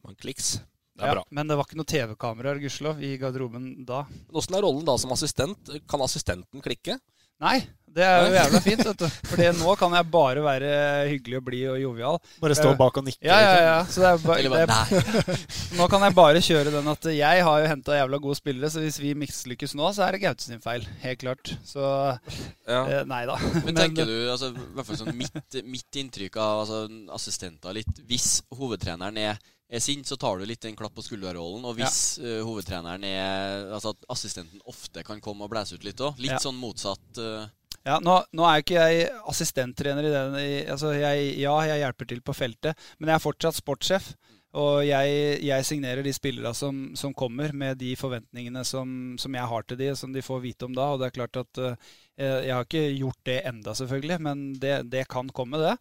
[0.00, 0.54] Mange kliks.
[0.96, 1.28] Det er ja, bra.
[1.36, 4.06] Men det var ikke noe TV-kameraer gudskjelov i garderoben da.
[4.32, 5.76] Åssen er rollen da som assistent?
[5.84, 6.96] Kan assistenten klikke?
[7.40, 7.58] Nei,
[7.90, 8.82] det er jo jævla fint.
[8.86, 9.06] vet du.
[9.30, 10.70] Fordi nå kan jeg bare være
[11.10, 12.18] hyggelig og blid og jovial.
[12.42, 13.22] Bare stå bak og nikke?
[13.26, 13.78] Ja, ja, ja.
[13.90, 15.38] Så det er ba, Eller bare, nei.
[15.78, 18.84] nå kan jeg bare kjøre den at jeg har jo henta jævla gode spillere, så
[18.84, 20.86] hvis vi mislykkes nå, så er det Gaute sin feil.
[21.02, 21.54] Helt klart.
[21.66, 22.82] Så ja.
[22.84, 23.38] eh, nei da.
[23.66, 26.84] Men tenker du, altså, i hvert fall sånn mitt, mitt inntrykk av altså,
[27.16, 29.40] assistenter litt Hvis hovedtreneren er
[29.70, 31.64] er sint, så tar du litt den klapp på skulderrollen.
[31.68, 32.40] Og hvis ja.
[32.40, 36.18] uh, hovedtreneren er Altså at assistenten ofte kan komme og blæse ut litt òg.
[36.22, 36.42] Litt ja.
[36.42, 37.06] sånn motsatt.
[37.18, 37.46] Uh,
[37.86, 40.36] ja, nå, nå, er ikke jeg assistenttrener i den.
[40.40, 44.12] I, altså jeg, ja, jeg hjelper til på feltet, men jeg er fortsatt sportssjef.
[44.60, 49.50] Og jeg, jeg signerer de spillere som, som, kommer, med de forventningene som, som, jeg
[49.52, 50.88] har til de, som de får vite om da.
[50.90, 54.74] Og det er klart at uh, jeg har ikke gjort det enda, selvfølgelig, men det,
[54.92, 55.74] det kan komme, det.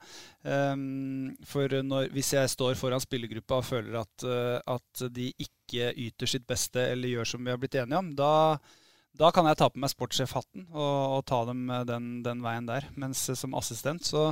[0.44, 5.92] Um, for når, hvis jeg står foran spillergruppa og føler at, uh, at de ikke
[5.92, 8.32] yter sitt beste eller gjør som vi har blitt enige om, da,
[9.20, 12.88] da kan jeg ta på meg sportssjefhatten og, og ta dem den, den, veien der.
[13.00, 14.30] Mens som assistent så,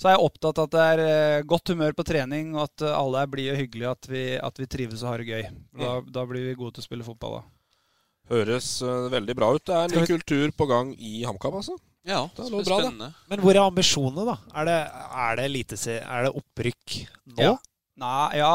[0.00, 2.86] så er jeg opptatt av at det er eh, godt humør på trening, og at
[2.86, 5.48] eh, alle er blide og hyggelige, at vi, at vi trives og har det gøy.
[5.76, 7.42] Da, da, blir vi gode til å spille fotball da.
[8.30, 9.64] Høres uh, veldig bra ut.
[9.66, 11.76] Det er en ny kultur på gang i HamKam, altså.
[12.06, 13.10] Ja, det er bra, spennende.
[13.10, 13.28] Det.
[13.32, 14.36] Men hvor er ambisjonene, da?
[14.56, 14.78] Er det,
[15.24, 16.96] er det, lite, er det opprykk
[17.34, 17.42] nå?
[17.42, 17.56] Ja.
[18.00, 18.50] Nei, ja,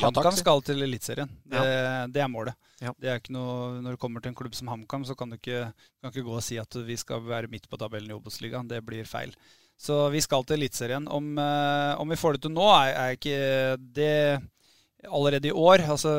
[0.00, 1.28] HamKam skal til Eliteserien.
[1.44, 2.04] Det, ja.
[2.08, 2.56] det, er målet.
[2.80, 2.94] Ja.
[2.96, 5.36] Det er ikke noe, når det kommer til en klubb som HamKam, så kan du
[5.36, 5.66] ikke,
[6.00, 8.70] kan ikke gå og si at vi skal være midt på tabellen i Obos-ligaen.
[8.70, 9.34] Det blir feil.
[9.80, 11.08] Så vi skal til Eliteserien.
[11.08, 13.36] Om, eh, om, vi får det til nå, er, er ikke
[13.96, 14.16] det
[15.08, 15.84] allerede i år.
[15.88, 16.12] Altså,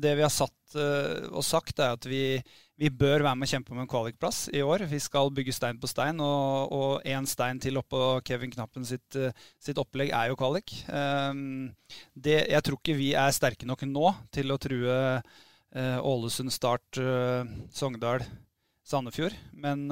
[0.00, 2.40] det vi har satt uh, og sagt, er at vi,
[2.80, 4.86] vi, bør være med å kjempe om en kvalikplass i år.
[4.90, 9.32] Vi skal bygge stein på stein, og én stein til oppå Kevin Knappen sitt, uh,
[9.62, 10.74] sitt opplegg er jo kvalik.
[10.88, 11.72] Um,
[12.14, 17.00] det, jeg tror ikke vi er sterke nok nå til å true uh, Ålesund, Start,
[17.72, 18.24] Sogndal,
[18.84, 19.36] Sandefjord.
[19.56, 19.86] Men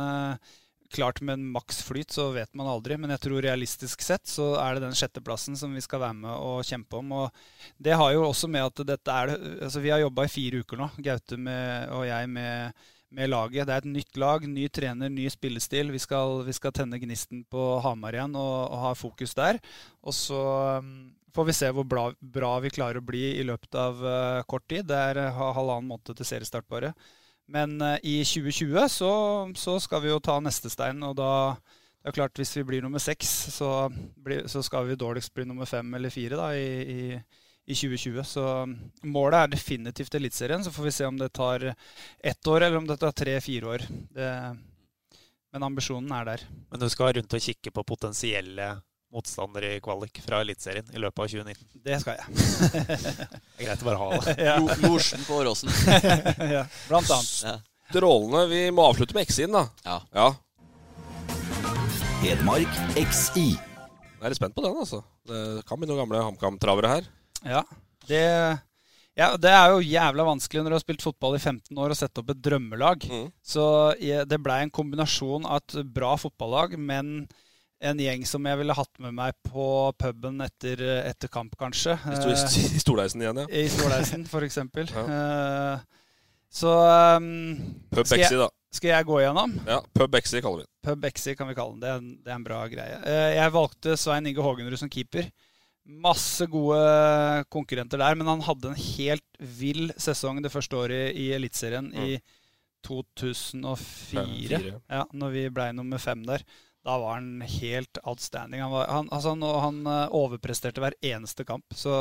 [0.90, 4.56] Klart med en maks flyt så vet man aldri, men jeg tror realistisk sett så
[4.58, 7.12] er det den sjetteplassen som vi skal være med og kjempe om.
[7.14, 10.64] Og det har jo også med at dette er altså Vi har jobba i fire
[10.64, 12.82] uker nå, Gaute med, og jeg med,
[13.14, 13.68] med, laget.
[13.68, 15.94] Det er et nytt lag, ny trener, ny spillestil.
[15.94, 19.62] Vi skal, vi skal tenne gnisten på Hamar igjen og, og, ha fokus der.
[20.02, 20.42] Og så
[20.82, 20.92] um,
[21.30, 24.66] får vi se hvor bra, bra, vi klarer å bli i løpet av uh, kort
[24.66, 24.90] tid.
[24.90, 26.96] Det er uh, halvannen måned til seriestart bare.
[27.50, 29.12] Men uh, i 2020 så,
[29.58, 31.32] så, skal vi jo ta neste stein, og da
[32.00, 33.90] det er klart Hvis vi blir nummer seks, så,
[34.48, 37.18] så, skal vi dårligst bli nummer fem eller fire da, i, i,
[37.68, 38.22] i 2020.
[38.24, 38.44] Så
[39.04, 40.64] målet er definitivt Eliteserien.
[40.64, 43.84] Så får vi se om det tar ett år, eller om det tar tre-fire år.
[44.16, 44.30] Det,
[45.52, 46.46] men ambisjonen er der.
[46.70, 48.70] Men du skal rundt og kikke på potensielle
[49.10, 51.80] motstander i kvalik fra Eliteserien i løpet av 2019.
[51.84, 52.26] Det skal jeg.
[52.76, 54.36] det er greit å bare ha det.
[54.46, 54.54] ja.
[54.84, 55.72] Losjen på Åråsen.
[56.56, 57.34] ja, blant annet.
[57.44, 57.56] Ja.
[57.90, 58.44] Strålende.
[58.52, 59.64] Vi må avslutte med X-in, da.
[59.86, 59.98] Ja.
[60.14, 60.28] ja.
[62.22, 63.48] Hedmark XI.
[63.56, 65.02] Jeg er litt spent på den, altså.
[65.26, 67.06] Det kan bli noen gamle HamKam-travere her.
[67.42, 67.64] Ja.
[68.06, 68.22] Det,
[69.18, 71.98] ja, det er jo jævla vanskelig når du har spilt fotball i 15 år og
[71.98, 73.06] sette opp et drømmelag.
[73.10, 73.28] Mm.
[73.42, 73.64] Så
[73.98, 77.24] det blei en kombinasjon av et bra fotballag, men
[77.80, 79.64] en gjeng som jeg ville hatt med meg på
[80.00, 81.96] puben etter, etter kamp, kanskje.
[82.12, 83.46] I Storleisen igjen, ja.
[83.48, 84.90] I Storleisen, eksempel.
[84.92, 85.04] Ja.
[85.16, 86.00] Eh,
[86.50, 86.72] så
[87.16, 87.28] um,
[87.92, 88.48] Pub Bexy, da.
[88.74, 89.54] Skal jeg gå igjennom?
[89.66, 90.72] Ja, Pub Bexy kaller vi den.
[90.86, 91.80] Pub Bexy kan vi kalle den.
[91.82, 92.98] Det er, det er en bra greie.
[93.06, 95.30] Eh, jeg valgte Svein Inge Hågenrud som keeper.
[96.04, 96.80] Masse gode
[97.50, 102.02] konkurrenter der, men han hadde en helt vill sesong det første året i Eliteserien mm.
[102.04, 102.20] i
[102.86, 104.60] 2004.
[104.90, 106.44] Ja, når vi blei nummer fem der.
[106.86, 108.62] Da var han helt outstanding.
[108.64, 109.80] Han, var, han, altså, han, han,
[110.16, 111.66] overpresterte hver eneste kamp.
[111.76, 111.92] Så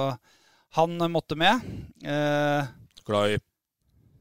[0.77, 1.59] han måtte med.
[2.03, 2.69] Eh,
[3.05, 3.39] glad i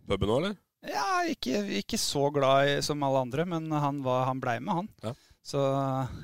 [0.08, 0.56] puben nå, eller?
[0.88, 4.74] Ja, ikke, ikke, så glad i, som alle andre, men han, var, han blei med,
[4.80, 4.92] han.
[5.02, 5.14] Ja.
[5.48, 5.60] Så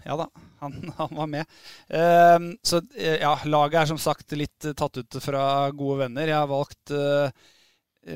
[0.04, 0.28] ja da,
[0.60, 1.56] han, han var med.
[1.88, 5.44] Eh, så ja, laget er som sagt litt tatt ut fra
[5.76, 6.30] gode venner.
[6.30, 7.50] Jeg har valgt eh,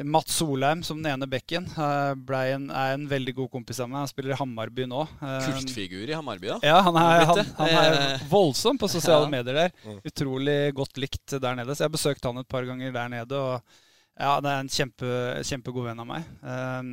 [0.04, 4.02] Mats Solheim som den ene bekken eh, en, er en veldig god kompis av meg.
[4.02, 5.04] Han spiller i Hammarby nå.
[5.24, 6.58] Eh, Kultfigur i Hammarby, da?
[6.66, 9.32] Ja, han er, han, han er voldsom på sosiale ja.
[9.32, 9.72] medier der.
[9.86, 10.02] Mm.
[10.10, 11.72] Utrolig godt likt der nede.
[11.72, 13.40] Så jeg har besøkt han et par ganger der nede.
[13.40, 15.14] Og ja, det er en kjempe,
[15.48, 16.28] kjempegod venn av meg.
[16.44, 16.92] Um,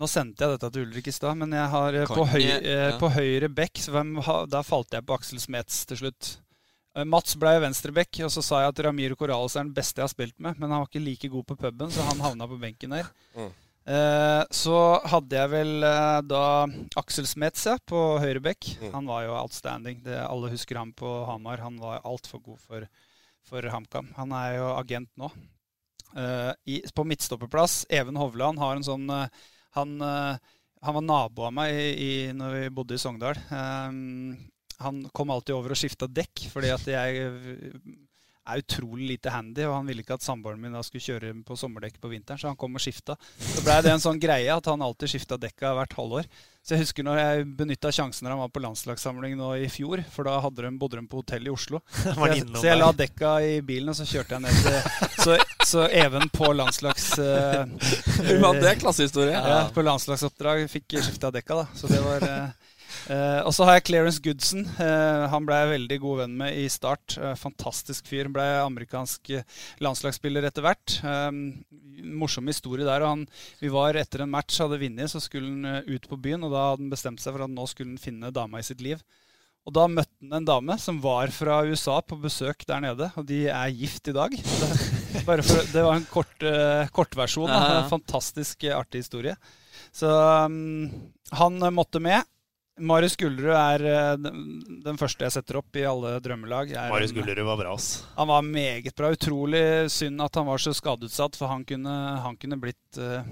[0.00, 2.92] nå sendte jeg dette til Ulrik i stad, men jeg har på, høy, ja.
[2.96, 3.82] på høyre bekk
[4.48, 6.38] Da falt jeg på Aksel Smets til slutt.
[7.00, 10.08] Eh, Mats ble venstreback, og så sa jeg at Ramiro Corales er den beste jeg
[10.08, 10.58] har spilt med.
[10.60, 13.10] Men han var ikke like god på puben, så han havna på benken der.
[13.36, 13.50] Mm.
[13.90, 14.78] Eh, så
[15.08, 16.42] hadde jeg vel eh, da
[17.00, 18.74] Aksel Smets ja, på høyreback.
[18.82, 18.90] Mm.
[18.98, 20.02] Han var jo outstanding.
[20.04, 21.64] Det, alle husker ham på Hamar.
[21.64, 22.86] Han var altfor god for,
[23.48, 24.12] for HamKam.
[24.20, 25.32] Han er jo agent nå.
[26.16, 29.28] Eh, i, på midtstopperplass, Even Hovland har en sånn eh,
[29.78, 33.38] han, eh, han var nabo av meg i, i, når vi bodde i Sogndal.
[33.52, 34.34] Um,
[34.80, 37.26] han kom alltid over og skifta dekk, fordi at jeg
[38.50, 41.56] er utrolig lite handy, og han ville ikke at samboeren min da skulle kjøre på
[41.58, 43.16] sommerdekk på vinteren, så han kom og skifta.
[43.38, 46.30] Så blei det en sånn greie at han alltid skifta dekka hvert halvår.
[46.60, 50.02] Så jeg husker når jeg benytta sjansen når han var på landslagssamling nå i fjor,
[50.12, 51.80] for da hadde de, bodde de på hotell i Oslo.
[52.00, 55.36] Så jeg, så jeg la dekka i bilen, og så kjørte jeg ned til Så,
[55.66, 57.12] så Even på landslags...
[58.20, 59.32] Uh, det er klassehistorie.
[59.32, 61.64] Ja, på landslagsoppdrag fikk skifta dekka, da.
[61.76, 62.69] Så det var uh,
[63.08, 64.66] Eh, og så har jeg Clarence Goodson.
[64.76, 67.16] Uh, han ble jeg veldig god venn med i start.
[67.20, 68.28] Uh, fantastisk fyr.
[68.32, 69.32] Ble amerikansk
[69.82, 70.98] landslagsspiller etter hvert.
[72.20, 73.06] Morsom historie der.
[73.06, 73.24] Han,
[73.62, 76.44] vi var etter en match, hadde vunnet, så skulle han ut på byen.
[76.46, 78.84] Og da hadde han bestemt seg for at nå skulle han finne dama i sitt
[78.84, 79.02] liv.
[79.68, 83.10] Og da møtte han en dame som var fra USA på besøk der nede.
[83.20, 84.34] Og de er gift i dag.
[84.34, 86.44] Det, bare for, det var en kort,
[86.96, 87.50] kortversjon.
[87.50, 87.80] Ja, ja.
[87.82, 89.36] En fantastisk artig historie.
[89.92, 90.08] Så
[90.46, 90.88] um,
[91.34, 92.24] han måtte med.
[92.80, 96.72] Marius Gullerud er eh, den, første jeg setter opp i alle drømmelag.
[96.92, 97.88] Marius Gullerud var bra, ass.
[98.16, 99.12] Han var meget bra.
[99.14, 103.26] Utrolig synd at han var så skadeutsatt, for han kunne, han kunne blitt eh,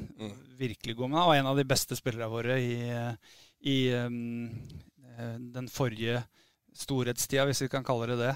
[0.60, 1.10] virkelig god.
[1.10, 3.38] Men han var en av de beste spillerne våre i, eh,
[3.68, 4.52] i um,
[5.56, 6.22] den forrige
[6.78, 8.32] storhetstida, hvis vi kan kalle det det,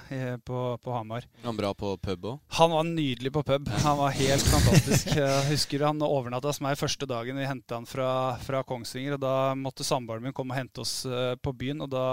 [0.47, 1.27] på, på Hamar.
[1.44, 2.39] Han bra på pub òg.
[2.59, 3.69] Han var nydelig på pub.
[3.85, 5.12] Han var helt fantastisk.
[5.20, 8.09] Jeg husker han overnatta hos meg første dagen vi henta han fra,
[8.43, 9.16] fra Kongsvinger.
[9.16, 11.85] og Da måtte samboeren min komme og hente oss eh, på byen.
[11.86, 12.06] og Da,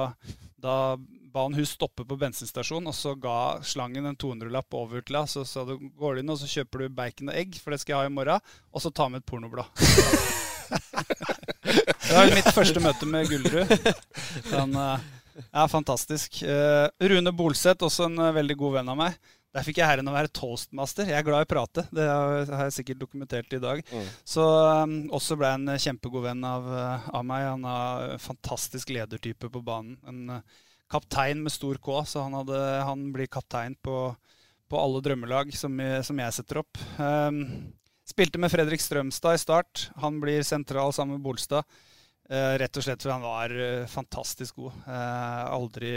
[0.62, 0.76] da
[1.30, 5.30] ba han hun stoppe på bensinstasjonen, og så ga slangen en 200-lapp over til henne.
[5.30, 7.82] Så sa du går du inn og så kjøper du bacon og egg, for det
[7.82, 9.70] skal jeg ha i morgen, og så ta med et pornoblad.
[12.10, 13.74] det var mitt første møte med Gullrud.
[14.54, 14.78] Han
[15.48, 16.42] er fantastisk.
[16.44, 19.18] Eh, Rune Bolseth, også en eh, veldig god venn av meg.
[19.56, 21.10] Der fikk jeg æren å være toastmaster.
[21.10, 21.84] Jeg er glad i å prate.
[21.96, 23.82] Det har jeg sikkert dokumentert i dag.
[23.90, 24.10] Mm.
[24.22, 26.68] Så um, også ble jeg en kjempegod venn av,
[27.10, 27.48] av meg.
[27.48, 29.98] Han er en fantastisk ledertype på banen.
[30.06, 30.60] En uh,
[30.94, 33.98] kaptein med stor K, så han, hadde, han blir kaptein på,
[34.70, 36.78] på alle drømmelag som, som jeg setter opp.
[37.02, 37.42] Um,
[38.10, 39.90] spilte med Fredrik Strømstad i start.
[40.06, 41.66] Han blir sentral sammen med Bolstad.
[42.30, 44.76] Eh, rett og slett fordi han var eh, fantastisk god.
[44.86, 45.94] Eh, aldri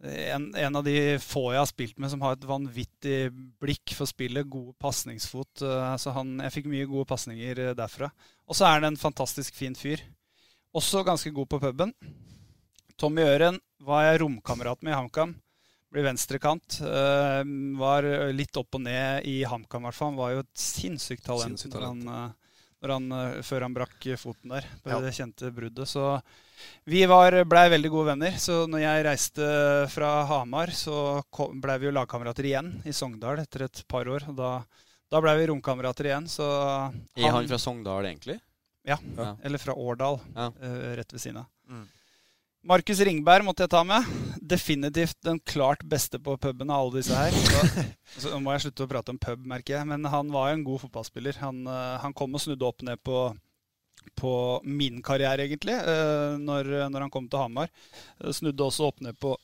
[0.00, 3.18] en, en av de få jeg har spilt med som har et vanvittig
[3.60, 4.48] blikk for spillet.
[4.48, 5.60] God pasningsfot.
[6.00, 8.08] så han, jeg fikk mye gode pasninger derfra.
[8.48, 10.00] Og så er han en fantastisk fin fyr.
[10.72, 11.92] Også ganske god på puben.
[12.96, 15.36] Tommy Øren var jeg romkamerat med i HamKam.
[15.92, 16.80] Blir venstrekant.
[17.76, 20.14] var litt opp og ned i HamKam, i hvert fall.
[20.14, 22.08] Han var jo et sinnssykt talent, Sinnssykt talent.
[22.08, 22.39] han,
[22.88, 24.64] han, eh, før han brakk foten der.
[24.82, 25.00] På Ja.
[25.00, 25.86] det kjente bruddet.
[25.86, 26.22] Så
[26.86, 28.32] vi var, blei veldig gode venner.
[28.38, 31.22] Så når jeg reiste fra Hamar, så
[31.60, 34.28] blei vi jo lagkamerater igjen i Sogndal etter et par år.
[34.28, 34.64] Og da,
[35.10, 36.24] da blei vi romkamerater igjen.
[36.26, 36.42] Så
[37.16, 38.40] Er han fra Sogndal, egentlig?
[38.84, 38.96] Ja.
[39.16, 39.36] Ja.
[39.44, 40.50] Eller fra Årdal, Ja.
[40.60, 41.46] eh, rett ved siden av.
[41.68, 41.86] Mm.
[42.64, 44.04] Markus Ringberg måtte jeg ta med.
[44.50, 47.30] Definitivt den klart beste på puben av alle disse her.
[47.30, 47.84] Så,
[48.24, 49.86] så nå må jeg slutte å prate om pub, merker jeg.
[49.86, 51.38] Men han var jo en god fotballspiller.
[51.44, 53.20] Han, eh, han kom og snudde opp ned på,
[54.18, 54.32] på
[54.66, 57.70] min karriere, egentlig, eh, når, når han kom til Hamar.
[58.18, 59.36] Eh, Snudde også opp ned på,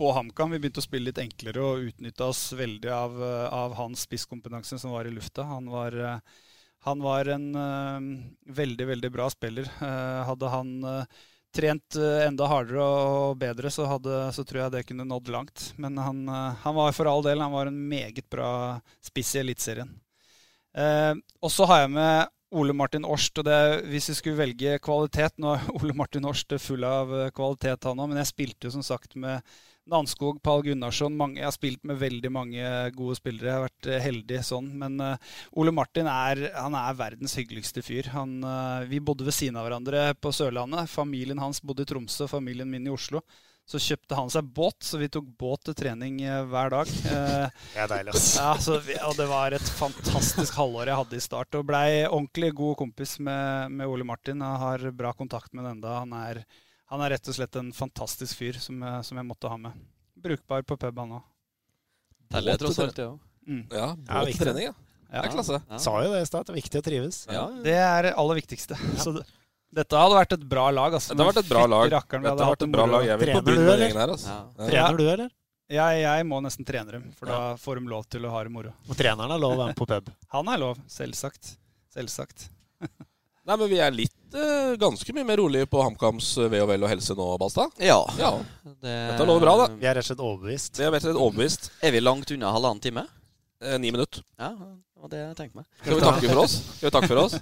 [0.00, 0.56] på HamKam.
[0.56, 3.20] Vi begynte å spille litt enklere og utnytta oss veldig av,
[3.62, 5.46] av hans spisskompetanse som var i lufta.
[5.52, 5.98] Han var,
[6.88, 7.52] han var en
[8.42, 9.70] veldig, veldig bra spiller.
[9.78, 10.74] Hadde han
[11.54, 15.70] trent eh, enda hardere og bedre, så, hadde, så tror jeg det kunne nådd langt.
[15.80, 18.52] Men han, eh, han var for all del han var en meget bra
[19.04, 19.92] spiss i Eliteserien.
[20.76, 21.12] Eh,
[21.42, 23.38] og så har jeg med Ole Martin Årst.
[23.38, 23.58] og det,
[23.88, 28.00] Hvis vi skulle velge kvalitet Nå er Ole Martin Årst full av eh, kvalitet, han
[28.00, 29.40] òg, men jeg spilte jo som sagt med
[29.90, 33.48] Nanskog, Pal Gunnarsson mange, Jeg har spilt med veldig mange gode spillere.
[33.48, 34.68] Jeg har vært eh, heldig sånn.
[34.78, 38.12] Men uh, Ole Martin er, han er verdens hyggeligste fyr.
[38.14, 40.90] Han, uh, vi bodde ved siden av hverandre på Sørlandet.
[40.92, 43.24] Familien hans bodde i Tromsø, familien min i Oslo.
[43.66, 46.16] Så kjøpte han seg båt, så vi tok båt til trening
[46.50, 46.88] hver dag.
[46.90, 48.32] Det er deilig, ass.
[48.34, 51.58] ja, så og det var et fantastisk halvår jeg hadde i start.
[51.60, 54.42] Og blei ordentlig god kompis med, med Ole Martin.
[54.42, 55.94] Jeg har bra kontakt med ham enda.
[56.02, 56.42] Han er,
[56.92, 59.72] han er rett og slett en fantastisk fyr som, jeg- som jeg måtte ha med.
[60.22, 61.22] Brukbar på pub, han òg.
[62.32, 63.18] Teller tross alt, det òg.
[63.48, 63.62] Mm.
[63.72, 64.74] Ja, Ja, båt til trening, ja.
[65.12, 65.58] Det er klasse.
[65.68, 65.78] Ja.
[65.82, 67.16] Sa jo det i stad, det er viktig å trives.
[67.28, 67.42] Ja.
[67.64, 68.76] Det er det aller viktigste.
[69.02, 69.24] Så det,
[69.74, 70.94] dette hadde vært et bra lag.
[70.96, 71.12] Altså.
[71.12, 71.90] Dette har vært et bra lag.
[71.92, 73.04] rakkeren, Dette hadde har vært et bra lag.
[73.10, 73.82] Jeg vil på Trener bunn du, eller?
[73.88, 74.28] gjengen her, altså.
[74.32, 74.40] Ja.
[74.56, 74.70] Ja.
[74.70, 75.30] Trener du, eller?
[75.72, 78.52] Jeg, jeg må nesten trene dem, for da får de lov til å ha det
[78.52, 78.72] moro.
[78.88, 80.10] Og treneren har lov å være med på pub.
[80.36, 81.56] Han er lov, selvsagt.
[81.94, 82.48] Selvsagt.
[83.42, 86.68] Nei, men vi er litt eh, ganske mye mer rolige på HamKams eh, ve og
[86.70, 87.72] vel og helse nå, Balstad.
[87.82, 87.98] Ja.
[88.20, 88.30] Ja.
[88.62, 89.66] Det, Dette lover bra, da.
[89.80, 90.78] Vi er rett og slett overbevist.
[90.78, 91.66] Vi er rett og slett overbevist.
[91.82, 93.02] Er vi langt unna halvannen time?
[93.64, 94.22] Eh, ni minutter.
[94.38, 95.66] Ja, det var det jeg tenkte meg.
[95.82, 96.56] Skal vi takke for oss?
[96.78, 97.36] Skal vi takke for oss?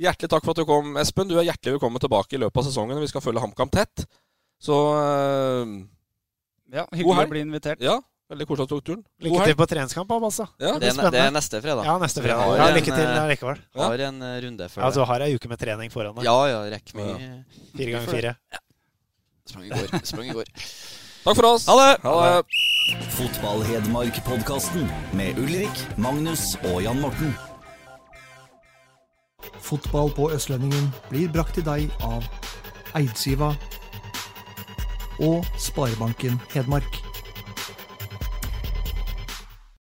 [0.00, 1.28] Hjertelig takk for at du kom, Espen.
[1.28, 3.00] Du er hjertelig velkommen tilbake i løpet av sesongen.
[3.04, 4.06] Vi skal følge HamKam tett.
[4.60, 5.74] Så eh,
[6.72, 7.28] Ja, God Hyggelig helg.
[7.28, 7.84] å bli invitert.
[7.84, 7.98] ja,
[8.30, 9.02] veldig koselig at du tok turen.
[9.26, 10.38] Lykke til på treningskamp, Abbas.
[10.40, 10.46] Ja.
[10.80, 11.84] Det er, det er neste fredag.
[11.88, 12.40] Ja, neste fredag.
[12.46, 13.60] har Ja, lykke til likevel.
[13.74, 13.82] Ja.
[13.84, 16.24] Har en eh, runde før Ja, du har ei uke med trening foran deg.
[16.28, 17.30] Ja, ja, rekker mye.
[17.74, 18.34] Fire ganger fire.
[19.50, 19.94] Sprang i går.
[20.06, 20.50] Sprang i går.
[21.20, 21.66] Takk for oss.
[21.68, 21.92] Ha det!
[22.06, 22.58] Ha det.
[23.18, 24.86] Fotball-Hedmark-podkasten
[25.18, 27.34] med Ulrik, Magnus og Jan Morten.
[29.60, 32.24] Fotball på Østlendingen blir brakt til deg av
[32.98, 33.52] Eidsiva
[35.20, 37.09] og Sparebanken Hedmark.